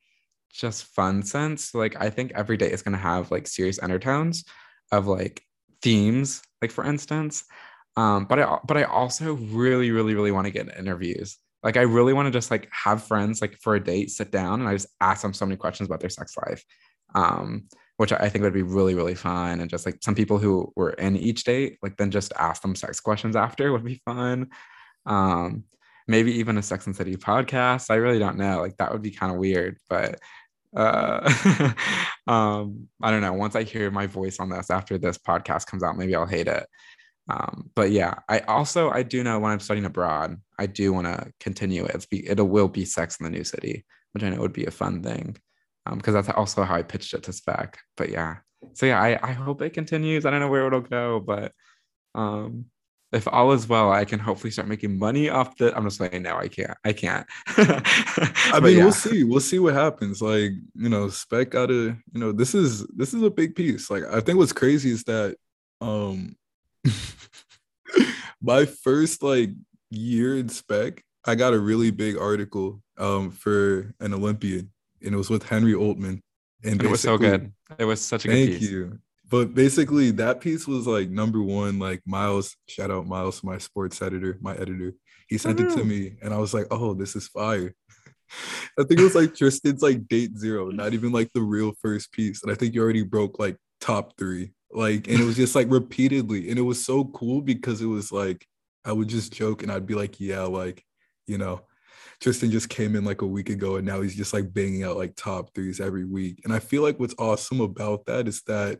just 0.53 0.85
fun 0.85 1.23
sense. 1.23 1.75
Like 1.75 1.97
I 2.01 2.11
think 2.11 2.33
every 2.35 2.57
day 2.57 2.71
is 2.71 2.83
gonna 2.83 2.99
have 2.99 3.31
like 3.31 3.47
serious 3.47 3.83
undertones 3.83 4.45
of 4.93 5.07
like 5.07 5.43
themes, 5.83 6.43
like 6.61 6.71
for 6.71 6.85
instance. 6.85 7.45
Um, 7.97 8.27
but 8.27 8.39
I 8.39 8.59
but 8.67 8.77
I 8.77 8.85
also 8.85 9.35
really, 9.35 9.91
really, 9.91 10.15
really 10.15 10.33
want 10.33 10.47
to 10.47 10.53
get 10.53 10.77
interviews. 10.79 11.39
Like 11.63 11.77
I 11.77 11.83
really 11.83 12.13
want 12.13 12.27
to 12.27 12.33
just 12.33 12.51
like 12.51 12.69
have 12.73 13.05
friends 13.05 13.41
like 13.41 13.57
for 13.61 13.75
a 13.75 13.83
date, 13.83 14.11
sit 14.11 14.31
down 14.31 14.61
and 14.61 14.69
I 14.69 14.73
just 14.75 14.89
ask 15.01 15.23
them 15.23 15.35
so 15.35 15.47
many 15.47 15.57
questions 15.57 15.89
about 15.89 16.01
their 16.01 16.11
sex 16.11 16.37
life. 16.37 16.65
Um, 17.15 17.69
which 17.99 18.13
I 18.13 18.29
think 18.29 18.43
would 18.43 18.55
be 18.55 18.63
really, 18.63 18.95
really 18.95 19.15
fun. 19.15 19.61
And 19.61 19.71
just 19.71 19.87
like 19.87 19.99
some 20.01 20.15
people 20.15 20.39
who 20.39 20.73
were 20.75 20.91
in 20.91 21.15
each 21.15 21.45
date, 21.45 21.79
like 21.83 21.97
then 21.99 22.11
just 22.11 22.33
ask 22.39 22.63
them 22.63 22.75
sex 22.75 22.99
questions 22.99 23.37
after 23.37 23.71
would 23.71 23.85
be 23.85 24.01
fun. 24.05 24.49
Um, 25.07 25.65
maybe 26.09 26.33
even 26.33 26.59
a 26.59 26.63
Sex 26.63 26.87
and 26.87 26.97
City 26.97 27.17
podcast. 27.17 27.91
I 27.91 27.97
really 27.97 28.19
don't 28.19 28.39
know. 28.39 28.61
Like 28.61 28.77
that 28.79 28.93
would 28.93 29.03
be 29.03 29.11
kind 29.11 29.33
of 29.33 29.39
weird, 29.39 29.79
but 29.89 30.19
uh 30.75 31.73
um 32.27 32.89
I 33.03 33.11
don't 33.11 33.21
know. 33.21 33.35
Once 33.35 33.55
I 33.55 33.63
hear 33.63 33.91
my 33.91 34.07
voice 34.07 34.41
on 34.41 34.49
this 34.49 34.71
after 34.71 34.99
this 34.99 35.19
podcast 35.19 35.67
comes 35.67 35.83
out, 35.83 35.99
maybe 35.99 36.15
I'll 36.15 36.27
hate 36.27 36.49
it. 36.49 36.67
Um, 37.29 37.71
but 37.75 37.91
yeah, 37.91 38.15
I 38.29 38.41
also 38.41 38.91
I 38.91 39.03
do 39.03 39.23
know 39.23 39.39
when 39.39 39.53
I'm 39.53 39.61
studying 39.61 39.85
abroad, 39.85 40.37
I 40.63 40.67
do 40.67 40.93
want 40.93 41.09
to 41.09 41.33
continue 41.41 41.85
it. 41.85 41.95
It's 41.95 42.07
be 42.07 42.27
it 42.29 42.41
will 42.41 42.69
be 42.69 42.85
Sex 42.85 43.19
in 43.19 43.25
the 43.25 43.31
New 43.31 43.45
City, 43.45 43.85
which 44.13 44.23
I 44.23 44.31
know 44.31 44.41
would 44.41 44.53
be 44.53 44.67
a 44.67 44.71
fun 44.71 45.03
thing 45.03 45.37
because 45.91 46.15
um, 46.15 46.23
that's 46.23 46.29
also 46.29 46.63
how 46.63 46.77
I 46.77 46.83
pitched 46.83 47.15
it 47.15 47.25
to 47.25 47.33
spec. 47.33 47.79
But 47.97 48.11
yeah, 48.11 48.37
so 48.75 48.87
yeah, 48.87 49.01
I, 49.03 49.19
I 49.23 49.33
hope 49.33 49.61
it 49.63 49.71
continues. 49.71 50.25
I 50.25 50.31
don't 50.31 50.41
know 50.41 50.49
where 50.49 50.67
it'll 50.67 50.81
go, 50.81 51.19
but 51.19 51.53
um, 52.15 52.67
if 53.13 53.27
all 53.27 53.53
is 53.53 53.69
well, 53.69 53.93
I 53.93 54.05
can 54.05 54.21
hopefully 54.21 54.53
start 54.53 54.69
making 54.69 54.99
money 54.99 55.29
off 55.29 55.57
the. 55.57 55.77
I'm 55.77 55.85
just 55.85 55.99
saying, 55.99 56.23
no, 56.23 56.37
I 56.37 56.47
can't. 56.49 56.79
I 56.85 56.93
can't. 56.93 57.27
I 57.49 58.61
mean, 58.63 58.79
yeah. 58.79 58.85
we'll 58.85 58.93
see. 58.93 59.25
We'll 59.25 59.41
see 59.41 59.59
what 59.59 59.75
happens. 59.75 60.23
Like 60.23 60.53
you 60.75 60.89
know, 60.89 61.09
spec 61.09 61.51
gotta. 61.51 61.97
You 62.13 62.21
know, 62.21 62.33
this 62.33 62.55
is 62.55 62.87
this 62.87 63.13
is 63.13 63.23
a 63.23 63.31
big 63.31 63.57
piece. 63.57 63.91
Like 63.91 64.05
I 64.05 64.21
think 64.21 64.39
what's 64.39 64.53
crazy 64.53 64.91
is 64.91 65.03
that 65.05 65.37
um 65.81 66.37
my 68.41 68.65
first 68.65 69.23
like 69.23 69.51
year 69.93 70.39
in 70.39 70.49
spec, 70.49 71.03
I 71.25 71.35
got 71.35 71.55
a 71.55 71.59
really 71.59 71.91
big 71.91 72.17
article 72.17 72.83
um 72.99 73.31
for 73.31 73.95
an 74.01 74.13
Olympian 74.13 74.71
and 75.05 75.15
it 75.15 75.19
was 75.19 75.31
with 75.31 75.45
Henry 75.45 75.73
Oltmann. 75.73 76.21
And 76.65 76.83
it 76.83 76.89
was 76.89 77.01
so 77.01 77.19
good. 77.19 77.53
It 77.79 77.85
was 77.85 78.01
such 78.01 78.25
a 78.25 78.29
good 78.29 78.51
thank 78.51 78.63
you. 78.63 78.99
But 79.29 79.55
basically, 79.55 80.11
that 80.13 80.41
piece 80.41 80.69
was 80.69 80.87
like 80.87 81.09
number 81.11 81.43
one. 81.43 81.79
Like 81.79 82.03
Miles, 82.07 82.57
shout 82.69 82.91
out 82.91 83.07
Miles, 83.07 83.43
my 83.43 83.59
sports 83.59 84.01
editor, 84.03 84.39
my 84.41 84.55
editor. 84.55 84.93
He 85.27 85.39
sent 85.39 85.59
it 85.59 85.71
to 85.71 85.85
me, 85.85 86.17
and 86.23 86.35
I 86.35 86.39
was 86.39 86.53
like, 86.53 86.67
"Oh, 86.71 86.95
this 86.95 87.17
is 87.17 87.29
fire." 87.29 87.75
I 88.79 88.85
think 88.85 89.01
it 89.01 89.05
was 89.05 89.15
like 89.15 89.35
Tristan's 89.35 89.83
like 89.83 90.07
date 90.07 90.39
zero, 90.39 90.71
not 90.71 90.93
even 90.93 91.13
like 91.13 91.31
the 91.33 91.41
real 91.41 91.73
first 91.81 92.13
piece. 92.13 92.43
And 92.43 92.53
I 92.53 92.55
think 92.55 92.75
you 92.75 92.83
already 92.83 93.03
broke 93.03 93.39
like 93.39 93.57
top 93.81 94.17
three. 94.19 94.53
Like, 94.71 95.09
and 95.09 95.21
it 95.21 95.25
was 95.25 95.37
just 95.37 95.55
like 95.55 95.71
repeatedly. 95.71 96.49
And 96.49 96.59
it 96.59 96.63
was 96.63 96.85
so 96.85 97.05
cool 97.07 97.41
because 97.43 97.83
it 97.83 97.87
was 97.87 98.13
like 98.13 98.47
I 98.85 98.93
would 98.93 99.09
just 99.09 99.33
joke 99.33 99.63
and 99.63 99.71
I'd 99.71 99.87
be 99.87 99.95
like, 99.95 100.21
yeah, 100.21 100.43
like, 100.43 100.85
you 101.27 101.39
know, 101.39 101.63
Tristan 102.21 102.51
just 102.51 102.69
came 102.69 102.95
in 102.95 103.05
like 103.05 103.23
a 103.23 103.27
week 103.27 103.51
ago 103.51 103.77
and 103.77 103.87
now 103.87 104.01
he's 104.01 104.15
just 104.15 104.33
like 104.33 104.53
banging 104.53 104.85
out 104.85 104.97
like 104.97 105.15
top 105.17 105.55
threes 105.55 105.81
every 105.81 106.05
week. 106.05 106.41
And 106.45 106.53
I 106.53 106.59
feel 106.59 106.83
like 106.83 106.99
what's 107.01 107.15
awesome 107.19 107.61
about 107.61 108.07
that 108.07 108.29
is 108.29 108.43
that, 108.43 108.79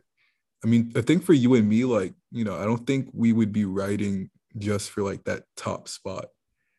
I 0.63 0.67
mean, 0.67 0.93
I 0.95 1.01
think 1.01 1.23
for 1.23 1.33
you 1.33 1.55
and 1.55 1.67
me, 1.67 1.83
like, 1.83 2.13
you 2.31 2.45
know, 2.45 2.55
I 2.55 2.63
don't 2.63 2.87
think 2.87 3.09
we 3.13 3.33
would 3.33 3.51
be 3.51 3.65
writing 3.65 4.29
just 4.57 4.91
for 4.91 5.03
like 5.03 5.23
that 5.25 5.43
top 5.57 5.87
spot. 5.89 6.27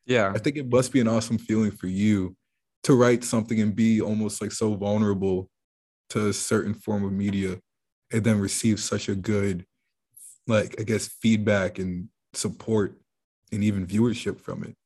Yeah. 0.06 0.32
I 0.34 0.38
think 0.38 0.56
it 0.56 0.70
must 0.70 0.92
be 0.92 1.00
an 1.00 1.08
awesome 1.08 1.38
feeling 1.38 1.70
for 1.70 1.86
you 1.86 2.36
to 2.84 2.94
write 2.94 3.24
something 3.24 3.60
and 3.60 3.74
be 3.74 4.00
almost 4.00 4.40
like 4.40 4.52
so 4.52 4.74
vulnerable 4.74 5.50
to 6.10 6.28
a 6.28 6.32
certain 6.32 6.74
form 6.74 7.04
of 7.04 7.12
media 7.12 7.58
and 8.12 8.22
then 8.24 8.38
receive 8.38 8.80
such 8.80 9.08
a 9.08 9.14
good, 9.14 9.66
like, 10.46 10.78
I 10.78 10.84
guess, 10.84 11.08
feedback 11.08 11.78
and 11.78 12.08
support 12.34 13.00
and 13.54 13.64
even 13.64 13.86
viewership 13.86 14.40
from 14.40 14.64
it. 14.64 14.76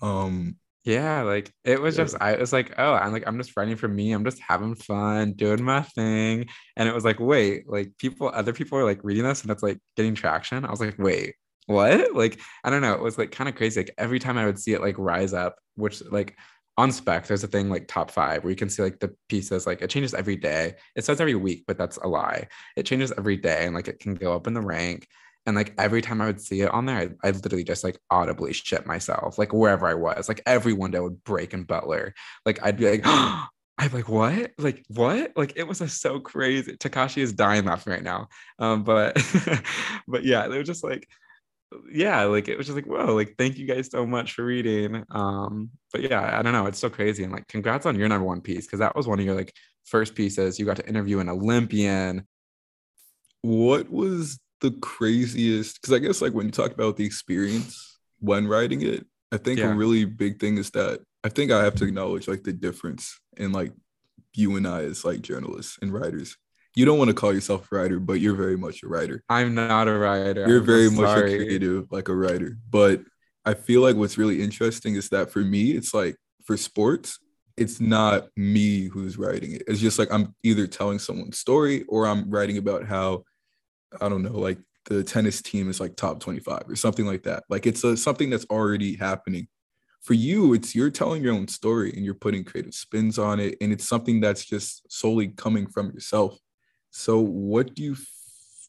Um, 0.00 0.56
yeah, 0.84 1.22
like 1.22 1.52
it 1.64 1.80
was 1.80 1.96
just 1.96 2.16
I 2.20 2.36
was 2.36 2.52
like, 2.52 2.74
oh, 2.78 2.94
I'm 2.94 3.12
like 3.12 3.24
I'm 3.26 3.36
just 3.36 3.56
writing 3.56 3.76
for 3.76 3.88
me. 3.88 4.12
I'm 4.12 4.24
just 4.24 4.40
having 4.40 4.74
fun, 4.74 5.32
doing 5.32 5.62
my 5.62 5.82
thing. 5.82 6.48
And 6.76 6.88
it 6.88 6.94
was 6.94 7.04
like, 7.04 7.20
wait, 7.20 7.68
like 7.68 7.92
people, 7.98 8.30
other 8.32 8.52
people 8.52 8.78
are 8.78 8.84
like 8.84 9.00
reading 9.02 9.24
this 9.24 9.42
and 9.42 9.50
it's 9.50 9.62
like 9.62 9.78
getting 9.96 10.14
traction. 10.14 10.64
I 10.64 10.70
was 10.70 10.80
like, 10.80 10.98
wait, 10.98 11.34
what? 11.66 12.14
Like, 12.14 12.40
I 12.64 12.70
don't 12.70 12.80
know. 12.80 12.94
It 12.94 13.02
was 13.02 13.18
like 13.18 13.32
kind 13.32 13.48
of 13.48 13.54
crazy. 13.54 13.80
Like 13.80 13.94
every 13.98 14.18
time 14.18 14.38
I 14.38 14.46
would 14.46 14.58
see 14.58 14.72
it 14.72 14.80
like 14.80 14.98
rise 14.98 15.34
up, 15.34 15.56
which 15.76 16.02
like 16.10 16.36
on 16.78 16.90
spec, 16.92 17.26
there's 17.26 17.44
a 17.44 17.48
thing 17.48 17.68
like 17.68 17.86
top 17.86 18.10
five 18.10 18.42
where 18.42 18.50
you 18.50 18.56
can 18.56 18.70
see 18.70 18.82
like 18.82 19.00
the 19.00 19.14
pieces, 19.28 19.66
like 19.66 19.82
it 19.82 19.90
changes 19.90 20.14
every 20.14 20.36
day. 20.36 20.74
It 20.96 21.04
says 21.04 21.20
every 21.20 21.34
week, 21.34 21.64
but 21.66 21.76
that's 21.76 21.98
a 21.98 22.08
lie. 22.08 22.48
It 22.76 22.86
changes 22.86 23.12
every 23.18 23.36
day 23.36 23.66
and 23.66 23.74
like 23.74 23.88
it 23.88 24.00
can 24.00 24.14
go 24.14 24.32
up 24.34 24.46
in 24.46 24.54
the 24.54 24.62
rank. 24.62 25.06
And 25.48 25.56
like 25.56 25.72
every 25.78 26.02
time 26.02 26.20
I 26.20 26.26
would 26.26 26.42
see 26.42 26.60
it 26.60 26.70
on 26.70 26.84
there, 26.84 26.98
I, 26.98 27.28
I 27.28 27.30
literally 27.30 27.64
just 27.64 27.82
like 27.82 27.98
audibly 28.10 28.52
shit 28.52 28.84
myself, 28.84 29.38
like 29.38 29.54
wherever 29.54 29.86
I 29.86 29.94
was. 29.94 30.28
Like 30.28 30.42
every 30.44 30.74
window 30.74 31.04
would 31.04 31.24
break 31.24 31.54
in 31.54 31.64
Butler. 31.64 32.12
Like 32.44 32.62
I'd 32.62 32.76
be 32.76 32.90
like, 32.90 33.00
oh, 33.06 33.46
I'm 33.78 33.90
like, 33.92 34.10
what? 34.10 34.50
Like, 34.58 34.84
what? 34.88 35.32
Like, 35.36 35.54
it 35.56 35.66
was 35.66 35.78
just 35.78 36.02
so 36.02 36.20
crazy. 36.20 36.76
Takashi 36.76 37.22
is 37.22 37.32
dying 37.32 37.64
laughing 37.64 37.94
right 37.94 38.02
now. 38.02 38.28
Um, 38.58 38.82
but, 38.82 39.16
but 40.08 40.22
yeah, 40.22 40.48
they 40.48 40.58
were 40.58 40.64
just 40.64 40.84
like, 40.84 41.08
yeah, 41.90 42.24
like 42.24 42.48
it 42.48 42.58
was 42.58 42.66
just 42.66 42.76
like, 42.76 42.86
whoa, 42.86 43.14
like, 43.14 43.36
thank 43.38 43.56
you 43.56 43.66
guys 43.66 43.88
so 43.90 44.04
much 44.04 44.34
for 44.34 44.44
reading. 44.44 45.02
Um, 45.12 45.70
but 45.92 46.02
yeah, 46.02 46.38
I 46.38 46.42
don't 46.42 46.52
know. 46.52 46.66
It's 46.66 46.78
so 46.78 46.90
crazy. 46.90 47.24
And 47.24 47.32
like, 47.32 47.48
congrats 47.48 47.86
on 47.86 47.96
your 47.96 48.08
number 48.08 48.26
one 48.26 48.42
piece 48.42 48.66
because 48.66 48.80
that 48.80 48.94
was 48.94 49.08
one 49.08 49.18
of 49.18 49.24
your 49.24 49.34
like 49.34 49.54
first 49.86 50.14
pieces. 50.14 50.58
You 50.58 50.66
got 50.66 50.76
to 50.76 50.86
interview 50.86 51.20
an 51.20 51.30
Olympian. 51.30 52.26
What 53.40 53.88
was 53.88 54.38
the 54.60 54.72
craziest 54.72 55.80
because 55.80 55.94
I 55.94 55.98
guess 55.98 56.20
like 56.20 56.32
when 56.32 56.46
you 56.46 56.52
talk 56.52 56.72
about 56.72 56.96
the 56.96 57.04
experience 57.04 57.98
when 58.20 58.48
writing 58.48 58.82
it, 58.82 59.06
I 59.32 59.36
think 59.36 59.58
yeah. 59.58 59.72
a 59.72 59.74
really 59.74 60.04
big 60.04 60.40
thing 60.40 60.58
is 60.58 60.70
that 60.70 61.00
I 61.24 61.28
think 61.28 61.50
I 61.50 61.64
have 61.64 61.74
to 61.76 61.84
acknowledge 61.84 62.28
like 62.28 62.44
the 62.44 62.52
difference 62.52 63.18
in 63.36 63.52
like 63.52 63.72
you 64.34 64.56
and 64.56 64.66
I 64.66 64.84
as 64.84 65.04
like 65.04 65.20
journalists 65.20 65.78
and 65.82 65.92
writers. 65.92 66.36
You 66.74 66.84
don't 66.84 66.98
want 66.98 67.08
to 67.08 67.14
call 67.14 67.32
yourself 67.32 67.70
a 67.72 67.74
writer, 67.74 67.98
but 67.98 68.20
you're 68.20 68.36
very 68.36 68.56
much 68.56 68.82
a 68.82 68.88
writer. 68.88 69.22
I'm 69.28 69.54
not 69.54 69.88
a 69.88 69.98
writer. 69.98 70.46
You're 70.46 70.60
I'm 70.60 70.66
very 70.66 70.90
much 70.90 71.18
a 71.18 71.22
creative, 71.22 71.90
like 71.90 72.08
a 72.08 72.14
writer. 72.14 72.56
But 72.70 73.02
I 73.44 73.54
feel 73.54 73.80
like 73.80 73.96
what's 73.96 74.18
really 74.18 74.42
interesting 74.42 74.94
is 74.94 75.08
that 75.08 75.30
for 75.30 75.40
me, 75.40 75.72
it's 75.72 75.92
like 75.92 76.16
for 76.44 76.56
sports, 76.56 77.18
it's 77.56 77.80
not 77.80 78.28
me 78.36 78.84
who's 78.84 79.18
writing 79.18 79.52
it. 79.52 79.62
It's 79.66 79.80
just 79.80 79.98
like 79.98 80.12
I'm 80.12 80.34
either 80.44 80.66
telling 80.66 80.98
someone's 80.98 81.38
story 81.38 81.84
or 81.88 82.06
I'm 82.06 82.30
writing 82.30 82.58
about 82.58 82.86
how 82.86 83.24
I 84.00 84.08
don't 84.08 84.22
know, 84.22 84.38
like 84.38 84.58
the 84.86 85.04
tennis 85.04 85.42
team 85.42 85.68
is 85.68 85.80
like 85.80 85.96
top 85.96 86.20
25 86.20 86.64
or 86.68 86.76
something 86.76 87.06
like 87.06 87.22
that. 87.24 87.44
Like 87.48 87.66
it's 87.66 87.84
a, 87.84 87.96
something 87.96 88.30
that's 88.30 88.46
already 88.46 88.96
happening. 88.96 89.48
For 90.02 90.14
you, 90.14 90.54
it's 90.54 90.74
you're 90.74 90.90
telling 90.90 91.22
your 91.22 91.34
own 91.34 91.48
story 91.48 91.92
and 91.92 92.04
you're 92.04 92.14
putting 92.14 92.44
creative 92.44 92.72
spins 92.72 93.18
on 93.18 93.40
it. 93.40 93.56
And 93.60 93.72
it's 93.72 93.86
something 93.86 94.20
that's 94.20 94.44
just 94.44 94.90
solely 94.90 95.28
coming 95.28 95.66
from 95.66 95.90
yourself. 95.90 96.38
So 96.90 97.18
what 97.18 97.74
do 97.74 97.82
you, 97.82 97.96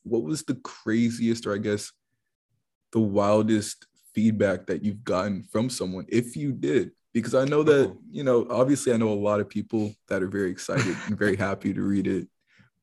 what 0.03 0.23
was 0.23 0.43
the 0.43 0.55
craziest 0.55 1.45
or 1.45 1.53
I 1.53 1.59
guess 1.59 1.91
the 2.91 2.99
wildest 2.99 3.85
feedback 4.13 4.65
that 4.67 4.83
you've 4.83 5.03
gotten 5.03 5.43
from 5.43 5.69
someone, 5.69 6.05
if 6.09 6.35
you 6.35 6.51
did? 6.51 6.91
Because 7.13 7.33
I 7.33 7.45
know 7.45 7.63
that, 7.63 7.95
you 8.11 8.23
know, 8.23 8.45
obviously 8.49 8.93
I 8.93 8.97
know 8.97 9.09
a 9.09 9.13
lot 9.13 9.39
of 9.39 9.47
people 9.49 9.93
that 10.09 10.21
are 10.21 10.27
very 10.27 10.51
excited 10.51 10.95
and 11.05 11.17
very 11.17 11.35
happy 11.37 11.73
to 11.73 11.81
read 11.81 12.07
it. 12.07 12.27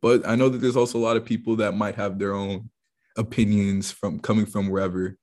But 0.03 0.27
I 0.27 0.35
know 0.37 0.49
that 0.49 0.59
there's 0.59 0.77
also 0.77 0.99
a 0.99 1.01
lot 1.01 1.17
of 1.17 1.25
people 1.25 1.57
that 1.57 1.73
might 1.73 1.95
have 1.97 2.19
their 2.19 2.35
own 2.35 2.71
opinions 3.17 3.91
from 3.91 4.19
coming 4.21 4.47
from 4.47 4.69
wherever 4.69 5.17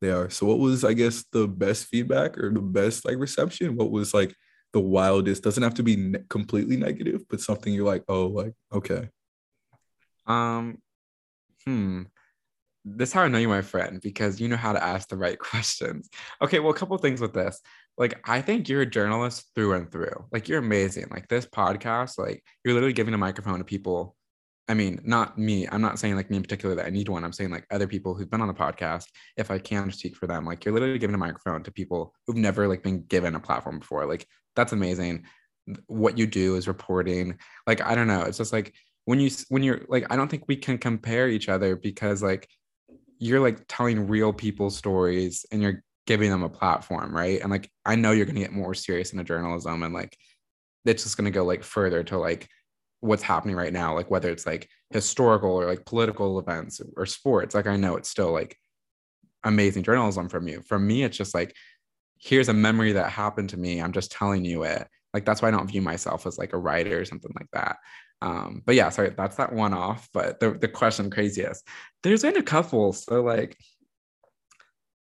they 0.00 0.10
are. 0.10 0.30
So 0.30 0.46
what 0.46 0.58
was 0.58 0.84
I 0.84 0.92
guess 0.92 1.24
the 1.32 1.48
best 1.48 1.86
feedback 1.86 2.38
or 2.38 2.50
the 2.52 2.60
best 2.60 3.04
like 3.04 3.16
reception? 3.18 3.76
What 3.76 3.90
was 3.90 4.14
like 4.14 4.34
the 4.72 4.80
wildest? 4.80 5.42
Doesn't 5.42 5.62
have 5.62 5.74
to 5.74 5.82
be 5.82 5.96
ne- 5.96 6.24
completely 6.28 6.76
negative, 6.76 7.22
but 7.28 7.40
something 7.40 7.72
you're 7.72 7.86
like, 7.86 8.04
"Oh, 8.08 8.26
like 8.26 8.54
okay." 8.72 9.08
Um 10.26 10.78
hmm 11.64 12.02
this 12.96 13.10
is 13.10 13.12
how 13.12 13.22
I 13.22 13.28
know 13.28 13.38
you're 13.38 13.48
my 13.48 13.62
friend 13.62 14.00
because 14.00 14.40
you 14.40 14.48
know 14.48 14.56
how 14.56 14.72
to 14.72 14.82
ask 14.82 15.08
the 15.08 15.16
right 15.16 15.38
questions. 15.50 16.08
Okay, 16.42 16.58
well, 16.58 16.70
a 16.72 16.76
couple 16.76 16.96
things 16.98 17.20
with 17.20 17.34
this. 17.34 17.60
Like, 17.96 18.20
I 18.28 18.40
think 18.40 18.68
you're 18.68 18.82
a 18.82 18.86
journalist 18.86 19.50
through 19.54 19.74
and 19.74 19.90
through. 19.90 20.26
Like, 20.32 20.48
you're 20.48 20.60
amazing. 20.60 21.08
Like 21.10 21.28
this 21.28 21.46
podcast, 21.46 22.18
like 22.18 22.44
you're 22.64 22.74
literally 22.74 22.92
giving 22.92 23.14
a 23.14 23.18
microphone 23.18 23.58
to 23.58 23.64
people 23.64 24.16
I 24.68 24.74
mean, 24.74 25.00
not 25.02 25.38
me. 25.38 25.66
I'm 25.66 25.80
not 25.80 25.98
saying 25.98 26.16
like 26.16 26.30
me 26.30 26.36
in 26.36 26.42
particular 26.42 26.74
that 26.74 26.86
I 26.86 26.90
need 26.90 27.08
one. 27.08 27.24
I'm 27.24 27.32
saying 27.32 27.50
like 27.50 27.66
other 27.70 27.86
people 27.86 28.14
who've 28.14 28.30
been 28.30 28.42
on 28.42 28.48
the 28.48 28.54
podcast, 28.54 29.06
if 29.36 29.50
I 29.50 29.58
can 29.58 29.90
speak 29.90 30.14
for 30.14 30.26
them, 30.26 30.44
like 30.44 30.64
you're 30.64 30.74
literally 30.74 30.98
giving 30.98 31.14
a 31.14 31.18
microphone 31.18 31.62
to 31.62 31.72
people 31.72 32.14
who've 32.26 32.36
never 32.36 32.68
like 32.68 32.82
been 32.82 33.04
given 33.04 33.34
a 33.34 33.40
platform 33.40 33.78
before. 33.78 34.04
Like 34.04 34.26
that's 34.56 34.72
amazing. 34.72 35.24
What 35.86 36.18
you 36.18 36.26
do 36.26 36.56
is 36.56 36.68
reporting. 36.68 37.38
Like, 37.66 37.80
I 37.80 37.94
don't 37.94 38.08
know. 38.08 38.22
It's 38.22 38.38
just 38.38 38.52
like 38.52 38.74
when 39.06 39.20
you 39.20 39.30
when 39.48 39.62
you're 39.62 39.86
like, 39.88 40.06
I 40.10 40.16
don't 40.16 40.28
think 40.28 40.44
we 40.48 40.56
can 40.56 40.76
compare 40.76 41.28
each 41.28 41.48
other 41.48 41.74
because 41.74 42.22
like 42.22 42.46
you're 43.18 43.40
like 43.40 43.64
telling 43.68 44.06
real 44.06 44.34
people 44.34 44.68
stories 44.68 45.46
and 45.50 45.62
you're 45.62 45.82
giving 46.06 46.30
them 46.30 46.42
a 46.42 46.48
platform, 46.48 47.16
right? 47.16 47.40
And 47.40 47.50
like 47.50 47.70
I 47.86 47.96
know 47.96 48.12
you're 48.12 48.26
gonna 48.26 48.40
get 48.40 48.52
more 48.52 48.74
serious 48.74 49.12
into 49.12 49.24
journalism 49.24 49.82
and 49.82 49.94
like 49.94 50.14
it's 50.84 51.04
just 51.04 51.16
gonna 51.16 51.30
go 51.30 51.44
like 51.44 51.62
further 51.62 52.02
to 52.04 52.18
like 52.18 52.48
what's 53.00 53.22
happening 53.22 53.56
right 53.56 53.72
now, 53.72 53.94
like 53.94 54.10
whether 54.10 54.30
it's 54.30 54.46
like 54.46 54.68
historical 54.90 55.50
or 55.50 55.66
like 55.66 55.84
political 55.84 56.38
events 56.38 56.80
or 56.96 57.06
sports, 57.06 57.54
like 57.54 57.66
I 57.66 57.76
know 57.76 57.96
it's 57.96 58.08
still 58.08 58.32
like 58.32 58.56
amazing 59.44 59.84
journalism 59.84 60.28
from 60.28 60.48
you. 60.48 60.62
For 60.62 60.78
me, 60.78 61.04
it's 61.04 61.16
just 61.16 61.34
like, 61.34 61.54
here's 62.18 62.48
a 62.48 62.54
memory 62.54 62.92
that 62.92 63.10
happened 63.10 63.50
to 63.50 63.56
me. 63.56 63.80
I'm 63.80 63.92
just 63.92 64.10
telling 64.10 64.44
you 64.44 64.64
it. 64.64 64.86
Like 65.14 65.24
that's 65.24 65.40
why 65.40 65.48
I 65.48 65.52
don't 65.52 65.70
view 65.70 65.82
myself 65.82 66.26
as 66.26 66.38
like 66.38 66.52
a 66.52 66.58
writer 66.58 67.00
or 67.00 67.04
something 67.04 67.32
like 67.34 67.48
that. 67.52 67.76
Um, 68.20 68.62
but 68.66 68.74
yeah, 68.74 68.88
sorry, 68.88 69.10
that's 69.16 69.36
that 69.36 69.52
one 69.52 69.72
off. 69.72 70.08
But 70.12 70.40
the, 70.40 70.50
the 70.50 70.68
question 70.68 71.10
craziest. 71.10 71.66
There's 72.02 72.22
been 72.22 72.36
a 72.36 72.42
couple. 72.42 72.92
So 72.92 73.22
like 73.22 73.56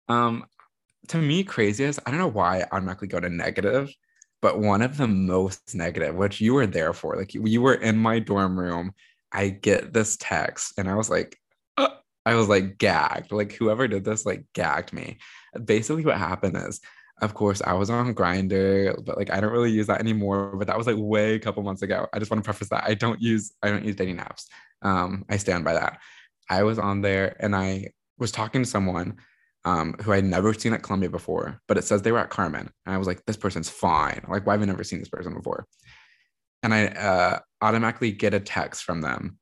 um 0.08 0.44
to 1.08 1.18
me, 1.18 1.42
craziest, 1.42 2.00
I 2.06 2.10
don't 2.10 2.20
know 2.20 2.28
why 2.28 2.60
I 2.60 2.66
automatically 2.72 3.08
go 3.08 3.20
to 3.20 3.28
negative 3.28 3.92
but 4.42 4.58
one 4.58 4.82
of 4.82 4.96
the 4.96 5.06
most 5.06 5.74
negative, 5.74 6.16
which 6.16 6.40
you 6.40 6.52
were 6.52 6.66
there 6.66 6.92
for, 6.92 7.16
like 7.16 7.32
you, 7.32 7.62
were 7.62 7.74
in 7.74 7.96
my 7.96 8.18
dorm 8.18 8.58
room. 8.58 8.92
I 9.30 9.48
get 9.48 9.94
this 9.94 10.18
text 10.20 10.74
and 10.76 10.90
I 10.90 10.94
was 10.94 11.08
like, 11.08 11.38
uh, 11.78 11.88
I 12.26 12.34
was 12.34 12.48
like 12.48 12.76
gagged. 12.76 13.32
Like 13.32 13.52
whoever 13.52 13.88
did 13.88 14.04
this, 14.04 14.26
like 14.26 14.44
gagged 14.52 14.92
me. 14.92 15.18
Basically, 15.64 16.04
what 16.04 16.18
happened 16.18 16.56
is, 16.56 16.80
of 17.22 17.34
course, 17.34 17.62
I 17.64 17.72
was 17.74 17.88
on 17.88 18.14
Grindr, 18.14 19.02
but 19.04 19.16
like 19.16 19.30
I 19.30 19.40
don't 19.40 19.52
really 19.52 19.70
use 19.70 19.86
that 19.86 20.00
anymore. 20.00 20.56
But 20.56 20.66
that 20.66 20.76
was 20.76 20.86
like 20.86 20.96
way 20.98 21.34
a 21.34 21.38
couple 21.38 21.62
months 21.62 21.82
ago. 21.82 22.08
I 22.12 22.18
just 22.18 22.30
want 22.30 22.42
to 22.42 22.46
preface 22.46 22.68
that 22.70 22.84
I 22.84 22.94
don't 22.94 23.22
use 23.22 23.52
I 23.62 23.70
don't 23.70 23.84
use 23.84 23.96
dating 23.96 24.18
apps. 24.18 24.46
Um, 24.82 25.24
I 25.30 25.36
stand 25.36 25.64
by 25.64 25.74
that. 25.74 26.00
I 26.50 26.64
was 26.64 26.78
on 26.78 27.00
there 27.00 27.36
and 27.40 27.54
I 27.54 27.92
was 28.18 28.32
talking 28.32 28.64
to 28.64 28.68
someone 28.68 29.18
um, 29.64 29.94
who 30.02 30.12
I'd 30.12 30.24
never 30.24 30.52
seen 30.54 30.72
at 30.72 30.82
Columbia 30.82 31.10
before, 31.10 31.60
but 31.68 31.78
it 31.78 31.84
says 31.84 32.02
they 32.02 32.12
were 32.12 32.18
at 32.18 32.30
Carman. 32.30 32.70
And 32.84 32.94
I 32.94 32.98
was 32.98 33.06
like, 33.06 33.24
this 33.26 33.36
person's 33.36 33.68
fine. 33.68 34.24
Like, 34.28 34.46
why 34.46 34.54
have 34.54 34.62
I 34.62 34.66
never 34.66 34.84
seen 34.84 34.98
this 34.98 35.08
person 35.08 35.34
before? 35.34 35.66
And 36.62 36.74
I 36.74 36.86
uh, 36.86 37.38
automatically 37.60 38.12
get 38.12 38.34
a 38.34 38.40
text 38.40 38.84
from 38.84 39.00
them. 39.00 39.38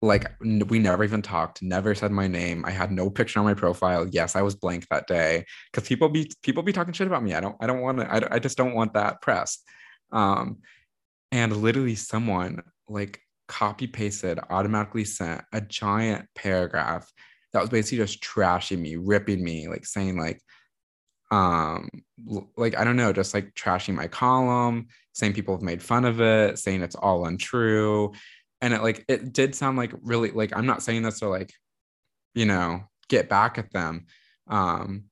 Like, 0.00 0.30
n- 0.44 0.62
we 0.68 0.78
never 0.78 1.02
even 1.02 1.22
talked, 1.22 1.60
never 1.60 1.94
said 1.94 2.12
my 2.12 2.28
name. 2.28 2.64
I 2.64 2.70
had 2.70 2.92
no 2.92 3.10
picture 3.10 3.40
on 3.40 3.46
my 3.46 3.54
profile. 3.54 4.06
Yes, 4.06 4.36
I 4.36 4.42
was 4.42 4.54
blank 4.54 4.86
that 4.90 5.08
day 5.08 5.44
because 5.72 5.88
people 5.88 6.08
be 6.08 6.30
people 6.42 6.62
be 6.62 6.72
talking 6.72 6.92
shit 6.92 7.08
about 7.08 7.24
me. 7.24 7.34
I 7.34 7.40
don't 7.40 7.56
I 7.60 7.66
don't 7.66 7.80
want 7.80 7.98
to. 7.98 8.12
I, 8.12 8.36
I 8.36 8.38
just 8.38 8.56
don't 8.56 8.74
want 8.74 8.94
that 8.94 9.20
press. 9.22 9.58
Um, 10.12 10.58
and 11.32 11.56
literally, 11.56 11.96
someone 11.96 12.62
like 12.88 13.20
copy 13.48 13.88
pasted, 13.88 14.38
automatically 14.50 15.04
sent 15.04 15.42
a 15.52 15.60
giant 15.60 16.28
paragraph 16.36 17.10
that 17.52 17.60
was 17.60 17.70
basically 17.70 17.98
just 17.98 18.22
trashing 18.22 18.78
me, 18.78 18.96
ripping 18.96 19.42
me, 19.42 19.68
like 19.68 19.86
saying 19.86 20.18
like, 20.18 20.40
um, 21.30 21.88
like 22.56 22.76
I 22.76 22.84
don't 22.84 22.96
know, 22.96 23.12
just 23.12 23.34
like 23.34 23.54
trashing 23.54 23.94
my 23.94 24.08
column, 24.08 24.88
saying 25.12 25.34
people 25.34 25.54
have 25.54 25.62
made 25.62 25.82
fun 25.82 26.04
of 26.04 26.20
it, 26.20 26.58
saying 26.58 26.82
it's 26.82 26.94
all 26.94 27.26
untrue, 27.26 28.12
and 28.60 28.74
it 28.74 28.82
like 28.82 29.04
it 29.08 29.32
did 29.32 29.54
sound 29.54 29.76
like 29.76 29.92
really 30.02 30.30
like 30.30 30.56
I'm 30.56 30.66
not 30.66 30.82
saying 30.82 31.02
this 31.02 31.20
to 31.20 31.28
like, 31.28 31.52
you 32.34 32.46
know, 32.46 32.82
get 33.08 33.28
back 33.28 33.58
at 33.58 33.72
them. 33.72 34.06
Um, 34.48 35.04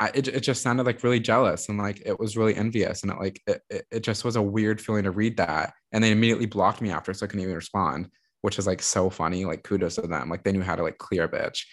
I, 0.00 0.10
it, 0.14 0.28
it 0.28 0.40
just 0.40 0.62
sounded 0.62 0.84
like 0.84 1.04
really 1.04 1.20
jealous 1.20 1.68
and 1.68 1.78
like 1.78 2.02
it 2.04 2.18
was 2.18 2.36
really 2.36 2.56
envious 2.56 3.02
and 3.02 3.12
it 3.12 3.18
like 3.20 3.40
it, 3.46 3.62
it, 3.70 3.86
it 3.92 4.00
just 4.00 4.24
was 4.24 4.34
a 4.36 4.42
weird 4.42 4.80
feeling 4.80 5.04
to 5.04 5.12
read 5.12 5.36
that. 5.36 5.74
And 5.92 6.02
they 6.02 6.10
immediately 6.10 6.46
blocked 6.46 6.80
me 6.80 6.90
after 6.90 7.14
so 7.14 7.24
i 7.24 7.28
couldn't 7.28 7.42
even 7.42 7.54
respond 7.54 8.08
which 8.42 8.58
is 8.58 8.66
like 8.66 8.82
so 8.82 9.10
funny. 9.10 9.44
Like 9.44 9.64
kudos 9.64 9.96
to 9.96 10.02
them. 10.02 10.28
Like 10.28 10.44
they 10.44 10.52
knew 10.52 10.62
how 10.62 10.76
to 10.76 10.82
like 10.82 10.98
clear 10.98 11.28
bitch. 11.28 11.64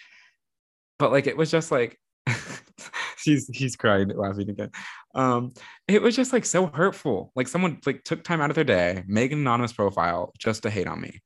But 0.98 1.12
like 1.12 1.26
it 1.26 1.36
was 1.36 1.50
just 1.50 1.70
like 1.70 1.98
he's 3.24 3.48
he's 3.48 3.76
crying 3.76 4.08
laughing 4.08 4.48
again. 4.48 4.70
Um, 5.14 5.52
it 5.88 6.02
was 6.02 6.16
just 6.16 6.32
like 6.32 6.44
so 6.44 6.66
hurtful. 6.66 7.32
Like 7.36 7.48
someone 7.48 7.78
like 7.86 8.04
took 8.04 8.24
time 8.24 8.40
out 8.40 8.50
of 8.50 8.54
their 8.54 8.64
day, 8.64 9.04
make 9.06 9.32
an 9.32 9.40
anonymous 9.40 9.72
profile 9.72 10.32
just 10.38 10.62
to 10.62 10.70
hate 10.70 10.86
on 10.86 11.00
me. 11.00 11.20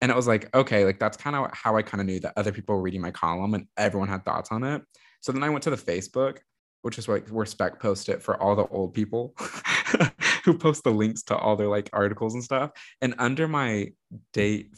And 0.00 0.12
it 0.12 0.16
was 0.16 0.28
like, 0.28 0.54
okay, 0.54 0.84
like 0.84 0.98
that's 0.98 1.16
kind 1.16 1.34
of 1.34 1.50
how 1.52 1.76
I 1.76 1.82
kind 1.82 2.00
of 2.00 2.06
knew 2.06 2.20
that 2.20 2.34
other 2.36 2.52
people 2.52 2.76
were 2.76 2.82
reading 2.82 3.00
my 3.00 3.10
column 3.10 3.54
and 3.54 3.66
everyone 3.76 4.08
had 4.08 4.24
thoughts 4.24 4.50
on 4.52 4.62
it. 4.62 4.82
So 5.20 5.32
then 5.32 5.42
I 5.42 5.50
went 5.50 5.64
to 5.64 5.70
the 5.70 5.76
Facebook, 5.76 6.38
which 6.82 6.98
is 6.98 7.08
like 7.08 7.28
where 7.28 7.46
Spec 7.46 7.80
post 7.80 8.08
it 8.08 8.22
for 8.22 8.40
all 8.40 8.54
the 8.54 8.66
old 8.68 8.94
people 8.94 9.34
who 10.44 10.56
post 10.56 10.84
the 10.84 10.92
links 10.92 11.24
to 11.24 11.36
all 11.36 11.56
their 11.56 11.66
like 11.66 11.90
articles 11.92 12.34
and 12.34 12.44
stuff. 12.44 12.70
And 13.00 13.14
under 13.18 13.48
my 13.48 13.88
date 14.32 14.70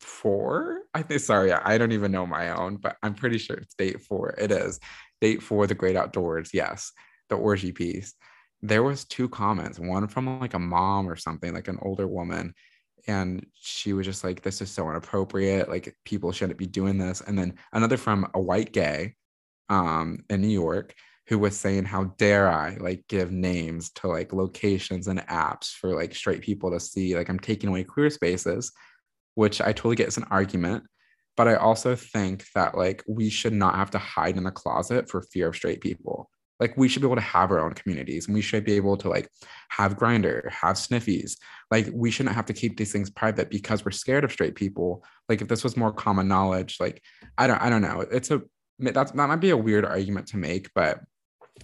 four. 0.00 0.82
I 0.94 1.02
think 1.02 1.20
sorry, 1.20 1.52
I 1.52 1.78
don't 1.78 1.92
even 1.92 2.12
know 2.12 2.26
my 2.26 2.50
own, 2.50 2.76
but 2.76 2.96
I'm 3.02 3.14
pretty 3.14 3.38
sure 3.38 3.56
it's 3.56 3.74
date 3.74 4.02
four. 4.02 4.34
It 4.38 4.50
is 4.50 4.80
date 5.20 5.42
four, 5.42 5.66
the 5.66 5.74
great 5.74 5.96
outdoors. 5.96 6.50
Yes, 6.52 6.92
the 7.28 7.36
orgy 7.36 7.72
piece. 7.72 8.14
There 8.62 8.82
was 8.82 9.04
two 9.04 9.28
comments, 9.28 9.78
one 9.78 10.08
from 10.08 10.40
like 10.40 10.54
a 10.54 10.58
mom 10.58 11.08
or 11.08 11.16
something, 11.16 11.52
like 11.54 11.68
an 11.68 11.78
older 11.82 12.06
woman. 12.06 12.54
And 13.06 13.46
she 13.54 13.92
was 13.92 14.06
just 14.06 14.24
like, 14.24 14.42
this 14.42 14.60
is 14.60 14.70
so 14.70 14.88
inappropriate. 14.90 15.68
Like 15.68 15.96
people 16.04 16.32
shouldn't 16.32 16.58
be 16.58 16.66
doing 16.66 16.98
this. 16.98 17.20
And 17.20 17.38
then 17.38 17.54
another 17.72 17.96
from 17.96 18.28
a 18.34 18.40
white 18.40 18.72
gay 18.72 19.14
um 19.68 20.18
in 20.30 20.40
New 20.40 20.48
York 20.48 20.94
who 21.28 21.38
was 21.38 21.58
saying, 21.58 21.84
How 21.84 22.04
dare 22.18 22.48
I 22.48 22.76
like 22.80 23.04
give 23.08 23.30
names 23.32 23.90
to 23.94 24.08
like 24.08 24.32
locations 24.32 25.08
and 25.08 25.20
apps 25.26 25.72
for 25.72 25.94
like 25.94 26.14
straight 26.14 26.40
people 26.40 26.70
to 26.70 26.80
see? 26.80 27.16
Like 27.16 27.28
I'm 27.28 27.38
taking 27.38 27.68
away 27.68 27.84
queer 27.84 28.10
spaces 28.10 28.72
which 29.36 29.60
I 29.60 29.66
totally 29.66 29.96
get 29.96 30.08
as 30.08 30.16
an 30.16 30.26
argument. 30.30 30.84
But 31.36 31.46
I 31.46 31.54
also 31.54 31.94
think 31.94 32.46
that 32.54 32.76
like 32.76 33.04
we 33.06 33.28
should 33.28 33.52
not 33.52 33.76
have 33.76 33.90
to 33.92 33.98
hide 33.98 34.36
in 34.36 34.44
the 34.44 34.50
closet 34.50 35.08
for 35.08 35.22
fear 35.22 35.48
of 35.48 35.56
straight 35.56 35.80
people. 35.80 36.30
Like 36.58 36.74
we 36.78 36.88
should 36.88 37.02
be 37.02 37.06
able 37.06 37.16
to 37.16 37.22
have 37.22 37.50
our 37.50 37.60
own 37.60 37.74
communities 37.74 38.26
and 38.26 38.34
we 38.34 38.40
should 38.40 38.64
be 38.64 38.72
able 38.72 38.96
to 38.96 39.10
like 39.10 39.28
have 39.68 39.98
Grindr, 39.98 40.50
have 40.50 40.76
sniffies. 40.76 41.36
Like 41.70 41.90
we 41.92 42.10
shouldn't 42.10 42.34
have 42.34 42.46
to 42.46 42.54
keep 42.54 42.78
these 42.78 42.90
things 42.90 43.10
private 43.10 43.50
because 43.50 43.84
we're 43.84 43.90
scared 43.90 44.24
of 44.24 44.32
straight 44.32 44.54
people. 44.54 45.04
Like 45.28 45.42
if 45.42 45.48
this 45.48 45.62
was 45.62 45.76
more 45.76 45.92
common 45.92 46.26
knowledge, 46.26 46.78
like 46.80 47.02
I 47.36 47.46
don't 47.46 47.60
I 47.60 47.68
don't 47.68 47.82
know. 47.82 48.00
It's 48.10 48.30
a 48.30 48.40
that's 48.78 49.12
that 49.12 49.28
might 49.28 49.36
be 49.36 49.50
a 49.50 49.56
weird 49.56 49.84
argument 49.84 50.28
to 50.28 50.38
make, 50.38 50.70
but 50.74 51.00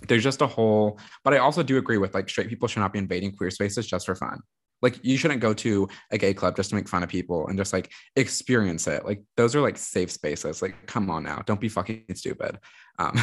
there's 0.08 0.22
just 0.22 0.42
a 0.42 0.46
whole 0.46 0.98
but 1.24 1.32
I 1.32 1.38
also 1.38 1.62
do 1.62 1.78
agree 1.78 1.98
with 1.98 2.14
like 2.14 2.28
straight 2.28 2.48
people 2.48 2.68
should 2.68 2.80
not 2.80 2.92
be 2.92 2.98
invading 2.98 3.32
queer 3.32 3.50
spaces 3.50 3.86
just 3.86 4.06
for 4.06 4.14
fun 4.14 4.40
Like 4.82 5.04
you 5.04 5.16
shouldn't 5.16 5.40
go 5.40 5.54
to 5.54 5.88
a 6.10 6.18
gay 6.18 6.34
club 6.34 6.56
just 6.56 6.70
to 6.70 6.76
make 6.76 6.88
fun 6.88 7.02
of 7.02 7.08
people 7.08 7.46
and 7.46 7.56
just 7.56 7.72
like 7.72 7.90
experience 8.16 8.86
it. 8.86 9.04
Like 9.04 9.22
those 9.36 9.54
are 9.54 9.60
like 9.60 9.78
safe 9.78 10.10
spaces. 10.10 10.60
Like 10.60 10.86
come 10.86 11.08
on 11.10 11.22
now, 11.22 11.42
don't 11.46 11.60
be 11.60 11.68
fucking 11.68 12.04
stupid. 12.14 12.58
Um, 12.98 13.14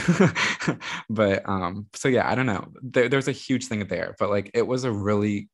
but 1.10 1.48
um, 1.48 1.88
so 1.94 2.08
yeah, 2.08 2.30
I 2.30 2.36
don't 2.36 2.46
know. 2.46 2.68
There, 2.82 3.10
there's 3.10 3.28
a 3.28 3.34
huge 3.34 3.66
thing 3.68 3.86
there, 3.88 4.16
but 4.18 4.30
like 4.30 4.52
it 4.54 4.66
was 4.66 4.84
a 4.86 4.92
really 4.92 5.50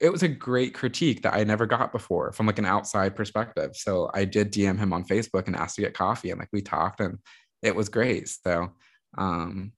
it 0.00 0.10
was 0.10 0.22
a 0.22 0.28
great 0.28 0.72
critique 0.72 1.22
that 1.22 1.34
I 1.34 1.44
never 1.44 1.66
got 1.66 1.92
before 1.92 2.32
from 2.32 2.46
like 2.46 2.58
an 2.58 2.64
outside 2.64 3.14
perspective. 3.14 3.72
So 3.76 4.10
I 4.14 4.24
did 4.24 4.50
DM 4.50 4.78
him 4.78 4.94
on 4.94 5.04
Facebook 5.04 5.46
and 5.46 5.54
asked 5.54 5.76
to 5.76 5.82
get 5.82 5.92
coffee 5.92 6.30
and 6.30 6.38
like 6.38 6.48
we 6.52 6.62
talked 6.62 7.00
and 7.00 7.18
it 7.62 7.76
was 7.76 7.88
great. 7.90 8.28
So 8.28 8.70
um 9.18 9.72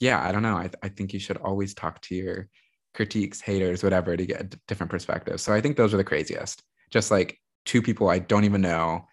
yeah, 0.00 0.22
I 0.22 0.32
don't 0.32 0.42
know. 0.42 0.56
I, 0.56 0.70
I 0.82 0.88
think 0.88 1.14
you 1.14 1.20
should 1.20 1.38
always 1.38 1.72
talk 1.72 2.00
to 2.02 2.14
your 2.14 2.48
critiques, 2.94 3.40
haters, 3.40 3.82
whatever, 3.82 4.16
to 4.16 4.26
get 4.26 4.54
different 4.66 4.90
perspectives. 4.90 5.42
So 5.42 5.52
I 5.52 5.60
think 5.60 5.76
those 5.76 5.92
are 5.92 5.98
the 5.98 6.04
craziest. 6.04 6.62
Just 6.90 7.10
like 7.10 7.38
two 7.66 7.82
people 7.82 8.08
I 8.08 8.20
don't 8.20 8.44
even 8.44 8.60
know, 8.60 9.06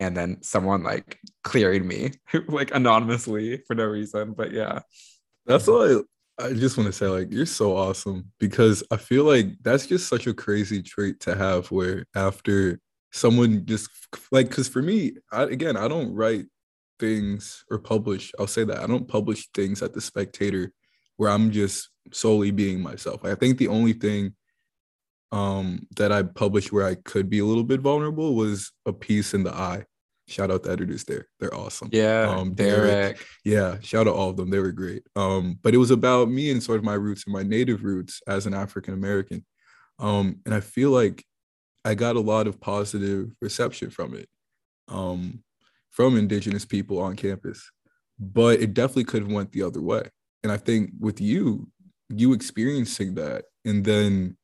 and 0.00 0.16
then 0.16 0.42
someone 0.42 0.82
like 0.82 1.18
clearing 1.44 1.86
me 1.86 2.12
like 2.48 2.74
anonymously 2.74 3.62
for 3.66 3.74
no 3.74 3.84
reason. 3.84 4.32
But 4.32 4.52
yeah, 4.52 4.80
that's 5.46 5.68
all 5.68 6.04
I, 6.38 6.46
I 6.46 6.52
just 6.52 6.76
want 6.76 6.88
to 6.88 6.92
say. 6.92 7.06
Like, 7.06 7.32
you're 7.32 7.46
so 7.46 7.76
awesome 7.76 8.30
because 8.38 8.82
I 8.90 8.96
feel 8.96 9.24
like 9.24 9.46
that's 9.62 9.86
just 9.86 10.08
such 10.08 10.26
a 10.26 10.34
crazy 10.34 10.82
trait 10.82 11.20
to 11.20 11.36
have. 11.36 11.70
Where 11.70 12.04
after 12.14 12.80
someone 13.12 13.64
just 13.66 13.88
like, 14.30 14.48
because 14.48 14.68
for 14.68 14.82
me, 14.82 15.12
I, 15.32 15.44
again, 15.44 15.76
I 15.76 15.88
don't 15.88 16.14
write 16.14 16.46
things 16.98 17.64
or 17.70 17.78
publish. 17.78 18.32
I'll 18.38 18.46
say 18.46 18.64
that 18.64 18.80
I 18.80 18.86
don't 18.86 19.08
publish 19.08 19.48
things 19.54 19.82
at 19.82 19.94
the 19.94 20.00
Spectator 20.00 20.72
where 21.16 21.30
I'm 21.30 21.50
just 21.50 21.90
solely 22.12 22.50
being 22.50 22.80
myself. 22.80 23.24
I 23.24 23.34
think 23.34 23.58
the 23.58 23.68
only 23.68 23.92
thing 23.92 24.34
um, 25.32 25.86
that 25.96 26.12
I 26.12 26.22
published 26.22 26.72
where 26.72 26.86
I 26.86 26.94
could 26.94 27.28
be 27.28 27.38
a 27.38 27.44
little 27.44 27.64
bit 27.64 27.80
vulnerable 27.80 28.34
was 28.34 28.72
a 28.86 28.92
piece 28.92 29.34
in 29.34 29.44
the 29.44 29.52
eye. 29.52 29.84
Shout 30.26 30.50
out 30.50 30.62
the 30.62 30.72
editors 30.72 31.04
there. 31.04 31.26
They're 31.40 31.54
awesome. 31.54 31.88
Yeah. 31.90 32.28
Um, 32.28 32.54
Derek. 32.54 32.90
Derek. 32.90 33.26
Yeah. 33.44 33.78
Shout 33.80 34.06
out 34.06 34.14
all 34.14 34.30
of 34.30 34.36
them. 34.36 34.50
They 34.50 34.58
were 34.58 34.72
great. 34.72 35.02
Um, 35.16 35.58
but 35.62 35.74
it 35.74 35.78
was 35.78 35.90
about 35.90 36.30
me 36.30 36.50
and 36.50 36.62
sort 36.62 36.78
of 36.78 36.84
my 36.84 36.94
roots 36.94 37.24
and 37.24 37.32
my 37.32 37.42
native 37.42 37.82
roots 37.82 38.20
as 38.26 38.44
an 38.44 38.52
African 38.52 38.92
American. 38.92 39.44
Um, 39.98 40.40
and 40.44 40.54
I 40.54 40.60
feel 40.60 40.90
like 40.90 41.24
I 41.84 41.94
got 41.94 42.16
a 42.16 42.20
lot 42.20 42.46
of 42.46 42.60
positive 42.60 43.30
reception 43.40 43.88
from 43.88 44.14
it, 44.14 44.28
um, 44.88 45.42
from 45.90 46.18
indigenous 46.18 46.66
people 46.66 46.98
on 46.98 47.16
campus. 47.16 47.70
But 48.18 48.60
it 48.60 48.74
definitely 48.74 49.04
could 49.04 49.22
have 49.22 49.32
went 49.32 49.52
the 49.52 49.62
other 49.62 49.80
way. 49.80 50.10
And 50.42 50.52
I 50.52 50.58
think 50.58 50.90
with 51.00 51.20
you, 51.20 51.68
you 52.08 52.32
experiencing 52.32 53.14
that 53.14 53.44
and 53.64 53.84
then 53.84 54.36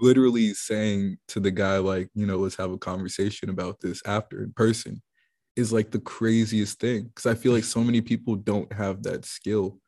literally 0.00 0.54
saying 0.54 1.18
to 1.28 1.40
the 1.40 1.50
guy 1.50 1.78
like 1.78 2.08
you 2.14 2.26
know 2.26 2.36
let's 2.36 2.56
have 2.56 2.70
a 2.70 2.78
conversation 2.78 3.50
about 3.50 3.80
this 3.80 4.00
after 4.06 4.42
in 4.42 4.52
person 4.52 5.02
is 5.56 5.72
like 5.72 5.90
the 5.90 6.00
craziest 6.00 6.78
thing. 6.78 7.04
Because 7.04 7.26
i 7.26 7.34
feel 7.34 7.52
like 7.52 7.64
so 7.64 7.82
many 7.82 8.00
people 8.00 8.36
don't 8.36 8.72
have 8.72 9.02
that 9.02 9.24
skill. 9.24 9.78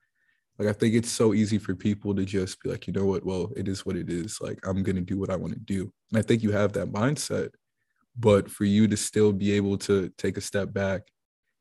Like 0.59 0.69
i 0.69 0.73
think 0.73 0.95
it's 0.95 1.11
so 1.11 1.33
easy 1.33 1.59
for 1.59 1.75
people 1.75 2.15
to 2.15 2.25
just 2.25 2.61
be 2.63 2.71
like 2.71 2.87
you 2.87 2.93
know 2.93 3.07
what? 3.07 3.25
Well 3.25 3.53
it 3.57 3.69
is 3.69 3.87
what 3.87 3.97
it 3.97 4.11
is. 4.11 4.39
Like 4.41 4.59
i'm 4.67 4.83
gonna 4.83 5.01
do 5.01 5.19
what 5.19 5.31
i 5.31 5.37
want 5.37 5.55
to 5.55 5.61
do. 5.61 5.93
And 6.11 6.19
i 6.19 6.23
think 6.23 6.43
you 6.43 6.51
have 6.53 6.73
that 6.75 6.93
mindset. 6.93 7.51
But 8.19 8.51
for 8.51 8.65
you 8.65 8.89
to 8.89 8.97
still 8.97 9.33
be 9.33 9.53
able 9.53 9.79
to 9.79 10.11
take 10.19 10.37
a 10.37 10.41
step 10.41 10.73
back 10.73 11.03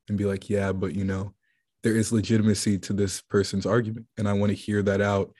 and 0.08 0.18
be 0.18 0.24
like 0.24 0.50
yeah 0.50 0.72
but 0.72 0.94
you 0.96 1.04
know 1.04 1.32
there 1.82 1.96
is 1.96 2.12
legitimacy 2.12 2.78
to 2.78 2.92
this 2.92 3.20
person's 3.22 3.66
argument 3.66 4.06
and 4.18 4.28
i 4.28 4.32
want 4.32 4.50
to 4.50 4.56
hear 4.56 4.82
that 4.82 5.00
out. 5.00 5.32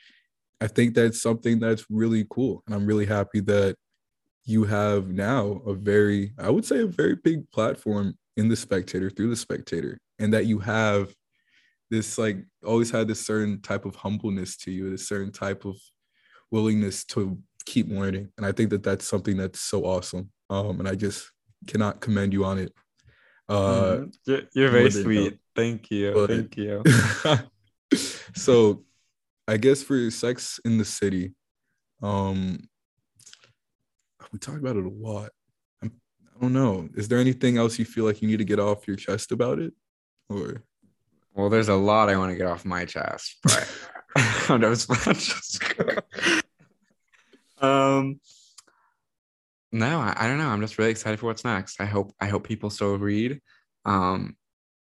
I 0.62 0.66
think 0.66 0.94
that's 0.94 1.22
something 1.22 1.58
that's 1.58 1.86
really 1.88 2.26
cool 2.30 2.62
and 2.66 2.74
i'm 2.74 2.86
really 2.86 3.06
happy 3.06 3.40
that 3.40 3.76
you 4.44 4.64
have 4.64 5.08
now 5.08 5.62
a 5.66 5.74
very 5.74 6.32
i 6.38 6.50
would 6.50 6.64
say 6.64 6.80
a 6.80 6.86
very 6.86 7.16
big 7.16 7.50
platform 7.50 8.16
in 8.36 8.48
the 8.48 8.56
spectator 8.56 9.10
through 9.10 9.30
the 9.30 9.36
spectator 9.36 9.98
and 10.18 10.32
that 10.34 10.46
you 10.46 10.58
have 10.58 11.14
this 11.90 12.18
like 12.18 12.38
always 12.64 12.90
had 12.90 13.08
this 13.08 13.24
certain 13.24 13.60
type 13.60 13.84
of 13.84 13.94
humbleness 13.96 14.56
to 14.56 14.70
you 14.70 14.92
a 14.92 14.98
certain 14.98 15.32
type 15.32 15.64
of 15.64 15.76
willingness 16.50 17.04
to 17.04 17.38
keep 17.64 17.88
learning 17.88 18.28
and 18.36 18.46
i 18.46 18.52
think 18.52 18.70
that 18.70 18.82
that's 18.82 19.06
something 19.06 19.36
that's 19.36 19.60
so 19.60 19.84
awesome 19.84 20.30
um 20.50 20.78
and 20.78 20.88
i 20.88 20.94
just 20.94 21.30
cannot 21.66 22.00
commend 22.00 22.32
you 22.32 22.44
on 22.44 22.58
it. 22.58 22.72
Uh 23.48 23.98
mm, 23.98 24.14
you're, 24.26 24.42
you're 24.54 24.70
very 24.70 24.90
sweet 24.90 25.38
Thank 25.60 25.90
you. 25.90 26.12
But, 26.14 26.30
Thank 26.30 26.56
you. 26.56 26.82
so 28.34 28.82
I 29.46 29.58
guess 29.58 29.82
for 29.82 30.10
sex 30.10 30.58
in 30.64 30.78
the 30.78 30.86
city, 30.86 31.34
um 32.02 32.66
we 34.32 34.38
talked 34.38 34.58
about 34.58 34.76
it 34.76 34.84
a 34.84 34.88
lot. 34.88 35.30
I'm, 35.82 35.92
I 36.24 36.40
don't 36.40 36.52
know. 36.52 36.88
Is 36.94 37.08
there 37.08 37.18
anything 37.18 37.58
else 37.58 37.78
you 37.78 37.84
feel 37.84 38.04
like 38.04 38.22
you 38.22 38.28
need 38.28 38.38
to 38.38 38.44
get 38.44 38.60
off 38.60 38.86
your 38.86 38.96
chest 38.96 39.32
about 39.32 39.58
it? 39.58 39.74
Or 40.30 40.62
well, 41.34 41.50
there's 41.50 41.68
a 41.68 41.74
lot 41.74 42.08
I 42.08 42.16
want 42.16 42.30
to 42.30 42.38
get 42.38 42.46
off 42.46 42.64
my 42.64 42.86
chest, 42.86 43.36
but 43.42 43.68
I'm 44.48 44.62
just 44.62 44.90
um 47.60 48.18
no, 49.72 50.00
I, 50.00 50.16
I, 50.16 50.26
don't 50.26 50.38
know. 50.38 50.48
I'm 50.48 50.60
just 50.60 50.78
really 50.78 50.90
excited 50.90 51.20
for 51.20 51.26
what's 51.26 51.44
next. 51.44 51.80
I 51.80 51.84
hope 51.84 52.12
I 52.20 52.26
hope 52.26 52.42
people 52.42 52.70
still 52.70 52.98
read. 52.98 53.40
Um, 53.84 54.36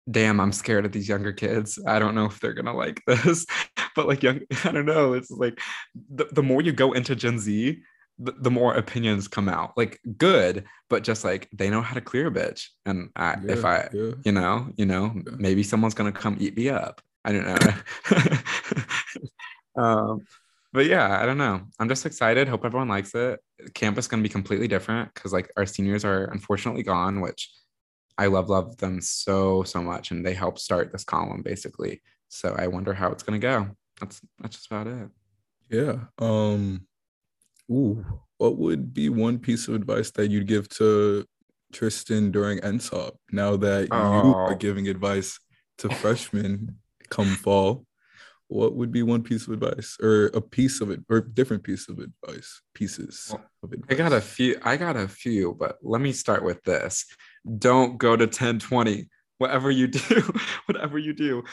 damn, 0.09 0.39
I'm 0.39 0.51
scared 0.51 0.85
of 0.85 0.91
these 0.91 1.07
younger 1.07 1.33
kids. 1.33 1.79
I 1.87 1.99
don't 1.99 2.15
know 2.15 2.25
if 2.25 2.39
they're 2.39 2.53
gonna 2.53 2.75
like 2.75 3.01
this, 3.07 3.45
but 3.95 4.07
like 4.07 4.23
young, 4.23 4.41
I 4.63 4.71
don't 4.71 4.85
know. 4.85 5.13
It's 5.13 5.31
like 5.31 5.59
the, 6.09 6.25
the 6.31 6.43
more 6.43 6.61
you 6.61 6.71
go 6.71 6.93
into 6.93 7.15
Gen 7.15 7.39
Z, 7.39 7.81
the, 8.19 8.31
the 8.33 8.51
more 8.51 8.75
opinions 8.75 9.27
come 9.27 9.49
out. 9.49 9.77
Like 9.77 9.99
good, 10.17 10.65
but 10.89 11.03
just 11.03 11.23
like 11.23 11.49
they 11.53 11.69
know 11.69 11.81
how 11.81 11.93
to 11.95 12.01
clear 12.01 12.27
a 12.27 12.31
bitch. 12.31 12.67
And 12.85 13.09
I, 13.15 13.37
yeah, 13.43 13.51
if 13.51 13.65
I, 13.65 13.89
yeah. 13.93 14.11
you 14.23 14.31
know, 14.31 14.69
you 14.75 14.85
know, 14.85 15.13
yeah. 15.15 15.33
maybe 15.37 15.63
someone's 15.63 15.93
gonna 15.93 16.11
come 16.11 16.37
eat 16.39 16.55
me 16.55 16.69
up. 16.69 17.01
I 17.25 17.31
don't 17.31 17.47
know. 17.47 17.73
um, 19.81 20.25
but 20.73 20.87
yeah, 20.87 21.21
I 21.21 21.25
don't 21.25 21.37
know. 21.37 21.61
I'm 21.79 21.87
just 21.87 22.05
excited. 22.05 22.47
Hope 22.47 22.65
everyone 22.65 22.89
likes 22.89 23.13
it. 23.15 23.39
Campus 23.73 24.07
gonna 24.07 24.23
be 24.23 24.29
completely 24.29 24.67
different 24.67 25.13
because 25.13 25.31
like 25.31 25.49
our 25.55 25.65
seniors 25.65 26.03
are 26.03 26.25
unfortunately 26.25 26.83
gone, 26.83 27.21
which 27.21 27.49
I 28.17 28.27
love 28.27 28.49
love 28.49 28.77
them 28.77 29.01
so 29.01 29.63
so 29.63 29.81
much, 29.81 30.11
and 30.11 30.25
they 30.25 30.33
helped 30.33 30.59
start 30.59 30.91
this 30.91 31.03
column 31.03 31.41
basically. 31.41 32.01
So 32.29 32.55
I 32.57 32.67
wonder 32.67 32.93
how 32.93 33.11
it's 33.11 33.23
gonna 33.23 33.39
go. 33.39 33.69
That's 33.99 34.21
that's 34.39 34.55
just 34.55 34.67
about 34.67 34.87
it. 34.87 35.09
Yeah. 35.69 35.95
Um. 36.19 36.87
Ooh, 37.71 38.05
what 38.37 38.57
would 38.57 38.93
be 38.93 39.09
one 39.09 39.39
piece 39.39 39.67
of 39.67 39.73
advice 39.73 40.11
that 40.11 40.29
you'd 40.29 40.47
give 40.47 40.67
to 40.69 41.25
Tristan 41.71 42.31
during 42.31 42.59
NSOP 42.59 43.13
now 43.31 43.55
that 43.57 43.87
oh. 43.91 44.23
you 44.23 44.35
are 44.35 44.55
giving 44.55 44.87
advice 44.89 45.39
to 45.79 45.89
freshmen 45.95 46.77
come 47.09 47.35
fall? 47.35 47.85
What 48.47 48.75
would 48.75 48.91
be 48.91 49.01
one 49.01 49.23
piece 49.23 49.47
of 49.47 49.53
advice 49.53 49.97
or 50.01 50.25
a 50.27 50.41
piece 50.41 50.81
of 50.81 50.91
it 50.91 50.99
or 51.09 51.21
different 51.21 51.63
piece 51.63 51.89
of 51.89 51.97
advice 51.97 52.61
pieces 52.75 53.29
well, 53.31 53.43
of 53.63 53.71
advice? 53.71 53.87
I 53.89 53.95
got 53.95 54.13
a 54.13 54.21
few 54.21 54.59
I 54.61 54.77
got 54.77 54.95
a 54.95 55.07
few, 55.07 55.55
but 55.57 55.77
let 55.81 56.01
me 56.01 56.11
start 56.11 56.43
with 56.43 56.61
this 56.63 57.05
don't 57.57 57.97
go 57.97 58.15
to 58.15 58.25
1020 58.25 59.09
whatever 59.39 59.69
you 59.69 59.87
do 59.87 60.33
whatever 60.67 60.97
you 60.97 61.13
do 61.13 61.43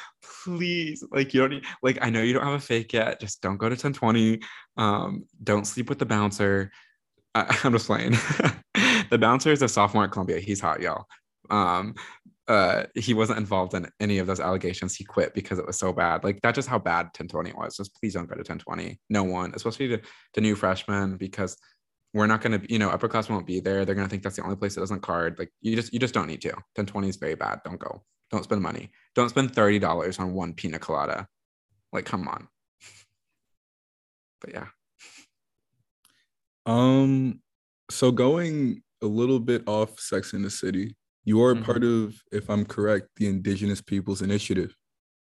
please 0.44 1.02
like 1.10 1.34
you 1.34 1.40
don't 1.40 1.50
need 1.50 1.64
like 1.82 1.98
i 2.02 2.10
know 2.10 2.22
you 2.22 2.32
don't 2.32 2.44
have 2.44 2.54
a 2.54 2.60
fake 2.60 2.92
yet. 2.92 3.20
Just 3.20 3.42
don't 3.42 3.56
go 3.56 3.68
to 3.68 3.74
1020 3.74 4.40
um 4.76 5.24
don't 5.42 5.66
sleep 5.66 5.88
with 5.88 5.98
the 5.98 6.06
bouncer. 6.06 6.70
I, 7.34 7.58
i'm 7.64 7.72
just 7.72 7.86
playing. 7.86 8.14
The 9.10 9.18
bouncer 9.18 9.50
is 9.50 9.60
a 9.60 9.68
sophomore 9.68 10.04
at 10.04 10.12
columbia. 10.12 10.38
He's 10.38 10.60
hot 10.60 10.80
y'all. 10.80 11.06
Um 11.50 11.96
uh 12.46 12.84
he 12.94 13.12
wasn't 13.12 13.40
involved 13.40 13.74
in 13.74 13.88
any 13.98 14.18
of 14.18 14.28
those 14.28 14.38
allegations. 14.38 14.94
He 14.94 15.02
quit 15.04 15.34
because 15.34 15.58
it 15.58 15.66
was 15.66 15.78
so 15.78 15.92
bad. 15.92 16.22
Like 16.22 16.40
that's 16.42 16.54
just 16.54 16.68
how 16.68 16.78
bad 16.78 17.06
1020 17.06 17.52
was. 17.54 17.76
Just 17.76 17.94
please 17.96 18.14
don't 18.14 18.28
go 18.28 18.36
to 18.36 18.38
1020 18.38 19.00
no 19.10 19.24
one 19.24 19.52
especially 19.56 19.88
the, 19.88 20.00
the 20.34 20.40
new 20.40 20.54
freshmen 20.54 21.16
because 21.16 21.56
we're 22.12 22.26
not 22.26 22.40
going 22.40 22.60
to, 22.60 22.72
you 22.72 22.78
know, 22.78 22.90
upper 22.90 23.08
class 23.08 23.28
won't 23.28 23.46
be 23.46 23.60
there. 23.60 23.84
They're 23.84 23.94
going 23.94 24.06
to 24.06 24.10
think 24.10 24.22
that's 24.22 24.36
the 24.36 24.42
only 24.42 24.56
place 24.56 24.74
that 24.74 24.80
doesn't 24.80 25.02
card. 25.02 25.38
Like 25.38 25.52
you 25.60 25.76
just, 25.76 25.92
you 25.92 25.98
just 25.98 26.14
don't 26.14 26.26
need 26.26 26.42
to. 26.42 26.48
1020 26.48 27.08
is 27.08 27.16
very 27.16 27.34
bad. 27.34 27.60
Don't 27.64 27.78
go. 27.78 28.02
Don't 28.30 28.44
spend 28.44 28.62
money. 28.62 28.90
Don't 29.14 29.28
spend 29.28 29.52
$30 29.52 30.20
on 30.20 30.32
one 30.32 30.54
pina 30.54 30.78
colada. 30.78 31.26
Like, 31.92 32.04
come 32.04 32.28
on. 32.28 32.48
But 34.40 34.54
yeah. 34.54 34.66
Um, 36.66 37.40
so 37.90 38.10
going 38.10 38.82
a 39.02 39.06
little 39.06 39.40
bit 39.40 39.62
off 39.66 39.98
Sex 39.98 40.32
in 40.32 40.42
the 40.42 40.50
City, 40.50 40.96
you 41.24 41.42
are 41.42 41.54
mm-hmm. 41.54 41.64
part 41.64 41.84
of, 41.84 42.14
if 42.32 42.48
I'm 42.48 42.64
correct, 42.64 43.08
the 43.16 43.26
Indigenous 43.26 43.80
Peoples 43.80 44.22
Initiative. 44.22 44.74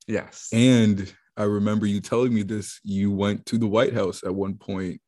Yes. 0.08 0.50
And 0.52 1.14
I 1.38 1.44
remember 1.44 1.86
you 1.86 2.02
telling 2.02 2.34
me 2.34 2.44
this. 2.44 2.80
You 2.84 3.12
went 3.12 3.46
to 3.48 3.58
the 3.58 3.68
White 3.68 3.94
House 3.94 4.24
at 4.24 4.34
one 4.34 4.56
point 4.56 5.02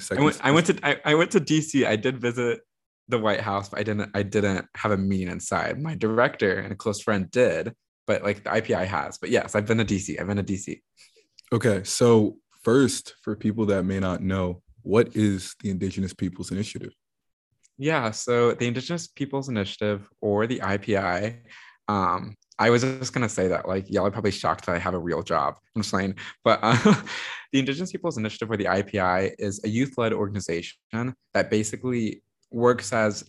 second. 0.00 0.22
I 0.22 0.24
went, 0.24 0.40
I 0.42 0.50
went 0.50 0.66
to 0.66 0.78
I, 0.82 1.00
I 1.04 1.14
went 1.14 1.30
to 1.32 1.40
DC. 1.40 1.86
I 1.86 1.96
did 1.96 2.20
visit 2.20 2.60
the 3.08 3.18
White 3.18 3.40
House, 3.40 3.68
but 3.68 3.78
I 3.78 3.82
didn't 3.82 4.10
I 4.14 4.22
didn't 4.22 4.66
have 4.76 4.92
a 4.92 4.96
meeting 4.96 5.28
inside. 5.28 5.80
My 5.80 5.94
director 5.94 6.58
and 6.58 6.72
a 6.72 6.76
close 6.76 7.00
friend 7.00 7.30
did, 7.30 7.74
but 8.06 8.22
like 8.22 8.44
the 8.44 8.50
IPI 8.50 8.86
has. 8.86 9.18
But 9.18 9.30
yes, 9.30 9.54
I've 9.54 9.66
been 9.66 9.78
to 9.78 9.84
DC. 9.84 10.20
I've 10.20 10.26
been 10.26 10.36
to 10.36 10.42
DC. 10.42 10.80
Okay, 11.52 11.82
so 11.84 12.36
first, 12.62 13.14
for 13.22 13.36
people 13.36 13.66
that 13.66 13.84
may 13.84 14.00
not 14.00 14.22
know, 14.22 14.62
what 14.82 15.14
is 15.14 15.54
the 15.62 15.70
Indigenous 15.70 16.14
Peoples 16.14 16.50
Initiative? 16.50 16.92
Yeah, 17.78 18.10
so 18.10 18.52
the 18.52 18.66
Indigenous 18.66 19.08
Peoples 19.08 19.48
Initiative 19.48 20.08
or 20.20 20.46
the 20.46 20.60
IPI, 20.60 21.40
um, 21.88 22.36
I 22.58 22.70
was 22.70 22.82
just 22.82 23.12
gonna 23.12 23.28
say 23.28 23.48
that 23.48 23.66
like 23.66 23.90
y'all 23.90 24.06
are 24.06 24.10
probably 24.10 24.30
shocked 24.30 24.66
that 24.66 24.74
I 24.74 24.78
have 24.78 24.94
a 24.94 24.98
real 24.98 25.22
job. 25.22 25.56
I'm 25.74 25.82
just 25.82 25.90
saying, 25.90 26.16
but 26.44 26.60
uh, 26.62 26.76
the 27.52 27.58
Indigenous 27.58 27.92
Peoples 27.92 28.18
Initiative 28.18 28.50
or 28.50 28.56
the 28.56 28.66
IPI 28.66 29.34
is 29.38 29.60
a 29.64 29.68
youth-led 29.68 30.12
organization 30.12 31.14
that 31.34 31.50
basically 31.50 32.22
works 32.50 32.92
as 32.92 33.24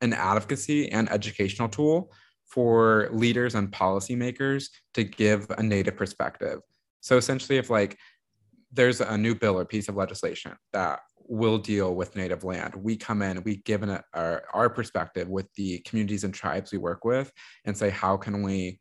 an 0.00 0.12
advocacy 0.12 0.90
and 0.92 1.10
educational 1.10 1.68
tool 1.68 2.12
for 2.46 3.08
leaders 3.12 3.54
and 3.54 3.70
policymakers 3.70 4.68
to 4.94 5.04
give 5.04 5.46
a 5.58 5.62
native 5.62 5.96
perspective. 5.96 6.60
So 7.00 7.16
essentially, 7.16 7.58
if 7.58 7.70
like 7.70 7.98
there's 8.72 9.00
a 9.00 9.16
new 9.16 9.34
bill 9.34 9.58
or 9.58 9.64
piece 9.64 9.88
of 9.88 9.96
legislation 9.96 10.52
that 10.72 11.00
will 11.28 11.58
deal 11.58 11.94
with 11.94 12.16
native 12.16 12.42
land. 12.42 12.74
We 12.74 12.96
come 12.96 13.22
in, 13.22 13.42
we 13.44 13.56
give 13.58 13.82
an, 13.82 14.00
our, 14.14 14.44
our 14.54 14.70
perspective 14.70 15.28
with 15.28 15.52
the 15.54 15.80
communities 15.80 16.24
and 16.24 16.32
tribes 16.32 16.72
we 16.72 16.78
work 16.78 17.04
with 17.04 17.30
and 17.64 17.76
say, 17.76 17.90
how 17.90 18.16
can 18.16 18.42
we 18.42 18.80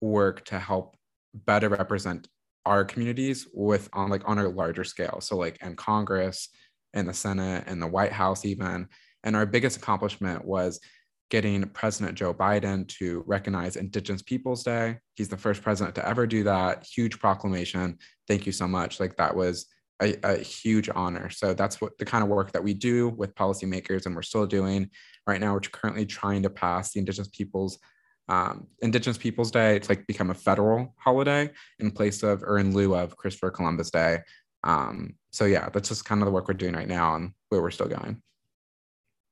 work 0.00 0.44
to 0.46 0.58
help 0.58 0.96
better 1.34 1.68
represent 1.68 2.28
our 2.66 2.84
communities 2.84 3.48
with 3.54 3.88
on 3.92 4.10
like 4.10 4.28
on 4.28 4.38
a 4.38 4.48
larger 4.48 4.84
scale. 4.84 5.20
So 5.20 5.36
like 5.36 5.56
in 5.62 5.76
Congress 5.76 6.48
and 6.94 7.08
the 7.08 7.14
Senate 7.14 7.64
and 7.66 7.80
the 7.80 7.86
White 7.86 8.12
House 8.12 8.44
even. 8.44 8.88
And 9.24 9.34
our 9.34 9.46
biggest 9.46 9.76
accomplishment 9.76 10.44
was 10.44 10.80
getting 11.30 11.62
President 11.70 12.16
Joe 12.16 12.32
Biden 12.32 12.88
to 12.98 13.22
recognize 13.26 13.76
Indigenous 13.76 14.22
Peoples 14.22 14.62
Day. 14.62 14.98
He's 15.14 15.28
the 15.28 15.36
first 15.36 15.62
president 15.62 15.94
to 15.96 16.06
ever 16.06 16.26
do 16.26 16.44
that. 16.44 16.86
Huge 16.86 17.18
proclamation. 17.18 17.98
Thank 18.26 18.46
you 18.46 18.52
so 18.52 18.66
much. 18.66 19.00
Like 19.00 19.16
that 19.16 19.34
was 19.34 19.66
a, 20.00 20.16
a, 20.22 20.38
huge 20.38 20.88
honor. 20.94 21.28
So 21.30 21.54
that's 21.54 21.80
what 21.80 21.98
the 21.98 22.04
kind 22.04 22.22
of 22.22 22.30
work 22.30 22.52
that 22.52 22.62
we 22.62 22.74
do 22.74 23.08
with 23.08 23.34
policymakers, 23.34 24.06
and 24.06 24.14
we're 24.14 24.22
still 24.22 24.46
doing 24.46 24.90
right 25.26 25.40
now. 25.40 25.52
We're 25.54 25.60
currently 25.60 26.06
trying 26.06 26.42
to 26.42 26.50
pass 26.50 26.92
the 26.92 27.00
Indigenous 27.00 27.28
Peoples 27.28 27.78
um, 28.28 28.66
Indigenous 28.80 29.18
Peoples 29.18 29.50
Day 29.50 29.78
to 29.78 29.88
like 29.88 30.06
become 30.06 30.30
a 30.30 30.34
federal 30.34 30.94
holiday 30.98 31.50
in 31.78 31.90
place 31.90 32.22
of 32.22 32.42
or 32.42 32.58
in 32.58 32.74
lieu 32.74 32.94
of 32.94 33.16
Christopher 33.16 33.50
Columbus 33.50 33.90
Day. 33.90 34.18
Um, 34.64 35.14
so 35.30 35.44
yeah, 35.44 35.68
that's 35.70 35.88
just 35.88 36.04
kind 36.04 36.20
of 36.20 36.26
the 36.26 36.32
work 36.32 36.48
we're 36.48 36.54
doing 36.54 36.74
right 36.74 36.88
now 36.88 37.14
and 37.14 37.32
where 37.48 37.62
we're 37.62 37.70
still 37.70 37.88
going. 37.88 38.22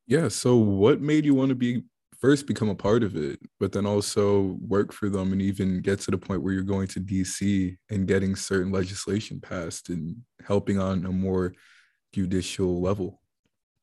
Yeah. 0.06 0.28
So 0.28 0.56
what 0.56 1.00
made 1.00 1.24
you 1.24 1.34
want 1.34 1.50
to 1.50 1.54
be 1.54 1.82
first 2.20 2.46
become 2.46 2.68
a 2.68 2.74
part 2.74 3.02
of 3.02 3.16
it, 3.16 3.38
but 3.60 3.72
then 3.72 3.86
also 3.86 4.56
work 4.66 4.92
for 4.92 5.08
them 5.08 5.32
and 5.32 5.42
even 5.42 5.80
get 5.80 6.00
to 6.00 6.10
the 6.10 6.18
point 6.18 6.42
where 6.42 6.52
you're 6.52 6.62
going 6.62 6.86
to 6.88 7.00
DC 7.00 7.76
and 7.90 8.08
getting 8.08 8.36
certain 8.36 8.72
legislation 8.72 9.40
passed 9.40 9.88
and 9.88 10.16
helping 10.44 10.78
on 10.78 11.04
a 11.04 11.10
more 11.12 11.52
judicial 12.12 12.80
level? 12.80 13.20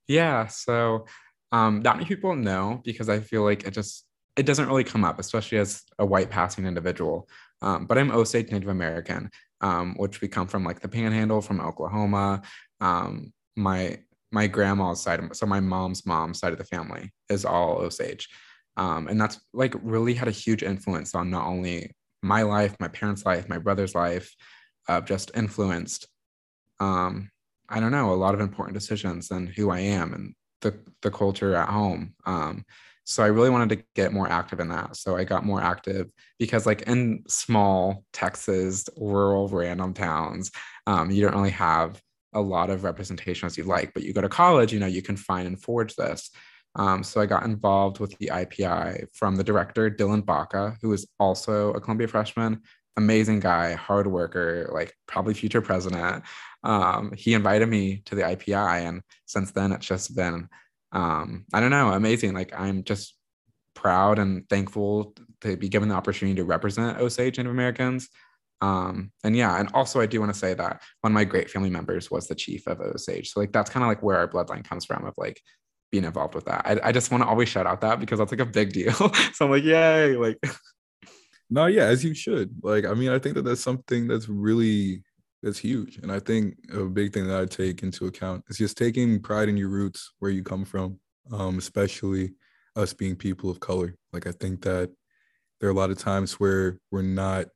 Yeah. 0.08 0.48
So 0.48 1.06
um, 1.52 1.82
not 1.82 1.98
many 1.98 2.08
people 2.08 2.36
know 2.36 2.82
because 2.84 3.10
I 3.10 3.20
feel 3.20 3.44
like 3.44 3.64
it 3.66 3.72
just 3.72 4.06
it 4.36 4.48
doesn't 4.48 4.68
really 4.68 4.84
come 4.84 5.06
up, 5.06 5.20
especially 5.20 5.60
as 5.60 5.84
a 6.00 6.06
white 6.06 6.32
passing 6.32 6.66
individual. 6.66 7.30
Um, 7.62 7.86
but 7.86 7.98
I'm 7.98 8.12
Osage 8.12 8.52
Native 8.52 8.70
American, 8.70 9.30
um, 9.62 9.94
which 9.98 10.22
we 10.22 10.28
come 10.28 10.48
from 10.48 10.64
like 10.64 10.80
the 10.80 10.88
Panhandle 10.88 11.42
from 11.42 11.62
Oklahoma. 11.62 12.42
Um, 12.82 13.32
my 13.56 14.00
my 14.34 14.48
grandma's 14.48 15.02
side, 15.02 15.20
of, 15.20 15.36
so 15.36 15.46
my 15.46 15.60
mom's 15.60 16.06
mom's 16.06 16.40
side 16.40 16.52
of 16.52 16.58
the 16.58 16.66
family 16.66 17.12
is 17.30 17.46
all 17.46 17.78
Osage. 17.78 18.28
Um, 18.76 19.08
and 19.08 19.22
that's 19.22 19.40
like 19.54 19.76
really 19.84 20.16
had 20.16 20.28
a 20.28 20.32
huge 20.32 20.64
influence 20.64 21.14
on 21.14 21.30
not 21.30 21.46
only 21.46 21.92
my 22.24 22.42
life, 22.42 22.76
my 22.80 22.88
parents' 22.88 23.26
life, 23.26 23.48
my 23.48 23.60
brother's 23.60 23.94
life, 23.94 24.34
uh, 24.90 25.02
just 25.02 25.30
influenced, 25.36 26.08
um, 26.80 27.30
I 27.70 27.80
don't 27.80 27.92
know, 27.92 28.12
a 28.12 28.16
lot 28.16 28.34
of 28.34 28.42
important 28.42 28.74
decisions 28.74 29.30
and 29.30 29.48
who 29.48 29.70
I 29.70 29.80
am 29.80 30.14
and 30.14 30.34
the, 30.62 30.80
the 31.04 31.12
culture 31.12 31.56
at 31.56 31.70
home. 31.70 32.16
Um, 32.26 32.66
so 33.06 33.22
I 33.22 33.28
really 33.28 33.52
wanted 33.52 33.70
to 33.78 33.84
get 33.96 34.14
more 34.14 34.30
active 34.30 34.60
in 34.60 34.70
that. 34.70 34.96
So 34.96 35.16
I 35.16 35.26
got 35.26 35.46
more 35.46 35.62
active 35.62 36.10
because, 36.40 36.66
like 36.66 36.84
in 36.84 37.24
small 37.28 38.06
Texas, 38.14 38.88
rural, 38.98 39.48
random 39.50 39.94
towns, 39.94 40.52
um, 40.88 41.12
you 41.12 41.22
don't 41.22 41.36
really 41.36 41.52
have 41.52 42.02
a 42.34 42.42
lot 42.42 42.70
of 42.70 42.84
representation 42.84 43.46
as 43.46 43.58
you 43.58 43.64
like, 43.64 43.94
but 43.94 44.04
you 44.04 44.14
go 44.14 44.22
to 44.22 44.30
college, 44.30 44.74
you 44.74 44.80
know, 44.80 44.88
you 44.88 45.02
can 45.02 45.18
find 45.18 45.48
and 45.48 45.62
forge 45.62 45.96
this. 45.96 46.32
Um, 46.76 47.04
so 47.04 47.22
I 47.22 47.26
got 47.26 47.46
involved 47.46 48.00
with 48.00 48.18
the 48.18 48.32
IPI 48.34 49.08
from 49.14 49.36
the 49.36 49.44
director, 49.44 49.92
Dylan 49.92 50.26
Baca, 50.26 50.78
who 50.82 50.92
is 50.94 51.08
also 51.20 51.72
a 51.74 51.80
Columbia 51.80 52.08
freshman, 52.08 52.62
amazing 52.98 53.40
guy, 53.40 53.74
hard 53.74 54.08
worker, 54.08 54.70
like 54.74 54.94
probably 55.08 55.34
future 55.34 55.62
president. 55.62 56.24
Um, 56.64 57.14
he 57.16 57.34
invited 57.34 57.70
me 57.70 58.02
to 58.06 58.16
the 58.16 58.24
IPI. 58.24 58.88
And 58.88 59.02
since 59.26 59.52
then, 59.52 59.72
it's 59.72 59.86
just 59.86 60.16
been, 60.16 60.50
um, 60.92 61.46
I 61.54 61.60
don't 61.60 61.72
know, 61.72 61.90
amazing. 61.92 62.34
Like 62.34 62.54
I'm 62.58 62.84
just 62.84 63.16
proud 63.76 64.20
and 64.20 64.48
thankful 64.50 65.16
to 65.42 65.58
be 65.58 65.70
given 65.70 65.90
the 65.90 65.96
opportunity 65.96 66.36
to 66.38 66.44
represent 66.44 67.00
Osage 67.00 67.38
Native 67.38 67.52
Americans. 67.52 68.10
Um, 68.64 69.12
and 69.26 69.36
yeah, 69.36 69.60
and 69.60 69.70
also 69.74 70.00
I 70.00 70.06
do 70.06 70.22
want 70.22 70.34
to 70.34 70.40
say 70.40 70.54
that 70.54 70.82
one 71.02 71.12
of 71.12 71.14
my 71.14 71.26
great 71.26 71.50
family 71.50 71.70
members 71.70 72.10
was 72.10 72.28
the 72.28 72.36
chief 72.36 72.66
of 72.68 72.80
Osage. 72.80 73.32
So 73.32 73.42
like 73.42 73.52
that's 73.52 73.70
kind 73.70 73.84
of 73.84 73.90
like 73.90 74.02
where 74.02 74.18
our 74.18 74.28
bloodline 74.28 74.64
comes 74.64 74.86
from 74.86 75.04
of 75.06 75.14
like 75.18 75.42
being 75.92 76.06
involved 76.06 76.34
with 76.34 76.46
that. 76.46 76.62
I, 76.66 76.90
I 76.90 76.92
just 76.94 77.12
want 77.12 77.24
to 77.24 77.28
always 77.28 77.50
shout 77.50 77.68
out 77.68 77.82
that 77.82 78.00
because 78.00 78.20
that's 78.20 78.32
like 78.32 78.40
a 78.40 78.46
big 78.46 78.72
deal. 78.72 78.94
so 79.34 79.46
I'm 79.46 79.52
like, 79.52 79.64
yay, 79.64 80.16
like 80.16 80.38
no, 81.50 81.66
yeah, 81.66 81.86
as 81.86 82.06
you 82.06 82.14
should. 82.14 82.56
Like, 82.64 82.86
I 82.86 82.94
mean, 82.94 83.10
I 83.10 83.20
think 83.20 83.36
that 83.36 83.44
that's 83.44 83.62
something 83.62 84.08
that's 84.08 84.30
really 84.30 85.04
that's 85.42 85.60
huge. 85.60 85.98
And 85.98 86.10
I 86.12 86.20
think 86.20 86.56
a 86.74 86.86
big 86.86 87.14
thing 87.14 87.28
that 87.28 87.42
I 87.42 87.46
take 87.46 87.84
into 87.84 88.06
account 88.06 88.46
is 88.50 88.58
just 88.58 88.78
taking 88.78 89.22
pride 89.22 89.50
in 89.50 89.58
your 89.58 89.70
roots, 89.70 90.14
where 90.20 90.32
you 90.32 90.42
come 90.42 90.64
from, 90.64 91.00
um, 91.34 91.58
especially 91.58 92.32
us 92.78 92.94
being 92.94 93.18
people 93.18 93.50
of 93.50 93.60
color. 93.60 93.96
Like 94.14 94.26
I 94.26 94.32
think 94.32 94.62
that 94.62 94.90
there 95.60 95.70
are 95.70 95.74
a 95.74 95.76
lot 95.76 95.92
of 95.92 95.98
times 95.98 96.40
where 96.40 96.80
we're 96.92 97.02
not 97.02 97.48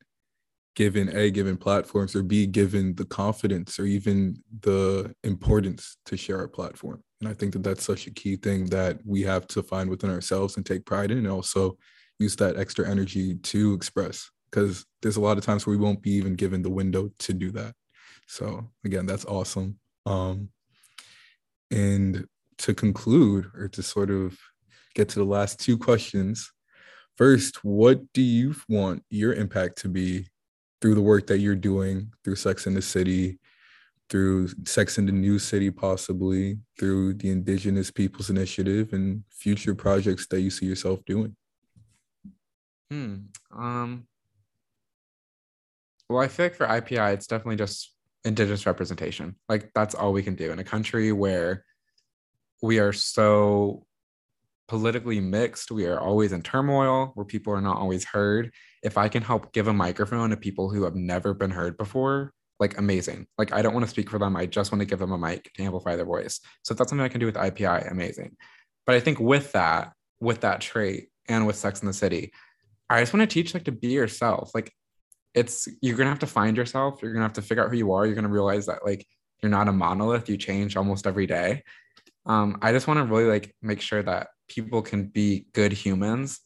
given 0.78 1.10
a 1.18 1.32
given 1.32 1.58
platforms 1.58 2.16
or 2.16 2.22
b 2.22 2.46
given 2.46 2.94
the 2.94 3.06
confidence 3.06 3.80
or 3.80 3.86
even 3.86 4.40
the 4.60 5.12
importance 5.24 5.98
to 6.06 6.16
share 6.16 6.38
our 6.38 6.48
platform. 6.48 7.04
And 7.20 7.28
i 7.28 7.34
think 7.34 7.54
that 7.54 7.64
that's 7.64 7.84
such 7.84 8.06
a 8.06 8.12
key 8.12 8.36
thing 8.36 8.68
that 8.68 9.00
we 9.04 9.24
have 9.24 9.48
to 9.48 9.64
find 9.64 9.90
within 9.90 10.12
ourselves 10.12 10.56
and 10.56 10.64
take 10.64 10.86
pride 10.86 11.10
in 11.10 11.18
and 11.18 11.28
also 11.28 11.80
use 12.20 12.36
that 12.36 12.58
extra 12.58 12.88
energy 12.88 13.38
to 13.38 13.74
express 13.74 14.30
because 14.52 14.86
there's 15.02 15.18
a 15.18 15.22
lot 15.22 15.40
of 15.40 15.44
times 15.44 15.66
where 15.66 15.76
we 15.76 15.84
won't 15.84 16.04
be 16.04 16.12
even 16.12 16.36
given 16.36 16.62
the 16.62 16.70
window 16.70 17.10
to 17.18 17.34
do 17.34 17.50
that. 17.54 17.74
So 18.28 18.70
again 18.86 19.08
that's 19.08 19.26
awesome. 19.26 19.80
Um 20.06 20.50
and 21.72 22.28
to 22.60 22.76
conclude 22.76 23.50
or 23.56 23.68
to 23.70 23.82
sort 23.82 24.12
of 24.12 24.38
get 24.94 25.10
to 25.10 25.20
the 25.20 25.26
last 25.26 25.60
two 25.60 25.76
questions 25.76 26.52
first 27.16 27.64
what 27.64 28.02
do 28.14 28.22
you 28.22 28.56
want 28.70 29.04
your 29.10 29.34
impact 29.34 29.80
to 29.80 29.90
be 29.90 30.28
through 30.82 30.96
the 30.96 31.02
work 31.02 31.28
that 31.28 31.40
you're 31.40 31.56
doing 31.56 32.12
through 32.24 32.36
Sex 32.36 32.68
in 32.68 32.74
the 32.74 32.82
City, 32.82 33.40
through 34.10 34.50
Sex 34.66 34.98
in 34.98 35.06
the 35.06 35.12
New 35.12 35.40
City, 35.40 35.72
possibly 35.72 36.60
through 36.80 37.16
the 37.16 37.30
Indigenous 37.30 37.92
Peoples 37.92 38.30
Initiative 38.30 38.94
and 38.94 39.24
future 39.32 39.76
projects 39.76 40.28
that 40.28 40.42
you 40.42 40.50
see 40.50 40.66
yourself 40.66 41.04
doing? 41.06 41.36
Hmm. 42.92 43.16
Um. 43.56 44.08
Well, 46.10 46.24
I 46.24 46.30
feel 46.30 46.46
like 46.46 46.56
for 46.56 46.68
IPI, 46.68 47.14
it's 47.14 47.28
definitely 47.28 47.58
just 47.58 47.94
Indigenous 48.24 48.66
representation. 48.66 49.36
Like 49.50 49.72
that's 49.74 49.96
all 49.96 50.14
we 50.14 50.24
can 50.24 50.36
do 50.36 50.52
in 50.52 50.60
a 50.60 50.64
country 50.64 51.12
where 51.12 51.66
we 52.62 52.80
are 52.80 52.94
so 52.94 53.87
politically 54.68 55.20
mixed. 55.20 55.72
We 55.72 55.86
are 55.86 56.00
always 56.00 56.32
in 56.32 56.42
turmoil 56.42 57.12
where 57.16 57.26
people 57.26 57.54
are 57.54 57.62
not 57.62 57.78
always 57.78 58.06
heard. 58.06 58.52
If 58.84 58.98
I 58.98 59.08
can 59.08 59.24
help 59.24 59.54
give 59.54 59.68
a 59.68 59.74
microphone 59.74 60.30
to 60.30 60.38
people 60.38 60.70
who 60.70 60.84
have 60.84 60.96
never 60.96 61.34
been 61.34 61.52
heard 61.52 61.78
before, 61.78 62.34
like 62.60 62.78
amazing. 62.78 63.28
Like 63.38 63.54
I 63.54 63.62
don't 63.62 63.74
want 63.74 63.86
to 63.86 63.90
speak 63.90 64.10
for 64.10 64.20
them. 64.20 64.36
I 64.36 64.46
just 64.46 64.72
want 64.72 64.82
to 64.82 64.86
give 64.86 65.00
them 65.00 65.12
a 65.12 65.18
mic 65.18 65.52
to 65.54 65.64
amplify 65.64 65.96
their 65.96 66.06
voice. 66.06 66.40
So 66.64 66.74
if 66.74 66.78
that's 66.78 66.90
something 66.90 67.06
I 67.06 67.10
can 67.10 67.20
do 67.20 67.26
with 67.26 67.36
IPI, 67.36 67.92
amazing. 67.92 68.36
But 68.86 68.96
I 68.96 69.00
think 69.00 69.20
with 69.20 69.52
that, 69.52 69.94
with 70.20 70.42
that 70.42 70.62
trait 70.62 71.10
and 71.28 71.46
with 71.46 71.56
Sex 71.56 71.82
in 71.82 71.88
the 71.88 71.94
City, 71.94 72.32
I 72.90 73.02
just 73.02 73.14
want 73.14 73.30
to 73.30 73.34
teach 73.34 73.54
like 73.54 73.66
to 73.66 73.72
be 73.72 73.90
yourself. 73.90 74.52
Like 74.56 74.74
it's 75.34 75.68
you're 75.82 75.98
gonna 75.98 76.10
have 76.10 76.20
to 76.20 76.28
find 76.28 76.58
yourself. 76.58 77.02
You're 77.02 77.14
gonna 77.14 77.26
have 77.26 77.34
to 77.34 77.42
figure 77.42 77.64
out 77.64 77.70
who 77.70 77.78
you 77.78 77.92
are. 77.92 78.06
You're 78.06 78.16
gonna 78.16 78.30
realize 78.30 78.66
that 78.66 78.86
like 78.86 79.06
you're 79.42 79.52
not 79.52 79.68
a 79.68 79.74
monolith. 79.74 80.30
You 80.30 80.38
change 80.38 80.76
almost 80.76 81.06
every 81.06 81.28
day. 81.28 81.64
Um, 82.26 82.58
I 82.62 82.72
just 82.72 82.88
want 82.88 82.98
to 82.98 83.06
really 83.06 83.26
like 83.26 83.54
make 83.62 83.82
sure 83.82 84.02
that 84.04 84.28
people 84.48 84.82
can 84.82 85.06
be 85.08 85.48
good 85.54 85.72
humans 85.72 86.40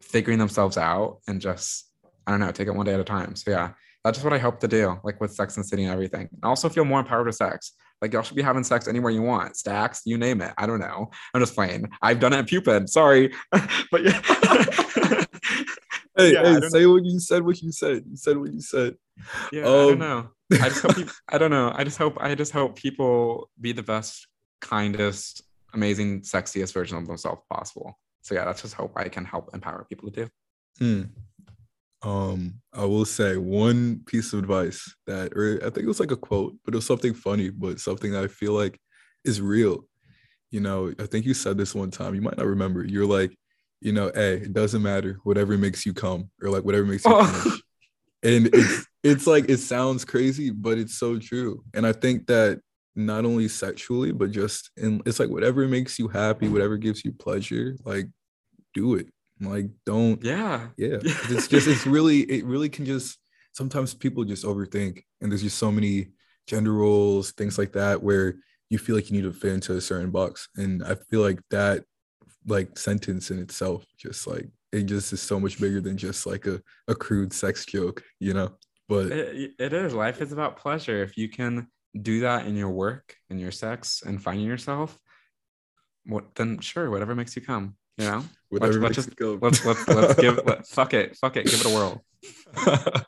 figuring 0.00 0.38
themselves 0.38 0.76
out 0.78 1.18
and 1.28 1.40
just 1.40 1.88
I 2.26 2.30
don't 2.30 2.40
know, 2.40 2.52
take 2.52 2.68
it 2.68 2.74
one 2.74 2.86
day 2.86 2.94
at 2.94 3.00
a 3.00 3.04
time. 3.04 3.34
So 3.34 3.50
yeah, 3.50 3.72
that's 4.04 4.16
just 4.18 4.24
what 4.24 4.32
I 4.32 4.38
hope 4.38 4.60
to 4.60 4.68
do, 4.68 4.98
like 5.02 5.20
with 5.20 5.32
Sex 5.32 5.56
and 5.56 5.66
City 5.66 5.84
and 5.84 5.92
everything. 5.92 6.28
And 6.32 6.44
also 6.44 6.68
feel 6.68 6.84
more 6.84 7.00
empowered 7.00 7.26
with 7.26 7.34
sex. 7.36 7.72
Like 8.00 8.12
y'all 8.12 8.22
should 8.22 8.36
be 8.36 8.42
having 8.42 8.64
sex 8.64 8.86
anywhere 8.88 9.10
you 9.12 9.22
want, 9.22 9.56
stacks, 9.56 10.02
you 10.04 10.18
name 10.18 10.40
it. 10.40 10.52
I 10.58 10.66
don't 10.66 10.80
know. 10.80 11.10
I'm 11.34 11.40
just 11.40 11.54
playing. 11.54 11.88
I've 12.00 12.20
done 12.20 12.32
it 12.32 12.38
at 12.38 12.46
Pupin. 12.48 12.86
Sorry, 12.88 13.32
but 13.52 14.02
yeah. 14.04 14.20
hey, 16.16 16.32
Yeah, 16.32 16.58
hey, 16.60 16.68
say 16.68 16.86
what 16.86 17.04
you 17.04 17.18
said. 17.20 17.44
What 17.44 17.60
you 17.62 17.72
said. 17.72 18.04
You 18.08 18.16
said 18.16 18.36
what 18.38 18.52
you 18.52 18.60
said. 18.60 18.96
Yeah, 19.52 19.62
I 19.62 19.64
don't 19.64 19.92
Um, 19.92 19.98
know. 19.98 20.28
I 20.52 20.68
just 20.68 20.82
hope 20.82 20.96
people, 20.96 21.12
I 21.28 21.38
don't 21.38 21.50
know. 21.50 21.72
I 21.74 21.84
just 21.84 21.98
hope 21.98 22.16
I 22.20 22.34
just 22.34 22.52
hope 22.52 22.76
people 22.76 23.50
be 23.60 23.72
the 23.72 23.82
best, 23.82 24.26
kindest, 24.60 25.42
amazing, 25.72 26.22
sexiest 26.22 26.72
version 26.72 26.96
of 26.98 27.06
themselves 27.06 27.42
possible. 27.50 27.98
So 28.22 28.34
yeah, 28.34 28.44
that's 28.44 28.62
just 28.62 28.74
hope 28.74 28.92
I 28.96 29.08
can 29.08 29.24
help 29.24 29.50
empower 29.52 29.84
people 29.88 30.10
to 30.10 30.24
do. 30.24 30.28
Hmm. 30.78 31.02
Um, 32.08 32.54
I 32.72 32.84
will 32.84 33.04
say 33.04 33.36
one 33.36 34.00
piece 34.06 34.32
of 34.32 34.40
advice 34.40 34.92
that, 35.06 35.32
or 35.36 35.58
I 35.58 35.70
think 35.70 35.84
it 35.84 35.88
was 35.88 36.00
like 36.00 36.10
a 36.10 36.16
quote, 36.16 36.54
but 36.64 36.74
it 36.74 36.76
was 36.76 36.86
something 36.86 37.14
funny, 37.14 37.50
but 37.50 37.80
something 37.80 38.12
that 38.12 38.24
I 38.24 38.28
feel 38.28 38.52
like 38.52 38.78
is 39.24 39.40
real. 39.40 39.84
You 40.50 40.60
know, 40.60 40.92
I 40.98 41.06
think 41.06 41.26
you 41.26 41.34
said 41.34 41.56
this 41.56 41.74
one 41.74 41.90
time. 41.90 42.14
You 42.14 42.20
might 42.20 42.36
not 42.36 42.46
remember. 42.46 42.84
You're 42.84 43.06
like, 43.06 43.36
you 43.80 43.92
know, 43.92 44.10
hey, 44.14 44.34
it 44.34 44.52
doesn't 44.52 44.82
matter. 44.82 45.18
Whatever 45.24 45.56
makes 45.56 45.86
you 45.86 45.94
come, 45.94 46.30
or 46.42 46.50
like 46.50 46.64
whatever 46.64 46.84
makes 46.84 47.04
you 47.04 47.12
Oh. 47.14 47.58
And 48.22 48.48
it's 48.52 48.86
it's 49.02 49.26
like 49.26 49.48
it 49.48 49.58
sounds 49.58 50.04
crazy, 50.04 50.50
but 50.50 50.78
it's 50.78 50.98
so 50.98 51.18
true. 51.18 51.64
And 51.74 51.86
I 51.86 51.92
think 51.92 52.26
that 52.26 52.60
not 52.94 53.24
only 53.24 53.48
sexually, 53.48 54.12
but 54.12 54.30
just 54.30 54.70
in 54.76 55.02
it's 55.06 55.18
like 55.20 55.30
whatever 55.30 55.66
makes 55.66 55.98
you 55.98 56.08
happy, 56.08 56.48
whatever 56.48 56.76
gives 56.76 57.04
you 57.04 57.12
pleasure, 57.12 57.76
like 57.84 58.06
do 58.74 58.96
it. 58.96 59.08
Like 59.40 59.66
don't 59.84 60.22
Yeah. 60.22 60.68
yeah 60.76 60.98
it's 61.02 61.48
just 61.48 61.66
it's 61.66 61.84
really 61.86 62.20
it 62.20 62.44
really 62.44 62.68
can 62.68 62.86
just 62.86 63.18
sometimes 63.52 63.92
people 63.92 64.24
just 64.24 64.44
overthink 64.44 65.02
and 65.20 65.32
there's 65.32 65.42
just 65.42 65.58
so 65.58 65.72
many 65.72 66.08
gender 66.46 66.72
roles 66.72 67.32
things 67.32 67.58
like 67.58 67.72
that 67.72 68.02
where 68.02 68.36
you 68.70 68.78
feel 68.78 68.94
like 68.94 69.10
you 69.10 69.16
need 69.16 69.24
to 69.24 69.32
fit 69.32 69.52
into 69.52 69.74
a 69.74 69.80
certain 69.80 70.10
box 70.12 70.48
and 70.56 70.84
i 70.84 70.94
feel 70.94 71.20
like 71.20 71.40
that 71.50 71.84
like 72.46 72.78
sentence 72.78 73.32
in 73.32 73.40
itself 73.40 73.84
just 73.98 74.28
like 74.28 74.48
it 74.70 74.84
just 74.84 75.12
is 75.12 75.20
so 75.20 75.40
much 75.40 75.60
bigger 75.60 75.80
than 75.80 75.96
just 75.96 76.24
like 76.24 76.46
a, 76.46 76.62
a 76.86 76.94
crude 76.94 77.32
sex 77.32 77.66
joke 77.66 78.02
you 78.20 78.32
know 78.32 78.48
but 78.88 79.06
It, 79.06 79.52
it 79.58 79.72
is. 79.72 79.94
Life 79.94 80.20
is 80.20 80.32
about 80.32 80.56
pleasure. 80.56 81.02
If 81.02 81.16
you 81.16 81.28
can 81.28 81.68
do 82.00 82.20
that 82.20 82.46
in 82.46 82.56
your 82.56 82.70
work, 82.70 83.16
in 83.30 83.38
your 83.38 83.50
sex, 83.52 84.02
and 84.04 84.22
finding 84.22 84.46
yourself, 84.46 84.98
what 86.06 86.34
then 86.34 86.58
sure, 86.60 86.90
whatever 86.90 87.14
makes 87.14 87.36
you 87.36 87.42
come. 87.42 87.76
You 87.98 88.06
know, 88.06 88.24
whatever 88.48 88.80
let's 88.80 88.96
makes 88.96 89.06
just- 89.06 89.16
go. 89.16 89.38
let's 89.40 89.64
let's 89.64 89.86
let's 89.86 90.14
give 90.20 90.40
let, 90.46 90.66
fuck 90.66 90.94
it, 90.94 91.16
fuck 91.16 91.36
it, 91.36 91.44
give 91.46 91.60
it 91.60 91.66
a 91.66 91.68
whirl. 91.68 92.04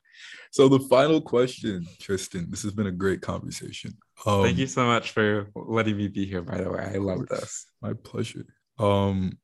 so 0.51 0.69
the 0.69 0.81
final 0.81 1.21
question 1.21 1.87
tristan 2.01 2.51
this 2.51 2.63
has 2.63 2.73
been 2.73 2.89
a 2.89 2.93
great 2.93 3.21
conversation 3.23 3.97
um, 4.27 4.43
Thank 4.43 4.59
you 4.59 4.67
so 4.67 4.85
much 4.85 5.13
for 5.13 5.49
letting 5.55 5.97
me 5.97 6.09
be 6.09 6.27
here. 6.27 6.43
By 6.43 6.59
the 6.59 6.71
way, 6.71 6.91
I 6.95 6.99
love 6.99 7.27
this. 7.29 7.67
My 7.81 7.93
pleasure. 7.95 8.45
Um, 8.79 9.39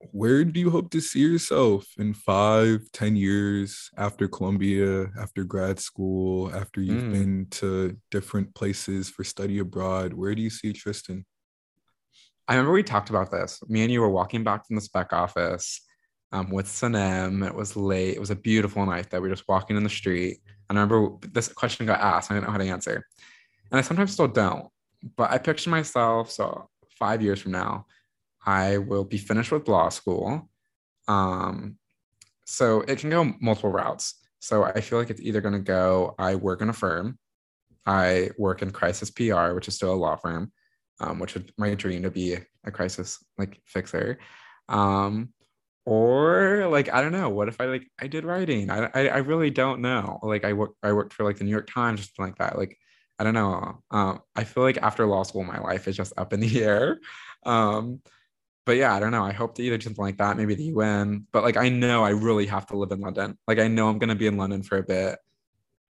where 0.00 0.44
do 0.44 0.60
you 0.60 0.70
hope 0.70 0.90
to 0.90 1.00
see 1.00 1.20
yourself 1.20 1.86
in 1.98 2.14
five, 2.14 2.82
ten 2.92 3.16
years 3.16 3.90
after 3.96 4.28
Columbia, 4.28 5.08
after 5.18 5.44
grad 5.44 5.78
school, 5.80 6.54
after 6.54 6.80
you've 6.80 7.04
Mm. 7.04 7.12
been 7.12 7.46
to 7.50 7.96
different 8.10 8.54
places 8.54 9.10
for 9.10 9.24
study 9.24 9.58
abroad? 9.58 10.12
Where 10.12 10.34
do 10.34 10.42
you 10.42 10.50
see 10.50 10.72
Tristan? 10.72 11.26
I 12.46 12.54
remember 12.54 12.72
we 12.72 12.82
talked 12.82 13.10
about 13.10 13.30
this. 13.30 13.60
Me 13.68 13.82
and 13.82 13.92
you 13.92 14.00
were 14.00 14.08
walking 14.08 14.44
back 14.44 14.66
from 14.66 14.76
the 14.76 14.82
spec 14.82 15.12
office 15.12 15.82
um, 16.32 16.50
with 16.50 16.66
Sanem. 16.66 17.46
It 17.46 17.54
was 17.54 17.76
late. 17.76 18.14
It 18.14 18.20
was 18.20 18.30
a 18.30 18.36
beautiful 18.36 18.86
night 18.86 19.10
that 19.10 19.20
we 19.20 19.28
were 19.28 19.34
just 19.34 19.48
walking 19.48 19.76
in 19.76 19.82
the 19.84 19.90
street. 19.90 20.38
And 20.68 20.78
I 20.78 20.82
remember 20.82 21.16
this 21.28 21.48
question 21.48 21.86
got 21.86 22.00
asked. 22.00 22.30
I 22.30 22.34
didn't 22.34 22.46
know 22.46 22.52
how 22.52 22.58
to 22.58 22.68
answer. 22.68 23.04
And 23.70 23.78
I 23.78 23.82
sometimes 23.82 24.12
still 24.12 24.28
don't. 24.28 24.68
But 25.16 25.30
I 25.30 25.38
picture 25.38 25.70
myself, 25.70 26.30
so 26.30 26.68
five 26.98 27.20
years 27.22 27.40
from 27.40 27.52
now, 27.52 27.86
I 28.44 28.78
will 28.78 29.04
be 29.04 29.18
finished 29.18 29.52
with 29.52 29.68
law 29.68 29.88
school. 29.88 30.48
Um, 31.06 31.78
so 32.44 32.82
it 32.82 32.98
can 32.98 33.10
go 33.10 33.32
multiple 33.40 33.70
routes. 33.70 34.14
So 34.40 34.64
I 34.64 34.80
feel 34.80 34.98
like 34.98 35.10
it's 35.10 35.20
either 35.20 35.40
going 35.40 35.54
to 35.54 35.60
go, 35.60 36.14
I 36.18 36.36
work 36.36 36.62
in 36.62 36.68
a 36.68 36.72
firm, 36.72 37.18
I 37.84 38.30
work 38.38 38.62
in 38.62 38.70
crisis 38.70 39.10
PR, 39.10 39.52
which 39.52 39.68
is 39.68 39.74
still 39.74 39.92
a 39.92 39.96
law 39.96 40.16
firm, 40.16 40.52
um, 41.00 41.18
which 41.18 41.34
would 41.34 41.52
my 41.56 41.74
dream 41.74 42.02
to 42.02 42.10
be 42.10 42.36
a 42.64 42.70
crisis 42.70 43.18
like 43.36 43.60
fixer. 43.64 44.18
Um, 44.68 45.32
or 45.86 46.68
like 46.70 46.92
I 46.92 47.00
don't 47.00 47.12
know, 47.12 47.30
what 47.30 47.48
if 47.48 47.60
I 47.60 47.64
like 47.64 47.90
I 47.98 48.08
did 48.08 48.24
writing? 48.24 48.70
I 48.70 48.90
I, 48.94 49.08
I 49.08 49.16
really 49.18 49.50
don't 49.50 49.80
know. 49.80 50.18
Like 50.22 50.44
I 50.44 50.52
work 50.52 50.72
I 50.82 50.92
worked 50.92 51.14
for 51.14 51.24
like 51.24 51.38
the 51.38 51.44
New 51.44 51.50
York 51.50 51.68
Times, 51.72 52.00
something 52.00 52.26
like 52.26 52.38
that. 52.38 52.58
Like 52.58 52.76
I 53.18 53.24
don't 53.24 53.34
know. 53.34 53.82
Um, 53.90 54.20
I 54.36 54.44
feel 54.44 54.62
like 54.62 54.76
after 54.78 55.06
law 55.06 55.22
school, 55.22 55.44
my 55.44 55.58
life 55.58 55.88
is 55.88 55.96
just 55.96 56.12
up 56.18 56.32
in 56.32 56.40
the 56.40 56.62
air. 56.62 56.98
Um, 57.46 58.02
but 58.68 58.76
yeah, 58.76 58.94
I 58.94 59.00
don't 59.00 59.10
know. 59.10 59.24
I 59.24 59.32
hope 59.32 59.54
to 59.56 59.62
either 59.62 59.80
something 59.80 60.04
like 60.04 60.18
that, 60.18 60.36
maybe 60.36 60.54
the 60.54 60.70
UN. 60.74 61.26
But 61.32 61.42
like 61.42 61.56
I 61.56 61.68
know 61.68 62.04
I 62.04 62.10
really 62.10 62.46
have 62.46 62.66
to 62.66 62.76
live 62.76 62.92
in 62.92 63.00
London. 63.00 63.36
Like 63.48 63.58
I 63.58 63.66
know 63.66 63.88
I'm 63.88 63.98
gonna 63.98 64.14
be 64.14 64.26
in 64.26 64.36
London 64.36 64.62
for 64.62 64.78
a 64.78 64.82
bit 64.82 65.18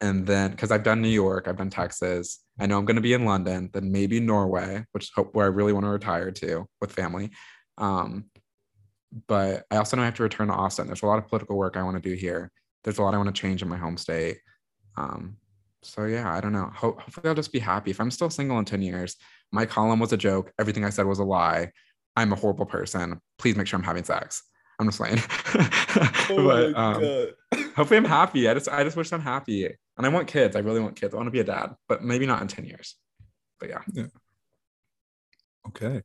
and 0.02 0.26
then 0.26 0.52
because 0.52 0.72
I've 0.72 0.84
done 0.84 1.02
New 1.02 1.10
York, 1.10 1.48
I've 1.48 1.58
done 1.58 1.70
Texas. 1.70 2.40
I 2.60 2.66
know 2.66 2.78
I'm 2.78 2.86
going 2.86 2.96
to 2.96 3.02
be 3.02 3.14
in 3.14 3.26
London, 3.26 3.70
then 3.74 3.92
maybe 3.92 4.20
Norway, 4.20 4.86
which 4.92 5.12
hope 5.14 5.36
where 5.36 5.46
I 5.46 5.50
really 5.50 5.74
want 5.74 5.86
to 5.86 5.90
retire 5.90 6.32
to 6.32 6.68
with 6.80 6.92
family. 6.92 7.32
Um, 7.78 8.26
but 9.28 9.66
I 9.72 9.78
also 9.78 9.98
know 9.98 10.04
I 10.04 10.06
have 10.06 10.16
to 10.16 10.24
return 10.24 10.48
to 10.48 10.54
Austin. 10.54 10.88
There's 10.88 11.04
a 11.04 11.06
lot 11.06 11.20
of 11.20 11.28
political 11.28 11.58
work 11.58 11.76
I 11.76 11.84
want 11.84 12.02
to 12.02 12.10
do 12.10 12.16
here. 12.16 12.52
There's 12.84 12.98
a 12.98 13.02
lot 13.04 13.14
I 13.14 13.18
want 13.18 13.34
to 13.34 13.42
change 13.42 13.62
in 13.62 13.68
my 13.68 13.78
home 13.78 13.98
state. 13.98 14.38
Um, 14.96 15.38
so 15.82 16.06
yeah, 16.06 16.34
I 16.34 16.40
don't 16.40 16.54
know. 16.54 16.72
Ho- 16.76 16.98
hopefully, 17.00 17.28
I'll 17.28 17.36
just 17.36 17.52
be 17.52 17.60
happy. 17.60 17.92
If 17.92 18.00
I'm 18.00 18.12
still 18.12 18.30
single 18.30 18.60
in 18.60 18.66
10 18.66 18.82
years, 18.82 19.16
my 19.52 19.66
column 19.66 20.00
was 20.00 20.14
a 20.14 20.18
joke. 20.18 20.54
Everything 20.60 20.86
I 20.86 20.90
said 20.92 21.08
was 21.08 21.20
a 21.20 21.24
lie. 21.24 21.72
I'm 22.20 22.34
a 22.34 22.36
horrible 22.36 22.66
person. 22.66 23.22
Please 23.38 23.56
make 23.56 23.66
sure 23.66 23.80
I'm 23.80 23.84
having 23.86 24.04
sex. 24.04 24.44
I'm 24.78 24.88
just 24.88 24.98
playing. 24.98 25.22
but 26.28 26.76
um, 26.76 27.28
hopefully 27.78 27.98
I'm 27.98 28.06
happy. 28.06 28.50
I 28.50 28.54
just 28.54 28.68
I 28.68 28.84
just 28.84 28.98
wish 28.98 29.12
I'm 29.14 29.22
happy. 29.22 29.66
And 29.98 30.06
I 30.06 30.10
want 30.10 30.28
kids. 30.28 30.56
I 30.58 30.60
really 30.60 30.82
want 30.82 30.98
kids. 30.98 31.14
I 31.14 31.18
want 31.18 31.28
to 31.28 31.32
be 31.32 31.40
a 31.40 31.46
dad, 31.46 31.76
but 31.88 32.04
maybe 32.04 32.26
not 32.26 32.42
in 32.42 32.50
10 32.50 32.66
years. 32.66 32.96
But 33.60 33.70
yeah. 33.70 34.06
Okay. 35.70 36.02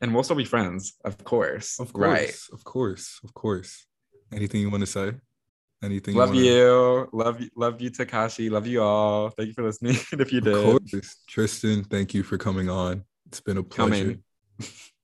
And 0.00 0.14
we'll 0.14 0.22
still 0.22 0.36
be 0.36 0.44
friends, 0.44 0.94
of 1.04 1.22
course. 1.24 1.80
Of 1.80 1.92
course. 1.92 2.06
Right. 2.06 2.36
Of 2.52 2.62
course. 2.62 3.18
Of 3.24 3.34
course. 3.34 3.86
Anything 4.32 4.60
you 4.60 4.70
want 4.70 4.82
to 4.82 4.86
say? 4.86 5.12
Anything 5.82 6.14
Love 6.14 6.30
wanna- 6.30 6.40
you. 6.40 7.08
Love 7.12 7.40
you. 7.40 7.50
Love 7.56 7.80
you, 7.80 7.90
Takashi. 7.90 8.50
Love 8.50 8.66
you 8.66 8.82
all. 8.82 9.30
Thank 9.30 9.48
you 9.48 9.54
for 9.54 9.64
listening. 9.64 9.96
if 10.12 10.32
you 10.32 10.38
Of 10.38 10.44
did. 10.44 10.64
course. 10.64 11.16
Tristan, 11.28 11.82
thank 11.84 12.14
you 12.14 12.22
for 12.22 12.38
coming 12.38 12.68
on. 12.68 13.04
It's 13.26 13.40
been 13.40 13.56
a 13.58 13.62
pleasure. 13.64 14.18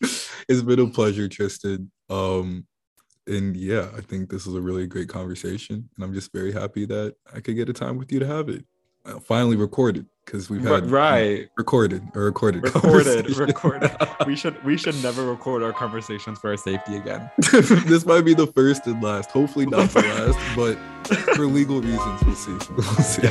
It's 0.48 0.60
been 0.60 0.80
a 0.80 0.88
pleasure, 0.88 1.28
Tristan. 1.28 1.90
Um, 2.10 2.66
and 3.26 3.56
yeah, 3.56 3.88
I 3.96 4.00
think 4.00 4.28
this 4.28 4.44
was 4.44 4.56
a 4.56 4.60
really 4.60 4.86
great 4.86 5.08
conversation, 5.08 5.88
and 5.94 6.04
I'm 6.04 6.12
just 6.12 6.32
very 6.32 6.52
happy 6.52 6.84
that 6.86 7.14
I 7.32 7.40
could 7.40 7.54
get 7.54 7.68
a 7.68 7.72
time 7.72 7.96
with 7.96 8.12
you 8.12 8.18
to 8.18 8.26
have 8.26 8.48
it. 8.48 8.64
Uh, 9.04 9.18
finally 9.18 9.56
recorded 9.56 10.06
because 10.24 10.48
we've 10.48 10.62
had 10.62 10.88
right. 10.88 11.48
recorded 11.56 12.02
or 12.14 12.22
recorded 12.22 12.62
Recorded. 12.62 13.36
Recorded. 13.36 13.90
we 14.26 14.36
should 14.36 14.62
we 14.64 14.76
should 14.76 15.00
never 15.02 15.24
record 15.24 15.62
our 15.62 15.72
conversations 15.72 16.38
for 16.38 16.50
our 16.50 16.56
safety 16.56 16.96
again. 16.96 17.28
this 17.38 18.06
might 18.06 18.24
be 18.24 18.34
the 18.34 18.46
first 18.48 18.86
and 18.86 19.02
last. 19.02 19.30
Hopefully 19.30 19.66
not 19.66 19.90
the 19.90 20.02
last, 20.02 20.56
but 20.56 20.76
for 21.34 21.46
legal 21.46 21.80
reasons, 21.80 22.22
we'll 22.24 22.34
see. 22.36 22.72
We'll 22.76 22.82
see. 22.84 23.26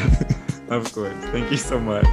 Of 0.69 0.93
course. 0.93 1.13
Thank 1.31 1.51
you 1.51 1.57
so 1.57 1.79
much. 1.79 2.07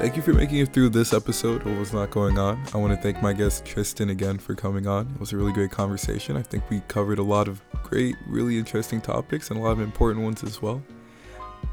Thank 0.00 0.16
you 0.16 0.22
for 0.22 0.32
making 0.32 0.60
it 0.60 0.72
through 0.72 0.88
this 0.88 1.12
episode 1.12 1.66
of 1.66 1.76
What's 1.76 1.92
Not 1.92 2.08
Going 2.08 2.38
On. 2.38 2.58
I 2.72 2.78
want 2.78 2.94
to 2.94 2.96
thank 3.02 3.20
my 3.20 3.34
guest 3.34 3.66
Tristan 3.66 4.08
again 4.08 4.38
for 4.38 4.54
coming 4.54 4.86
on. 4.86 5.06
It 5.14 5.20
was 5.20 5.34
a 5.34 5.36
really 5.36 5.52
great 5.52 5.70
conversation. 5.70 6.38
I 6.38 6.42
think 6.42 6.70
we 6.70 6.80
covered 6.88 7.18
a 7.18 7.22
lot 7.22 7.48
of 7.48 7.60
great, 7.82 8.16
really 8.26 8.56
interesting 8.56 9.02
topics 9.02 9.50
and 9.50 9.60
a 9.60 9.62
lot 9.62 9.72
of 9.72 9.80
important 9.80 10.24
ones 10.24 10.42
as 10.42 10.62
well. 10.62 10.82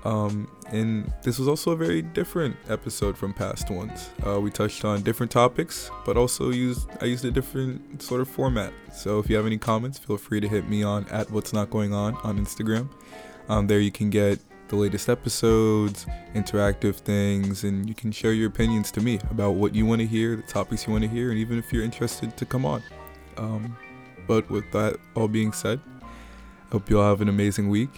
Um, 0.03 0.51
and 0.73 1.09
this 1.23 1.39
was 1.39 1.47
also 1.47 1.71
a 1.71 1.78
very 1.78 2.01
different 2.01 2.57
episode 2.67 3.17
from 3.17 3.34
past 3.34 3.69
ones. 3.69 4.09
Uh, 4.25 4.41
we 4.41 4.51
touched 4.51 4.84
on 4.84 5.03
different 5.03 5.32
topics, 5.32 5.89
but 6.05 6.17
also 6.17 6.49
used 6.49 6.89
I 6.99 7.05
used 7.05 7.23
a 7.23 7.32
different 7.32 8.01
sort 8.01 8.19
of 8.19 8.28
format. 8.28 8.73
So 8.91 9.19
if 9.19 9.30
you 9.30 9.38
have 9.38 9.45
any 9.45 9.57
comments, 9.57 9.99
feel 9.99 10.17
free 10.17 10.41
to 10.41 10.49
hit 10.49 10.67
me 10.67 10.84
on 10.84 11.07
at 11.07 11.32
What's 11.32 11.53
Not 11.53 11.69
Going 11.69 11.93
On 11.93 12.15
on 12.25 12.38
Instagram. 12.38 12.89
Um, 13.47 13.67
there 13.67 13.80
you 13.80 13.91
can 13.91 14.09
get 14.09 14.41
the 14.70 14.76
latest 14.76 15.09
episodes, 15.09 16.05
interactive 16.36 16.95
things, 16.95 17.63
and 17.63 17.88
you 17.88 17.95
can 17.95 18.11
share 18.11 18.34
your 18.34 18.47
opinions 18.47 18.91
to 18.91 19.01
me 19.01 19.20
about 19.32 19.51
what 19.51 19.74
you 19.74 19.86
want 19.86 20.01
to 20.01 20.07
hear, 20.07 20.36
the 20.36 20.41
topics 20.43 20.86
you 20.86 20.93
want 20.93 21.03
to 21.03 21.09
hear, 21.09 21.30
and 21.30 21.39
even 21.39 21.57
if 21.57 21.72
you're 21.72 21.84
interested 21.84 22.36
to 22.38 22.45
come 22.45 22.65
on. 22.65 22.84
Um, 23.38 23.78
but 24.28 24.49
with 24.49 24.70
that 24.72 24.97
all 25.15 25.28
being 25.28 25.53
said, 25.53 25.80
I 26.01 26.72
hope 26.72 26.89
you 26.89 26.99
all 26.99 27.09
have 27.09 27.22
an 27.22 27.30
amazing 27.30 27.70
week. 27.70 27.89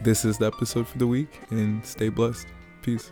This 0.00 0.24
is 0.24 0.38
the 0.38 0.46
episode 0.46 0.86
for 0.86 0.98
the 0.98 1.06
week, 1.06 1.40
and 1.50 1.84
stay 1.84 2.08
blessed. 2.08 2.46
Peace. 2.82 3.10